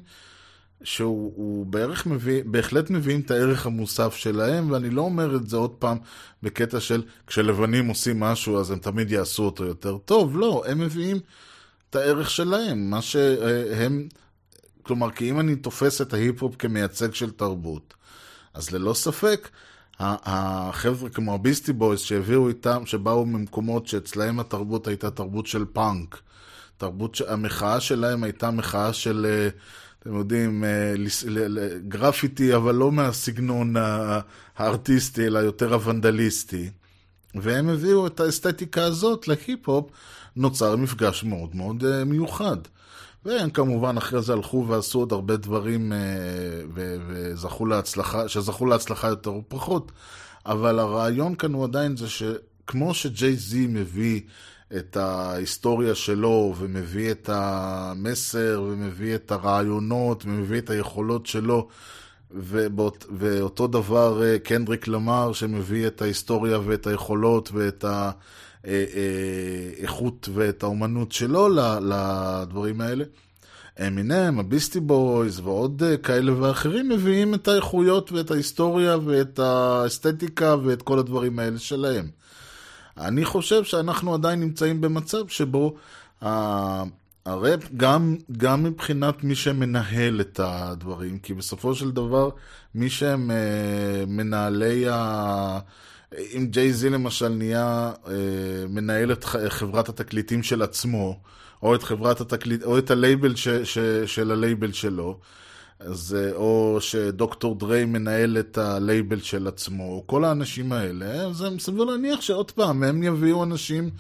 שהוא 0.83 1.67
בערך 1.67 2.07
מביא, 2.07 2.43
בהחלט 2.47 2.91
מביאים 2.91 3.21
את 3.21 3.31
הערך 3.31 3.67
המוסף 3.67 4.15
שלהם, 4.15 4.71
ואני 4.71 4.91
לא 4.91 5.03
אומר 5.03 5.37
את 5.37 5.49
זה 5.49 5.57
עוד 5.57 5.71
פעם 5.71 5.99
בקטע 6.43 6.81
של 6.81 7.03
כשלבנים 7.27 7.89
עושים 7.89 8.21
משהו 8.21 8.61
אז 8.61 8.71
הם 8.71 8.79
תמיד 8.79 9.13
יעשו 9.13 9.45
אותו 9.45 9.65
יותר 9.65 9.99
טוב, 9.99 10.39
לא, 10.39 10.63
הם 10.67 10.79
מביאים 10.79 11.17
את 11.91 11.97
הערך 11.97 12.31
שלהם, 12.31 12.91
מה 12.91 13.03
שהם, 13.03 14.09
כלומר, 14.83 15.11
כי 15.11 15.31
אם 15.31 15.41
אני 15.41 15.57
תופס 15.57 16.01
את 16.01 16.15
ההיפ-הופ 16.15 16.57
כמייצג 16.57 17.15
של 17.15 17.31
תרבות, 17.31 17.95
אז 18.55 18.71
ללא 18.71 18.95
ספק, 18.95 19.49
החבר'ה 20.03 21.11
כמו 21.11 21.35
הביסטי 21.35 21.73
בויס 21.73 22.01
שהביאו 22.01 22.49
איתם, 22.49 22.87
שבאו 22.87 23.27
ממקומות 23.27 23.87
שאצלהם 23.87 24.41
התרבות 24.41 24.87
הייתה 24.87 25.11
תרבות 25.11 25.47
של 25.47 25.65
פאנק. 25.73 26.21
תרבות, 26.77 27.21
המחאה 27.29 27.81
שלהם 27.81 28.25
הייתה 28.25 28.51
מחאה 28.51 28.93
של, 28.93 29.27
אה, 29.29 29.49
אתם 29.99 30.17
יודעים, 30.17 30.65
אה, 30.65 30.95
גרפיטי, 31.89 32.57
אבל 32.57 32.75
לא 32.75 32.93
מהסגנון 32.93 33.75
הארטיסטי, 34.57 35.27
אלא 35.27 35.39
יותר 35.39 35.75
הוונדליסטי. 35.75 36.71
והם 37.35 37.69
הביאו 37.69 38.07
את 38.07 38.21
האסתטיקה 38.21 38.85
הזאת 38.85 39.29
להיפ-הופ, 39.29 39.91
נוצר 40.37 40.77
מפגש 40.77 41.25
מאוד 41.25 41.57
מאוד 41.57 41.85
אה, 41.85 42.05
מיוחד. 42.05 42.57
והם 43.25 43.51
כמובן 43.51 43.97
אחרי 43.97 44.23
זה 44.23 44.33
הלכו 44.33 44.67
ועשו 44.69 44.99
עוד 44.99 45.13
הרבה 45.13 45.37
דברים 45.37 45.93
אה, 45.93 45.99
וזכו 46.75 47.67
להצלחה, 47.67 48.29
שזכו 48.29 48.67
להצלחה 48.67 49.09
יותר 49.09 49.39
פחות, 49.49 49.93
אבל 50.47 50.79
הרעיון 50.79 51.35
כאן 51.35 51.53
הוא 51.53 51.65
עדיין 51.65 51.97
זה 51.97 52.07
שכמו 52.09 52.95
שג'יי 52.95 53.37
זי 53.37 53.67
מביא 53.67 54.21
את 54.77 54.97
ההיסטוריה 54.97 55.95
שלו, 55.95 56.55
ומביא 56.59 57.11
את 57.11 57.31
המסר, 57.33 58.65
ומביא 58.69 59.15
את 59.15 59.33
הרעיונות, 59.33 60.25
ומביא 60.25 60.59
את 60.59 60.71
היכולות 60.71 61.27
שלו, 61.27 61.69
ובאות, 62.31 63.07
ואותו 63.19 63.67
דבר 63.67 64.23
אה, 64.23 64.39
קנדריק 64.39 64.89
למר 64.89 65.33
שמביא 65.33 65.87
את 65.87 66.03
ההיסטוריה 66.03 66.59
ואת 66.65 66.87
היכולות 66.87 67.53
ואת 67.53 67.85
ה... 67.85 68.11
האיכות 68.65 70.29
אה, 70.29 70.35
ואת 70.37 70.63
האומנות 70.63 71.13
שלו 71.13 71.49
לדברים 71.81 72.81
האלה. 72.81 73.05
אמינם, 73.87 74.39
הביסטי 74.39 74.81
בויז 74.81 75.41
ועוד 75.41 75.83
אה, 75.83 75.97
כאלה 75.97 76.43
ואחרים 76.43 76.89
מביאים 76.89 77.35
את 77.35 77.49
האיכויות 77.49 78.13
ואת 78.13 78.31
ההיסטוריה 78.31 78.97
ואת 79.05 79.39
האסתטיקה 79.39 80.57
ואת 80.65 80.83
כל 80.83 80.99
הדברים 80.99 81.39
האלה 81.39 81.59
שלהם. 81.59 82.09
אני 82.99 83.25
חושב 83.25 83.65
שאנחנו 83.65 84.15
עדיין 84.15 84.41
נמצאים 84.41 84.81
במצב 84.81 85.29
שבו 85.29 85.75
הראפ, 87.27 87.61
גם, 87.77 88.17
גם 88.37 88.63
מבחינת 88.63 89.25
מי 89.25 89.35
שמנהל 89.35 90.21
את 90.21 90.41
הדברים, 90.43 91.19
כי 91.19 91.35
בסופו 91.35 91.75
של 91.75 91.91
דבר 91.91 92.29
מי 92.75 92.91
שהם 92.91 93.31
אה, 93.31 94.05
מנהלי 94.07 94.89
ה... 94.89 95.59
אם 96.37 96.47
Jay-Z 96.51 96.91
למשל 96.91 97.29
נהיה 97.29 97.93
אה, 98.09 98.13
מנהל 98.69 99.13
את 99.13 99.25
חברת 99.49 99.89
התקליטים 99.89 100.43
של 100.43 100.63
עצמו, 100.63 101.21
או 101.63 101.75
את 101.75 101.83
חברת 101.83 102.21
התקליט, 102.21 102.63
או 102.63 102.79
את 102.79 102.91
הלייבל 102.91 103.37
ש, 103.37 103.49
ש, 103.49 103.79
של 104.07 104.31
הלייבל 104.31 104.73
שלו, 104.73 105.19
אז, 105.79 106.17
אה, 106.19 106.33
או 106.37 106.77
ש 106.81 107.12
Dr. 107.12 107.59
Dre 107.59 107.85
מנהל 107.85 108.39
את 108.39 108.59
הלייבל 108.59 109.21
של 109.21 109.47
עצמו, 109.49 110.03
כל 110.07 110.25
האנשים 110.25 110.73
האלה, 110.73 111.07
אז 111.07 111.41
הם 111.41 111.59
סביר 111.59 111.85
להניח 111.85 112.21
שעוד 112.21 112.51
פעם, 112.51 112.83
הם 112.83 113.03
יביאו 113.03 113.45
אנשים 113.45 113.91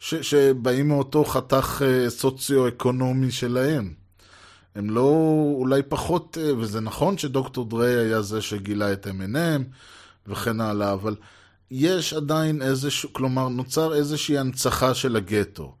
ש, 0.00 0.14
שבאים 0.14 0.88
מאותו 0.88 1.24
חתך 1.24 1.82
אה, 1.86 2.10
סוציו-אקונומי 2.10 3.30
שלהם. 3.30 3.92
הם 4.74 4.90
לא, 4.90 5.34
אולי 5.54 5.82
פחות, 5.82 6.38
אה, 6.40 6.56
וזה 6.56 6.80
נכון 6.80 7.18
שדוקטור 7.18 7.64
דריי 7.64 7.96
היה 7.96 8.22
זה 8.22 8.42
שגילה 8.42 8.92
את 8.92 9.06
M&M 9.06 9.62
וכן 10.26 10.60
הלאה, 10.60 10.92
אבל 10.92 11.14
יש 11.70 12.12
עדיין 12.12 12.62
איזשהו, 12.62 13.12
כלומר, 13.12 13.48
נוצר 13.48 13.94
איזושהי 13.94 14.38
הנצחה 14.38 14.94
של 14.94 15.16
הגטו. 15.16 15.74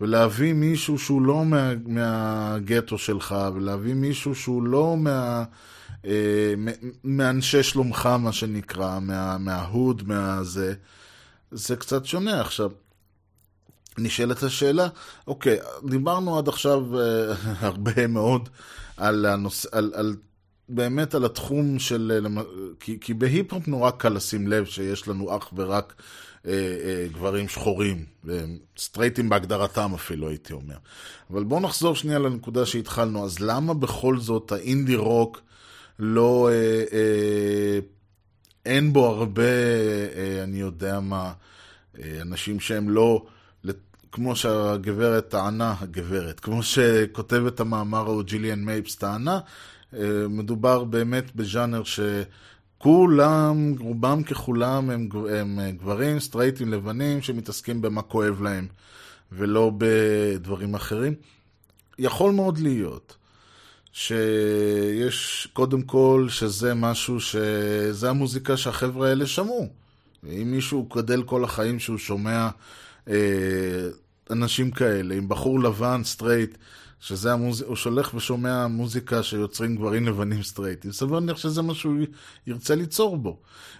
ולהביא 0.00 0.52
מישהו 0.52 0.98
שהוא 0.98 1.22
לא 1.22 1.44
מה, 1.44 1.72
מהגטו 1.86 2.98
שלך, 2.98 3.34
ולהביא 3.54 3.94
מישהו 3.94 4.34
שהוא 4.34 4.62
לא 4.62 4.96
מה, 4.96 5.44
אה, 6.06 6.54
מאנשי 7.04 7.62
שלומך, 7.62 8.06
מה 8.06 8.32
שנקרא, 8.32 8.98
מה, 9.00 9.38
מההוד, 9.38 10.02
מהזה, 10.06 10.74
זה 11.50 11.76
קצת 11.76 12.04
שונה. 12.04 12.40
עכשיו, 12.40 12.70
נשאלת 13.98 14.42
השאלה, 14.42 14.88
אוקיי, 15.26 15.58
דיברנו 15.88 16.38
עד 16.38 16.48
עכשיו 16.48 17.00
אה, 17.00 17.34
הרבה 17.66 18.06
מאוד 18.06 18.48
על, 18.96 19.26
הנוס, 19.26 19.66
על, 19.72 19.92
על 19.94 20.16
באמת 20.68 21.14
על 21.14 21.24
התחום 21.24 21.78
של... 21.78 22.20
אה, 22.24 22.42
כי, 22.80 22.98
כי 23.00 23.14
בהיפ-הופ 23.14 23.68
נורא 23.68 23.90
קל 23.90 24.08
לשים 24.08 24.48
לב 24.48 24.64
שיש 24.64 25.08
לנו 25.08 25.36
אך 25.36 25.52
ורק 25.56 25.94
אה, 26.46 26.52
אה, 26.52 27.06
גברים 27.12 27.48
שחורים, 27.48 28.04
סטרייטים 28.78 29.28
בהגדרתם 29.28 29.94
אפילו, 29.94 30.28
הייתי 30.28 30.52
אומר. 30.52 30.76
אבל 31.30 31.44
בואו 31.44 31.60
נחזור 31.60 31.94
שנייה 31.94 32.18
לנקודה 32.18 32.66
שהתחלנו. 32.66 33.24
אז 33.24 33.40
למה 33.40 33.74
בכל 33.74 34.18
זאת 34.18 34.52
האינדי 34.52 34.96
רוק 34.96 35.40
לא... 35.98 36.48
אה, 36.52 36.84
אה, 36.92 37.78
אין 38.66 38.92
בו 38.92 39.06
הרבה, 39.06 39.42
אה, 39.42 40.42
אני 40.42 40.60
יודע 40.60 41.00
מה, 41.00 41.32
אה, 41.98 42.18
אנשים 42.22 42.60
שהם 42.60 42.90
לא, 42.90 43.26
כמו 44.12 44.36
שהגברת 44.36 45.28
טענה, 45.28 45.74
הגברת, 45.80 46.40
כמו 46.40 46.62
שכותבת 46.62 47.60
המאמר 47.60 47.98
ההוא 47.98 48.22
ג'יליאן 48.22 48.64
מייפס 48.64 48.96
טענה, 48.96 49.40
מדובר 50.28 50.84
באמת 50.84 51.36
בז'אנר 51.36 51.82
שכולם, 51.84 53.74
רובם 53.80 54.22
ככולם 54.22 54.90
הם, 54.90 55.08
הם 55.30 55.60
אה, 55.60 55.70
גברים, 55.70 56.20
סטרייטים 56.20 56.72
לבנים, 56.72 57.22
שמתעסקים 57.22 57.82
במה 57.82 58.02
כואב 58.02 58.42
להם, 58.42 58.66
ולא 59.32 59.72
בדברים 59.78 60.74
אחרים. 60.74 61.14
יכול 61.98 62.32
מאוד 62.32 62.58
להיות. 62.58 63.16
שיש, 63.92 65.48
קודם 65.52 65.82
כל, 65.82 66.26
שזה 66.28 66.74
משהו, 66.74 67.20
שזה 67.20 68.10
המוזיקה 68.10 68.56
שהחבר'ה 68.56 69.08
האלה 69.08 69.26
שמעו. 69.26 69.68
ואם 70.22 70.50
מישהו 70.50 70.88
גדל 70.96 71.22
כל 71.22 71.44
החיים 71.44 71.78
שהוא 71.78 71.98
שומע 71.98 72.48
אה, 73.08 73.14
אנשים 74.30 74.70
כאלה, 74.70 75.14
עם 75.14 75.28
בחור 75.28 75.60
לבן, 75.60 76.00
סטרייט, 76.04 76.58
שזה 77.04 77.32
המוזיקה, 77.32 77.68
הוא 77.68 77.76
שולח 77.76 78.14
ושומע 78.14 78.66
מוזיקה 78.66 79.22
שיוצרים 79.22 79.76
גברים 79.76 80.06
לבנים 80.06 80.42
סטרייטים, 80.42 80.92
סביר 80.92 81.12
להניח 81.12 81.36
שזה 81.36 81.62
מה 81.62 81.74
שהוא 81.74 81.94
ירצה 82.46 82.74
ליצור 82.74 83.16
בו. 83.16 83.38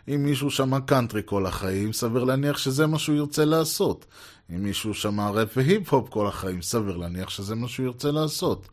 אם 0.08 0.24
מישהו 0.24 0.50
שמע 0.50 0.80
קאנטרי 0.80 1.22
כל 1.24 1.46
החיים, 1.46 1.92
סביר 1.92 2.24
להניח 2.24 2.58
שזה 2.58 2.86
מה 2.86 2.98
שהוא 2.98 3.16
ירצה 3.16 3.44
לעשות. 3.44 4.04
אם 4.50 4.62
מישהו 4.62 4.94
שמע 4.94 5.30
ראפ 5.30 5.56
והיפ-הופ 5.56 6.08
כל 6.08 6.26
החיים, 6.26 6.62
סביר 6.62 6.96
להניח 6.96 7.30
שזה 7.30 7.54
מה 7.54 7.68
שהוא 7.68 7.86
ירצה 7.86 8.10
לעשות. 8.10 8.68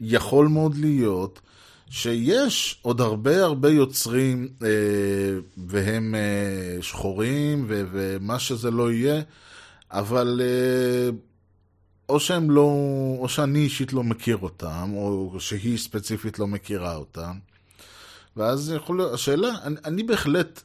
יכול 0.00 0.48
מאוד 0.48 0.76
להיות 0.76 1.40
שיש 1.90 2.78
עוד 2.82 3.00
הרבה 3.00 3.44
הרבה 3.44 3.70
יוצרים 3.70 4.48
אה, 4.62 4.68
והם 5.66 6.14
אה, 6.14 6.82
שחורים 6.82 7.64
ו- 7.68 7.84
ומה 7.92 8.38
שזה 8.38 8.70
לא 8.70 8.92
יהיה, 8.92 9.22
אבל 9.90 10.40
אה, 10.44 11.10
או 12.10 12.20
שהם 12.20 12.50
לא, 12.50 12.70
או 13.18 13.28
שאני 13.28 13.58
אישית 13.58 13.92
לא 13.92 14.02
מכיר 14.02 14.36
אותם, 14.36 14.90
או 14.94 15.36
שהיא 15.38 15.78
ספציפית 15.78 16.38
לא 16.38 16.46
מכירה 16.46 16.96
אותם. 16.96 17.32
ואז 18.36 18.72
יכול 18.76 18.96
להיות, 18.96 19.14
השאלה, 19.14 19.48
אני, 19.62 19.76
אני 19.84 20.02
בהחלט 20.02 20.62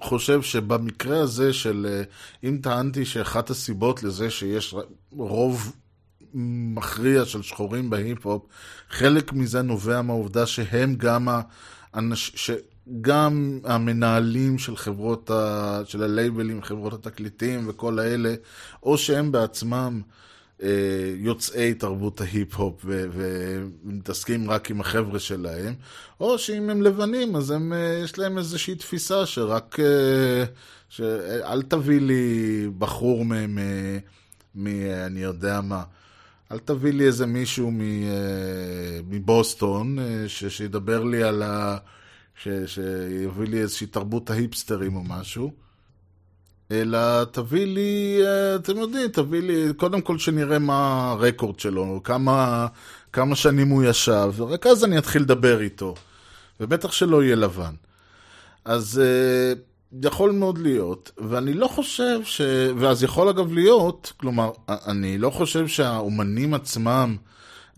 חושב 0.00 0.42
שבמקרה 0.42 1.20
הזה 1.20 1.52
של, 1.52 1.86
אה, 1.90 2.02
אם 2.48 2.58
טענתי 2.62 3.04
שאחת 3.04 3.50
הסיבות 3.50 4.02
לזה 4.02 4.30
שיש 4.30 4.74
רוב 5.12 5.72
מכריע 6.34 7.24
של 7.24 7.42
שחורים 7.42 7.90
בהיפ-הופ, 7.90 8.42
חלק 8.90 9.32
מזה 9.32 9.62
נובע 9.62 10.02
מהעובדה 10.02 10.46
שהם 10.46 10.94
גם 10.94 11.28
האנש... 11.92 12.32
שגם 12.36 13.60
המנהלים 13.64 14.58
של 14.58 14.76
חברות 14.76 15.30
ה... 15.30 15.80
של 15.84 16.02
הלייבלים, 16.02 16.62
חברות 16.62 16.94
התקליטים 16.94 17.68
וכל 17.68 17.98
האלה, 17.98 18.34
או 18.82 18.98
שהם 18.98 19.32
בעצמם 19.32 20.00
יוצאי 21.16 21.74
תרבות 21.74 22.20
ההיפ-הופ. 22.20 22.84
ומתעסקים 22.84 24.50
רק 24.50 24.70
עם 24.70 24.80
החבר'ה 24.80 25.18
שלהם, 25.18 25.74
או 26.20 26.38
שאם 26.38 26.70
הם 26.70 26.82
לבנים 26.82 27.36
אז 27.36 27.50
הם, 27.50 27.72
אה, 27.72 28.00
יש 28.04 28.18
להם 28.18 28.38
איזושהי 28.38 28.74
תפיסה 28.74 29.26
שרק... 29.26 29.80
אה, 29.80 30.44
שאל 30.88 31.62
תביא 31.62 32.00
לי 32.00 32.66
בחור 32.78 33.24
מ... 33.24 33.32
מ... 33.32 33.58
מ... 34.54 34.66
אני 35.06 35.20
יודע 35.20 35.60
מה. 35.60 35.82
אל 36.52 36.58
תביא 36.58 36.92
לי 36.92 37.06
איזה 37.06 37.26
מישהו 37.26 37.70
אה, 37.80 39.00
מבוסטון 39.08 39.98
אה, 39.98 40.24
ש, 40.28 40.44
שידבר 40.44 41.04
לי 41.04 41.22
על 41.22 41.42
ה... 41.42 41.76
ש, 42.34 42.48
שיביא 42.66 43.46
לי 43.48 43.60
איזושהי 43.60 43.86
תרבות 43.86 44.30
ההיפסטרים 44.30 44.96
או 44.96 45.02
משהו. 45.04 45.52
אלא 46.70 47.24
תביא 47.24 47.66
לי, 47.66 48.20
אה, 48.24 48.54
אתם 48.54 48.76
יודעים, 48.76 49.08
תביא 49.08 49.42
לי, 49.42 49.72
קודם 49.76 50.00
כל 50.00 50.18
שנראה 50.18 50.58
מה 50.58 51.10
הרקורד 51.10 51.60
שלו, 51.60 52.00
כמה, 52.04 52.66
כמה 53.12 53.36
שנים 53.36 53.68
הוא 53.68 53.84
ישב, 53.84 54.32
ורק 54.36 54.66
אז 54.66 54.84
אני 54.84 54.98
אתחיל 54.98 55.22
לדבר 55.22 55.60
איתו. 55.60 55.94
ובטח 56.60 56.92
שלא 56.92 57.22
יהיה 57.24 57.36
לבן. 57.36 57.74
אז 58.64 59.02
אה, 59.04 59.52
יכול 60.02 60.30
מאוד 60.30 60.58
להיות, 60.58 61.10
ואני 61.18 61.52
לא 61.52 61.66
חושב 61.66 62.20
ש... 62.24 62.40
ואז 62.78 63.02
יכול 63.02 63.28
אגב 63.28 63.52
להיות, 63.52 64.12
כלומר, 64.16 64.50
אני 64.68 65.18
לא 65.18 65.30
חושב 65.30 65.68
שהאומנים 65.68 66.54
עצמם, 66.54 67.16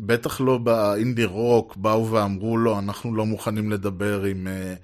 בטח 0.00 0.40
לא 0.40 0.58
באינדי 0.58 1.24
רוק, 1.24 1.76
באו 1.76 2.10
ואמרו 2.10 2.56
לו, 2.56 2.78
אנחנו 2.78 3.14
לא 3.14 3.26
מוכנים 3.26 3.70
לדבר 3.70 4.22
עם, 4.22 4.46
אה, 4.46 4.74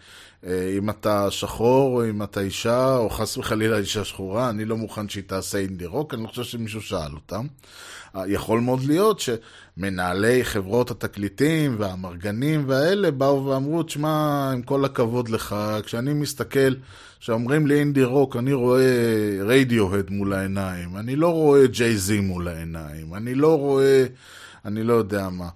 אה, 0.47 0.75
אם 0.79 0.91
אתה 0.91 1.31
שחור, 1.31 1.97
או 1.97 2.11
אם 2.11 2.23
אתה 2.23 2.41
אישה, 2.41 2.97
או 2.97 3.11
חס 3.11 3.37
וחלילה 3.37 3.79
אישה 3.79 4.05
שחורה, 4.05 4.51
אני 4.51 4.65
לא 4.65 4.77
מוכן 4.77 5.09
שהיא 5.09 5.25
תעשה 5.27 5.59
אינדי 5.59 5.87
רוק, 5.87 6.15
אני 6.15 6.23
לא 6.23 6.29
חושב 6.29 6.45
שמישהו 6.45 6.83
שאל 6.83 7.13
אותם. 7.15 7.47
יכול 8.27 8.61
מאוד 8.61 8.85
להיות 8.85 9.21
שמנהלי 9.21 10.45
חברות 10.45 10.91
התקליטים 10.91 11.77
והאמרגנים 11.79 12.65
והאלה 12.67 13.11
באו 13.11 13.47
ואמרו, 13.47 13.83
תשמע, 13.83 14.51
עם 14.53 14.63
כל 14.63 14.85
הכבוד 14.85 15.29
לך, 15.29 15.57
כשאני 15.85 16.15
מסתכל, 16.15 16.75
כשאומרים 17.21 17.67
לי 17.67 17.79
אינדי 17.79 18.05
רוק, 18.05 18.37
אני 18.37 18.53
רואה 18.53 19.39
רדיוהד 19.45 20.11
מול 20.11 20.33
העיניים, 20.33 20.97
אני 20.97 21.17
לא 21.17 21.29
רואה 21.29 21.67
ג'יי 21.67 21.97
זי 21.97 22.21
מול 22.21 22.49
העיניים, 22.49 23.15
אני 23.15 23.35
לא 23.35 23.59
רואה, 23.59 24.05
אני 24.65 24.83
לא 24.83 24.93
יודע 24.93 25.29
מה. 25.29 25.49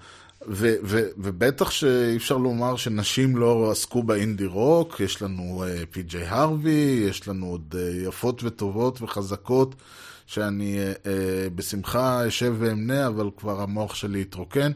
ו- 0.49 0.77
ו- 0.85 1.09
ובטח 1.17 1.71
שאי 1.71 2.17
אפשר 2.17 2.37
לומר 2.37 2.77
שנשים 2.77 3.37
לא 3.37 3.71
עסקו 3.71 4.03
באינדי 4.03 4.47
רוק, 4.47 5.01
יש 5.01 5.23
לנו 5.23 5.65
uh, 5.65 5.87
פי.ג'יי 5.91 6.27
הרווי, 6.27 7.07
יש 7.09 7.29
לנו 7.29 7.47
עוד 7.47 7.75
uh, 7.75 8.09
יפות 8.09 8.45
וטובות 8.45 9.03
וחזקות. 9.03 9.75
שאני 10.33 10.79
אה, 10.79 10.93
אה, 11.07 11.49
בשמחה 11.55 12.29
אשב 12.29 12.55
ואמנה, 12.59 13.07
אבל 13.07 13.31
כבר 13.37 13.61
המוח 13.61 13.95
שלי 13.95 14.21
התרוקן. 14.21 14.73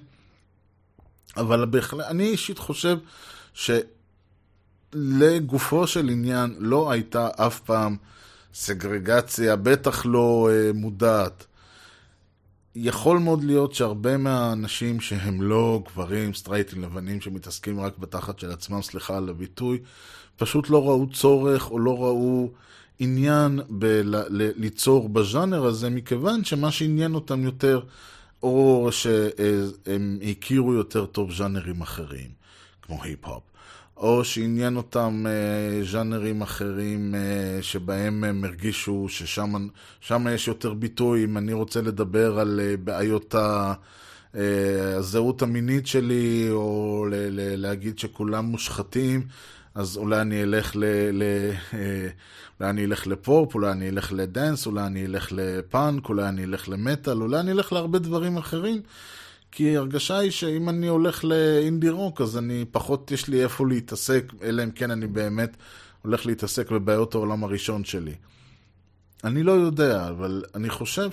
אבל 1.37 1.65
בהחלט, 1.65 2.07
אני 2.07 2.25
אישית 2.25 2.59
חושב 2.59 2.99
שלגופו 4.95 5.87
של 5.87 6.09
עניין 6.09 6.55
לא 6.59 6.91
הייתה 6.91 7.29
אף 7.37 7.61
פעם 7.61 7.97
סגרגציה, 8.55 9.57
בטח 9.57 10.07
לא 10.07 10.49
אה, 10.53 10.71
מודעת. 10.75 11.47
יכול 12.79 13.19
מאוד 13.19 13.45
להיות 13.45 13.75
שהרבה 13.75 14.17
מהאנשים 14.17 15.01
שהם 15.01 15.43
לא 15.43 15.83
גברים 15.89 16.35
סטרייטים 16.35 16.83
לבנים 16.83 17.21
שמתעסקים 17.21 17.81
רק 17.81 17.99
בתחת 17.99 18.39
של 18.39 18.51
עצמם, 18.51 18.83
סליחה 18.83 19.17
על 19.17 19.29
הביטוי, 19.29 19.79
פשוט 20.37 20.71
לא 20.71 20.89
ראו 20.89 21.07
צורך 21.11 21.71
או 21.71 21.79
לא 21.79 22.05
ראו 22.05 22.51
עניין 22.99 23.61
ליצור 24.31 25.09
בז'אנר 25.09 25.65
הזה, 25.65 25.91
מכיוון 25.91 26.45
שמה 26.45 26.71
שעניין 26.71 27.15
אותם 27.15 27.45
יותר, 27.45 27.81
או 28.43 28.89
שהם 28.91 30.19
הכירו 30.31 30.75
יותר 30.75 31.07
טוב 31.07 31.33
ז'אנרים 31.33 31.81
אחרים, 31.81 32.29
כמו 32.83 33.03
היפ-הופ, 33.03 33.43
או 33.97 34.25
שעניין 34.25 34.77
אותם 34.77 35.25
אה, 35.29 35.85
ז'אנרים 35.85 36.43
אחרים 36.43 37.15
אה, 37.15 37.59
שבהם 37.63 38.25
הם 38.25 38.45
הרגישו 38.45 39.07
ששם 39.09 39.69
שם 40.01 40.27
יש 40.35 40.49
יותר 40.49 40.75
ביטוי. 40.75 41.25
אם 41.25 41.39
אני 41.39 41.53
רוצה 41.53 41.83
לדבר 41.83 42.39
על 42.39 42.61
אה, 42.63 42.77
בעיות 42.77 43.35
ה... 43.35 43.75
אה, 44.37 44.97
הזהות 44.97 45.43
המינית 45.43 45.87
שלי, 45.87 46.49
או 46.51 47.07
ל- 47.11 47.15
ל- 47.15 47.57
להגיד 47.61 47.99
שכולם 47.99 48.45
מושחתים, 48.45 49.27
אז 49.75 49.97
אולי 49.97 50.21
אני 50.21 50.43
אלך 50.43 50.77
ל... 50.77 50.85
ל 51.13 51.23
אה, 51.75 52.09
אולי 52.61 52.71
אני 52.71 52.85
אלך 52.85 53.07
לפופ, 53.07 53.55
אולי 53.55 53.73
אני 53.73 53.89
אלך 53.89 54.13
לדנס, 54.13 54.67
אולי 54.67 54.87
אני 54.87 55.07
אלך 55.07 55.29
לפאנק, 55.33 56.09
אולי 56.09 56.29
אני 56.29 56.45
אלך 56.45 56.69
למטאל, 56.69 57.23
אולי 57.23 57.41
אני 57.41 57.53
אלך 57.53 57.73
להרבה 57.73 57.99
דברים 57.99 58.37
אחרים. 58.37 58.83
כי 59.53 59.77
הרגשה 59.77 60.19
היא 60.19 60.31
שאם 60.31 60.69
אני 60.69 60.87
הולך 60.87 61.25
לאינדי 61.25 61.89
רוק, 61.89 62.21
אז 62.21 62.39
אני 62.39 62.65
פחות 62.71 63.11
יש 63.11 63.29
לי 63.29 63.43
איפה 63.43 63.67
להתעסק, 63.67 64.33
אלא 64.43 64.63
אם 64.65 64.71
כן 64.71 64.91
אני 64.91 65.07
באמת 65.07 65.57
הולך 66.03 66.27
להתעסק 66.27 66.71
בבעיות 66.71 67.15
העולם 67.15 67.45
הראשון 67.45 67.85
שלי. 67.85 68.15
אני 69.25 69.43
לא 69.43 69.53
יודע, 69.53 70.09
אבל 70.09 70.45
אני 70.55 70.71
חושב 70.71 71.09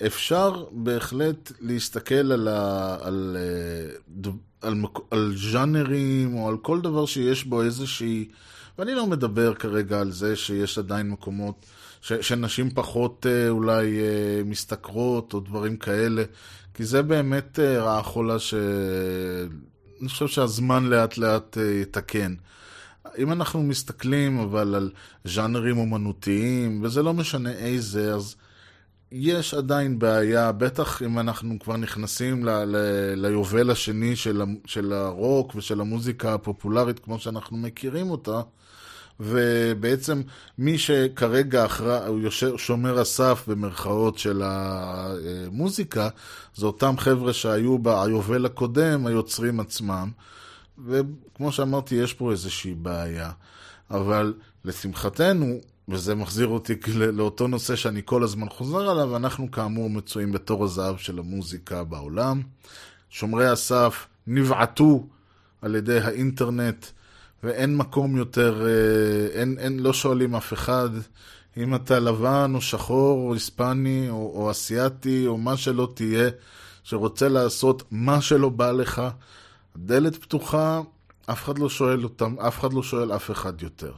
שאפשר 0.00 0.64
בהחלט 0.72 1.52
להסתכל 1.60 2.32
על, 2.32 2.48
ה... 2.48 2.96
על, 3.00 3.36
אה, 3.40 4.30
על, 4.62 4.74
מק- 4.74 5.06
על 5.10 5.34
ז'אנרים 5.36 6.34
או 6.34 6.48
על 6.48 6.56
כל 6.56 6.80
דבר 6.80 7.06
שיש 7.06 7.44
בו 7.44 7.62
איזושהי... 7.62 8.28
ואני 8.78 8.94
לא 8.94 9.06
מדבר 9.06 9.54
כרגע 9.54 10.00
על 10.00 10.12
זה 10.12 10.36
שיש 10.36 10.78
עדיין 10.78 11.10
מקומות 11.10 11.66
ש, 12.00 12.12
שנשים 12.12 12.70
פחות 12.70 13.26
אה, 13.28 13.48
אולי 13.48 14.00
אה, 14.00 14.42
משתכרות 14.44 15.34
או 15.34 15.40
דברים 15.40 15.76
כאלה, 15.76 16.22
כי 16.74 16.84
זה 16.84 17.02
באמת 17.02 17.58
אה, 17.58 17.82
רעה 17.82 18.02
חולה 18.02 18.38
שאני 18.38 20.08
חושב 20.08 20.26
שהזמן 20.26 20.84
לאט 20.84 21.18
לאט 21.18 21.58
אה, 21.58 21.62
יתקן. 21.82 22.34
אם 23.18 23.32
אנחנו 23.32 23.62
מסתכלים 23.62 24.38
אבל 24.38 24.74
על 24.74 24.90
ז'אנרים 25.24 25.78
אומנותיים, 25.78 26.82
וזה 26.82 27.02
לא 27.02 27.14
משנה 27.14 27.52
איזה, 27.52 28.14
אז 28.14 28.36
יש 29.12 29.54
עדיין 29.54 29.98
בעיה, 29.98 30.52
בטח 30.52 31.02
אם 31.02 31.18
אנחנו 31.18 31.58
כבר 31.58 31.76
נכנסים 31.76 32.44
ל- 32.44 32.64
ל- 32.64 33.14
ליובל 33.26 33.70
השני 33.70 34.16
של, 34.16 34.42
של 34.66 34.92
הרוק 34.92 35.54
ושל 35.54 35.80
המוזיקה 35.80 36.34
הפופולרית 36.34 36.98
כמו 36.98 37.18
שאנחנו 37.18 37.56
מכירים 37.56 38.10
אותה, 38.10 38.40
ובעצם 39.20 40.22
מי 40.58 40.78
שכרגע 40.78 41.64
אחרא, 41.64 42.06
הוא 42.06 42.20
יושב, 42.20 42.56
שומר 42.56 42.98
הסף 42.98 43.44
במרכאות 43.48 44.18
של 44.18 44.42
המוזיקה, 44.44 46.08
זה 46.54 46.66
אותם 46.66 46.94
חבר'ה 46.98 47.32
שהיו 47.32 47.78
ביובל 47.78 48.46
הקודם, 48.46 49.06
היוצרים 49.06 49.60
עצמם, 49.60 50.10
וכמו 50.86 51.52
שאמרתי, 51.52 51.94
יש 51.94 52.14
פה 52.14 52.30
איזושהי 52.30 52.74
בעיה. 52.74 53.30
אבל 53.90 54.34
לשמחתנו, 54.64 55.60
וזה 55.88 56.14
מחזיר 56.14 56.46
אותי 56.46 56.74
לא- 56.94 57.06
לאותו 57.06 57.46
נושא 57.46 57.76
שאני 57.76 58.02
כל 58.04 58.22
הזמן 58.22 58.48
חוזר 58.48 58.90
עליו, 58.90 59.16
אנחנו 59.16 59.50
כאמור 59.50 59.90
מצויים 59.90 60.32
בתור 60.32 60.64
הזהב 60.64 60.96
של 60.96 61.18
המוזיקה 61.18 61.84
בעולם. 61.84 62.42
שומרי 63.10 63.48
הסף 63.48 64.06
נבעטו 64.26 65.06
על 65.62 65.74
ידי 65.74 66.00
האינטרנט, 66.00 66.86
ואין 67.42 67.76
מקום 67.76 68.16
יותר, 68.16 68.66
אה, 68.66 69.40
אין, 69.40 69.56
אין, 69.58 69.78
לא 69.78 69.92
שואלים 69.92 70.34
אף 70.34 70.52
אחד 70.52 70.90
אם 71.56 71.74
אתה 71.74 71.98
לבן 71.98 72.52
או 72.54 72.60
שחור 72.60 73.28
או 73.28 73.34
היספני 73.34 74.10
או, 74.10 74.32
או 74.34 74.50
אסיאתי 74.50 75.26
או 75.26 75.38
מה 75.38 75.56
שלא 75.56 75.92
תהיה, 75.94 76.28
שרוצה 76.82 77.28
לעשות 77.28 77.82
מה 77.90 78.20
שלא 78.20 78.48
בא 78.48 78.70
לך, 78.70 79.02
הדלת 79.76 80.16
פתוחה, 80.16 80.80
אף 81.26 81.44
אחד 81.44 81.58
לא 81.58 81.68
שואל 81.68 82.04
אותם, 82.04 82.34
אף 82.38 82.60
אחד 82.60 82.72
לא 82.72 82.82
שואל 82.82 83.12
אף 83.16 83.30
אחד 83.30 83.62
יותר. 83.62 83.92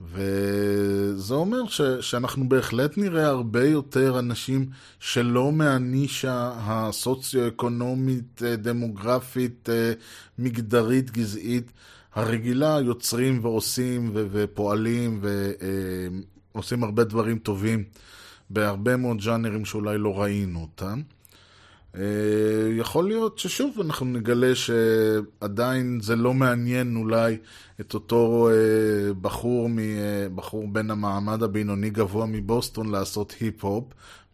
וזה 0.00 1.34
אומר 1.34 1.66
ש, 1.66 1.80
שאנחנו 2.00 2.48
בהחלט 2.48 2.98
נראה 2.98 3.26
הרבה 3.26 3.64
יותר 3.64 4.18
אנשים 4.18 4.66
שלא 5.00 5.52
מהנישה 5.52 6.52
הסוציו-אקונומית, 6.56 8.42
אה, 8.44 8.56
דמוגרפית, 8.56 9.68
אה, 9.68 9.92
מגדרית, 10.38 11.10
גזעית, 11.10 11.72
הרגילה, 12.14 12.78
יוצרים 12.84 13.38
ועושים 13.42 14.10
ו- 14.14 14.26
ופועלים 14.30 15.20
ועושים 16.54 16.84
הרבה 16.84 17.04
דברים 17.04 17.38
טובים 17.38 17.84
בהרבה 18.50 18.96
מאוד 18.96 19.20
ז'אנרים 19.20 19.64
שאולי 19.64 19.98
לא 19.98 20.20
ראינו 20.20 20.60
אותם. 20.60 21.00
אה, 21.96 22.02
יכול 22.76 23.04
להיות 23.08 23.38
ששוב 23.38 23.80
אנחנו 23.80 24.06
נגלה 24.06 24.52
שעדיין 24.54 26.00
זה 26.02 26.16
לא 26.16 26.34
מעניין 26.34 26.96
אולי 26.96 27.36
את 27.80 27.94
אותו 27.94 28.48
אה, 28.50 29.14
בחור, 29.14 29.68
מ, 29.68 29.78
אה, 29.78 30.26
בחור 30.34 30.68
בין 30.68 30.90
המעמד 30.90 31.42
הבינוני 31.42 31.90
גבוה 31.90 32.26
מבוסטון 32.26 32.90
לעשות 32.90 33.34
היפ-הופ, 33.40 33.84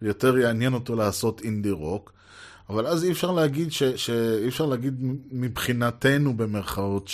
ויותר 0.03 0.39
יעניין 0.39 0.75
אותו 0.75 0.97
לעשות 0.97 1.41
אינדי 1.41 1.71
רוק. 1.71 2.13
אבל 2.69 2.87
אז 2.87 3.05
אי 3.05 3.11
אפשר 3.11 3.33
להגיד, 3.33 3.73
ש, 3.73 3.83
ש, 3.83 4.11
אי 4.11 4.49
אפשר 4.49 4.67
להגיד 4.67 4.95
מבחינתנו 5.33 6.37
במרכאות 6.37 7.09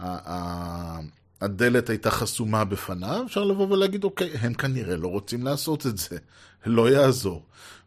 שהדלת 0.00 1.90
הייתה 1.90 2.10
חסומה 2.10 2.64
בפניו, 2.64 3.22
אפשר 3.26 3.44
לבוא 3.44 3.68
ולהגיד, 3.70 4.04
אוקיי, 4.04 4.30
הם 4.40 4.54
כנראה 4.54 4.96
לא 4.96 5.08
רוצים 5.08 5.42
לעשות 5.42 5.86
את 5.86 5.98
זה, 5.98 6.18
לא 6.66 6.90
יעזור. 6.90 7.42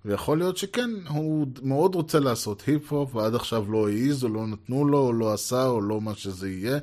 ויכול 0.05 0.38
להיות 0.38 0.57
שכן, 0.57 0.89
הוא 1.09 1.47
מאוד 1.61 1.95
רוצה 1.95 2.20
לעשות 2.20 2.64
היפ-הופ, 2.68 3.16
ועד 3.16 3.36
עכשיו 3.36 3.72
לא 3.72 3.89
העז, 3.89 4.24
או 4.24 4.30
לא 4.30 4.47
נתנו 4.47 4.86
לו, 4.86 4.97
או 4.97 5.14
לא 5.14 5.34
עשה, 5.34 5.68
או 5.68 5.82
לא 5.82 6.01
מה 6.01 6.16
שזה 6.16 6.49
יהיה. 6.49 6.80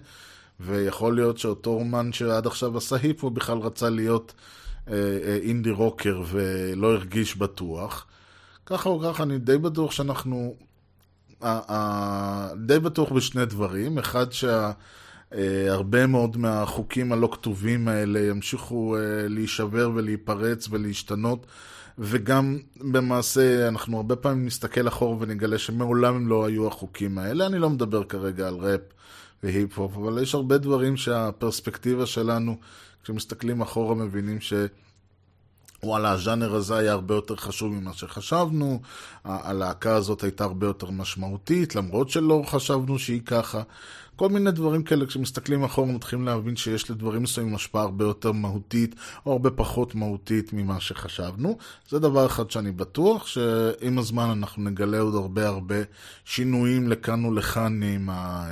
ויכול 0.60 1.14
להיות 1.14 1.38
שאותו 1.38 1.70
אומן 1.70 2.12
שעד 2.12 2.46
עכשיו 2.46 2.76
עשה 2.76 2.96
היפ-הופ 2.96 3.32
בכלל 3.32 3.58
רצה 3.58 3.90
להיות 3.90 4.34
אה, 4.88 4.94
אה, 4.94 5.38
אינדי 5.42 5.70
רוקר 5.70 6.22
ולא 6.26 6.92
הרגיש 6.92 7.36
בטוח. 7.36 8.06
ככה 8.66 8.88
או 8.88 9.00
ככה, 9.00 9.22
אני 9.22 9.38
די 9.38 9.58
בטוח 9.58 9.90
שאנחנו... 9.90 10.56
אה, 11.42 11.60
אה, 11.68 12.48
די 12.66 12.78
בטוח 12.78 13.12
בשני 13.12 13.46
דברים. 13.46 13.98
אחד, 13.98 14.26
שהרבה 15.34 16.06
מאוד 16.06 16.36
מהחוקים 16.36 17.12
הלא 17.12 17.28
כתובים 17.32 17.88
האלה 17.88 18.20
ימשיכו 18.20 18.96
אה, 18.96 19.00
להישבר 19.28 19.90
ולהיפרץ 19.94 20.68
ולהשתנות. 20.70 21.46
וגם 21.98 22.58
במעשה, 22.80 23.68
אנחנו 23.68 23.96
הרבה 23.96 24.16
פעמים 24.16 24.46
נסתכל 24.46 24.88
אחורה 24.88 25.16
ונגלה 25.20 25.58
שמעולם 25.58 26.14
הם 26.14 26.28
לא 26.28 26.46
היו 26.46 26.66
החוקים 26.66 27.18
האלה. 27.18 27.46
אני 27.46 27.58
לא 27.58 27.70
מדבר 27.70 28.04
כרגע 28.04 28.48
על 28.48 28.54
ראפ 28.54 28.80
והיפ-הופ, 29.42 29.96
אבל 29.96 30.22
יש 30.22 30.34
הרבה 30.34 30.58
דברים 30.58 30.96
שהפרספקטיבה 30.96 32.06
שלנו, 32.06 32.56
כשמסתכלים 33.02 33.60
אחורה, 33.60 33.94
מבינים 33.94 34.40
ש... 34.40 34.52
וואלה, 35.82 36.10
הז'אנר 36.10 36.54
הזה 36.54 36.76
היה 36.76 36.92
הרבה 36.92 37.14
יותר 37.14 37.36
חשוב 37.36 37.72
ממה 37.72 37.92
שחשבנו, 37.92 38.80
הלהקה 39.24 39.94
הזאת 39.94 40.22
הייתה 40.22 40.44
הרבה 40.44 40.66
יותר 40.66 40.90
משמעותית, 40.90 41.74
למרות 41.74 42.10
שלא 42.10 42.42
חשבנו 42.46 42.98
שהיא 42.98 43.20
ככה. 43.26 43.62
כל 44.20 44.28
מיני 44.28 44.50
דברים 44.50 44.82
כאלה, 44.82 45.06
כשמסתכלים 45.06 45.64
אחורה, 45.64 45.92
מתחילים 45.92 46.24
להבין 46.24 46.56
שיש 46.56 46.90
לדברים 46.90 47.22
מסוימים 47.22 47.54
השפעה 47.54 47.82
הרבה 47.82 48.04
יותר 48.04 48.32
מהותית, 48.32 48.94
או 49.26 49.32
הרבה 49.32 49.50
פחות 49.50 49.94
מהותית 49.94 50.52
ממה 50.52 50.80
שחשבנו. 50.80 51.58
זה 51.88 51.98
דבר 51.98 52.26
אחד 52.26 52.50
שאני 52.50 52.72
בטוח, 52.72 53.26
שעם 53.26 53.98
הזמן 53.98 54.30
אנחנו 54.30 54.62
נגלה 54.62 55.00
עוד 55.00 55.14
הרבה 55.14 55.48
הרבה 55.48 55.74
שינויים 56.24 56.88
לכאן 56.88 57.24
ולכאן 57.24 57.82
עם 57.82 58.10
ה... 58.10 58.48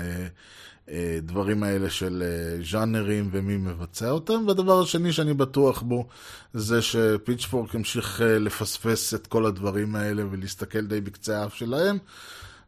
הדברים 0.89 1.63
האלה 1.63 1.91
של 1.91 2.23
אה, 2.27 2.65
ז'אנרים 2.65 3.29
ומי 3.33 3.57
מבצע 3.57 4.11
אותם. 4.11 4.45
והדבר 4.47 4.83
השני 4.83 5.13
שאני 5.13 5.35
בטוח 5.35 5.83
בו 5.83 6.07
זה 6.55 6.83
שפיצ'פורק 6.83 7.75
ימשיך 7.75 8.21
אה, 8.21 8.39
לפספס 8.39 9.15
את 9.15 9.27
כל 9.27 9.47
הדברים 9.47 9.97
האלה 9.97 10.23
ולהסתכל 10.31 10.87
די 10.87 11.01
בקצה 11.01 11.43
האף 11.43 11.55
שלהם, 11.55 11.99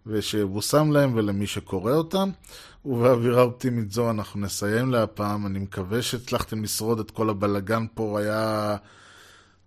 ושיבושם 0.06 0.92
להם 0.92 1.14
ולמי 1.14 1.46
שקורא 1.46 1.92
אותם. 1.92 2.30
ובאווירה 2.84 3.42
אופטימית 3.42 3.92
זו 3.92 4.10
אנחנו 4.10 4.40
נסיים 4.40 4.90
להפעם. 4.90 5.46
אני 5.46 5.58
מקווה 5.58 6.02
שהצלחתם 6.02 6.62
לשרוד 6.62 7.00
את 7.00 7.10
כל 7.10 7.30
הבלגן 7.30 7.86
פה. 7.94 8.20
היה 8.20 8.76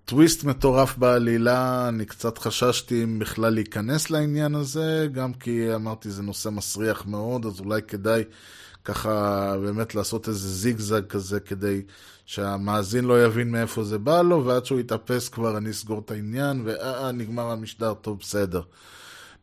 טוויסט 0.06 0.44
מטורף 0.44 0.98
בעלילה, 0.98 1.88
אני 1.88 2.06
קצת 2.06 2.38
חששתי 2.38 3.04
אם 3.04 3.20
בכלל 3.20 3.54
להיכנס 3.54 4.10
לעניין 4.10 4.56
הזה, 4.56 5.08
גם 5.12 5.34
כי 5.34 5.76
אמרתי 5.76 6.10
זה 6.10 6.24
נושא 6.24 6.50
מסריח 6.50 7.06
מאוד, 7.06 7.46
אז 7.46 7.60
אולי 7.60 7.82
כדאי 7.82 8.24
ככה 8.86 9.56
באמת 9.62 9.96
לעשות 9.96 10.28
איזה 10.28 10.50
זיגזג 10.50 11.08
כזה 11.08 11.40
כדי 11.40 11.82
שהמאזין 12.26 13.06
לא 13.06 13.26
יבין 13.26 13.52
מאיפה 13.52 13.84
זה 13.84 13.98
בא 13.98 14.22
לו, 14.22 14.46
ועד 14.46 14.66
שהוא 14.66 14.80
יתאפס 14.80 15.30
כבר 15.30 15.58
אני 15.58 15.70
אסגור 15.70 16.02
את 16.06 16.12
העניין, 16.12 16.62
ואה, 16.66 17.12
נגמר 17.12 17.52
המשדר, 17.52 17.94
טוב, 17.94 18.20
בסדר. 18.20 18.62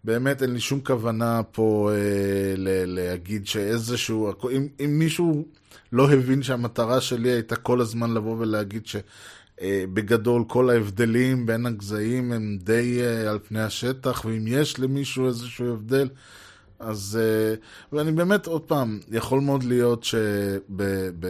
באמת 0.05 0.43
אין 0.43 0.53
לי 0.53 0.61
שום 0.61 0.81
כוונה 0.81 1.43
פה 1.43 1.91
אה, 1.93 2.55
ל- 2.57 2.95
להגיד 2.95 3.47
שאיזשהו, 3.47 4.33
אם, 4.51 4.69
אם 4.85 4.99
מישהו 4.99 5.45
לא 5.93 6.13
הבין 6.13 6.43
שהמטרה 6.43 7.01
שלי 7.01 7.31
הייתה 7.31 7.57
כל 7.57 7.81
הזמן 7.81 8.15
לבוא 8.15 8.37
ולהגיד 8.39 8.87
ש... 8.87 8.97
אה, 9.61 9.85
כל 10.47 10.71
ההבדלים 10.71 11.47
בין 11.47 11.67
הגזעים 11.67 12.33
הם 12.33 12.59
די 12.63 13.01
אה, 13.03 13.31
על 13.31 13.39
פני 13.49 13.61
השטח, 13.63 14.25
ואם 14.25 14.45
יש 14.47 14.79
למישהו 14.79 15.27
איזשהו 15.27 15.73
הבדל, 15.73 16.09
אז, 16.79 17.19
אה, 17.21 17.55
ואני 17.93 18.13
באמת, 18.13 18.47
עוד 18.47 18.63
פעם, 18.63 19.01
יכול 19.11 19.41
מאוד 19.41 19.63
להיות 19.65 20.05
שב... 20.05 20.59
ב, 21.21 21.27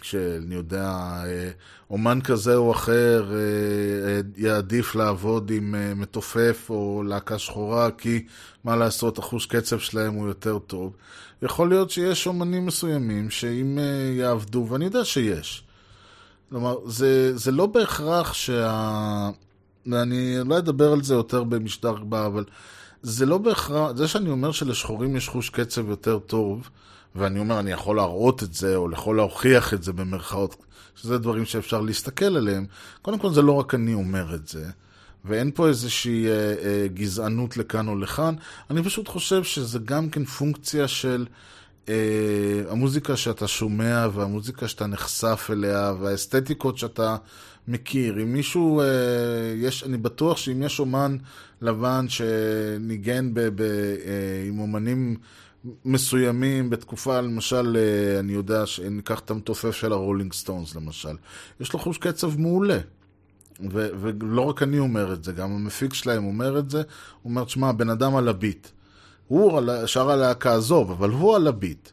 כשאני 0.00 0.54
יודע, 0.54 0.88
אה, 1.24 1.50
אומן 1.90 2.20
כזה 2.20 2.56
או 2.56 2.72
אחר 2.72 3.32
אה, 3.32 4.20
יעדיף 4.36 4.94
לעבוד 4.94 5.50
עם 5.50 5.74
מתופף 6.00 6.66
או 6.70 7.02
להקה 7.06 7.38
שחורה, 7.38 7.90
כי 7.90 8.24
מה 8.64 8.76
לעשות, 8.76 9.18
החוש 9.18 9.46
קצב 9.46 9.78
שלהם 9.78 10.14
הוא 10.14 10.28
יותר 10.28 10.58
טוב. 10.58 10.92
יכול 11.42 11.68
להיות 11.68 11.90
שיש 11.90 12.26
אומנים 12.26 12.66
מסוימים 12.66 13.30
שאם 13.30 13.78
יעבדו, 14.18 14.66
ואני 14.70 14.84
יודע 14.84 15.04
שיש. 15.04 15.64
כלומר, 16.50 16.76
זה, 16.86 17.36
זה 17.36 17.50
לא 17.52 17.66
בהכרח 17.66 18.32
שה... 18.32 19.30
ואני 19.86 20.36
לא 20.44 20.58
אדבר 20.58 20.92
על 20.92 21.02
זה 21.02 21.14
יותר 21.14 21.44
במשדר 21.44 21.92
בה, 21.92 22.26
אבל 22.26 22.44
זה 23.02 23.26
לא 23.26 23.38
בהכרח, 23.38 23.92
זה 23.96 24.08
שאני 24.08 24.30
אומר 24.30 24.52
שלשחורים 24.52 25.16
יש 25.16 25.28
חוש 25.28 25.50
קצב 25.50 25.88
יותר 25.88 26.18
טוב, 26.18 26.70
ואני 27.14 27.38
אומר, 27.38 27.60
אני 27.60 27.70
יכול 27.70 27.96
להראות 27.96 28.42
את 28.42 28.54
זה, 28.54 28.76
או 28.76 28.92
יכול 28.92 29.16
להוכיח 29.16 29.74
את 29.74 29.82
זה 29.82 29.92
במרכאות, 29.92 30.56
שזה 30.96 31.18
דברים 31.18 31.44
שאפשר 31.44 31.80
להסתכל 31.80 32.36
עליהם. 32.36 32.66
קודם 33.02 33.18
כל, 33.18 33.32
זה 33.32 33.42
לא 33.42 33.52
רק 33.52 33.74
אני 33.74 33.94
אומר 33.94 34.34
את 34.34 34.48
זה, 34.48 34.70
ואין 35.24 35.50
פה 35.54 35.68
איזושהי 35.68 36.28
אה, 36.28 36.32
אה, 36.32 36.86
גזענות 36.94 37.56
לכאן 37.56 37.88
או 37.88 37.96
לכאן. 37.96 38.34
אני 38.70 38.82
פשוט 38.82 39.08
חושב 39.08 39.44
שזה 39.44 39.78
גם 39.78 40.10
כן 40.10 40.24
פונקציה 40.24 40.88
של... 40.88 41.26
אה, 41.88 42.62
המוזיקה 42.68 43.16
שאתה 43.16 43.48
שומע 43.48 44.06
והמוזיקה 44.12 44.68
שאתה 44.68 44.86
נחשף 44.86 45.48
אליה 45.52 45.94
והאסתטיקות 46.00 46.78
שאתה 46.78 47.16
מכיר. 47.68 48.22
אם 48.22 48.32
מישהו, 48.32 48.80
אה, 48.80 48.86
יש, 49.56 49.84
אני 49.84 49.96
בטוח 49.96 50.36
שאם 50.36 50.62
יש 50.62 50.80
אומן 50.80 51.16
לבן 51.62 52.06
שניגן 52.08 53.34
ב, 53.34 53.40
ב, 53.40 53.60
אה, 53.60 54.48
עם 54.48 54.58
אומנים 54.58 55.16
מסוימים 55.84 56.70
בתקופה, 56.70 57.20
למשל, 57.20 57.76
אה, 57.76 58.18
אני 58.18 58.32
יודע 58.32 58.66
שניקח 58.66 59.18
את 59.18 59.30
המתופף 59.30 59.70
של 59.70 59.92
ה 59.92 59.97
Rolling 59.97 60.32
Stones 60.32 60.74
למשל, 60.74 61.16
יש 61.60 61.72
לו 61.72 61.78
חוש 61.78 61.98
קצב 61.98 62.38
מעולה. 62.38 62.78
ו- 63.72 63.88
ולא 64.00 64.40
רק 64.40 64.62
אני 64.62 64.78
אומר 64.78 65.12
את 65.12 65.24
זה, 65.24 65.32
גם 65.32 65.52
המפיק 65.52 65.94
שלהם 65.94 66.24
אומר 66.24 66.58
את 66.58 66.70
זה, 66.70 66.82
הוא 67.22 67.30
אומר, 67.30 67.44
תשמע, 67.44 67.68
הבן 67.68 67.90
אדם 67.90 68.16
על 68.16 68.28
הביט. 68.28 68.68
הוא 69.26 69.60
שר 69.86 70.10
הלהקה, 70.10 70.54
עזוב, 70.54 70.90
אבל 70.90 71.10
הוא 71.10 71.36
על 71.36 71.46
הביט. 71.46 71.90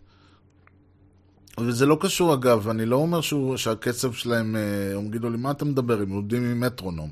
וזה 1.59 1.85
לא 1.85 1.97
קשור 2.01 2.33
אגב, 2.33 2.69
אני 2.69 2.85
לא 2.85 2.95
אומר 2.95 3.21
שהוא, 3.21 3.57
שהקצב 3.57 4.13
שלהם, 4.13 4.45
הם 4.45 4.55
אה, 4.55 5.07
יגידו 5.07 5.29
לי, 5.29 5.37
מה 5.37 5.51
אתה 5.51 5.65
מדבר, 5.65 6.01
הם 6.01 6.11
עובדים 6.11 6.43
עם 6.43 6.59
מטרונום. 6.59 7.09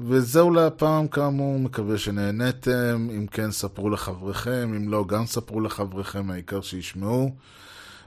וזהו 0.00 0.50
להפעם, 0.50 1.08
כאמור, 1.08 1.58
מקווה 1.58 1.98
שנהניתם. 1.98 3.08
אם 3.10 3.26
כן, 3.30 3.50
ספרו 3.50 3.90
לחבריכם, 3.90 4.72
אם 4.76 4.88
לא, 4.88 5.04
גם 5.06 5.26
ספרו 5.26 5.60
לחבריכם, 5.60 6.30
העיקר 6.30 6.60
שישמעו. 6.60 7.34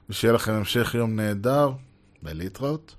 ושיהיה 0.09 0.33
לכם 0.33 0.51
המשך 0.51 0.95
יום 0.95 1.15
נהדר, 1.15 1.71
ולהתראות. 2.23 2.95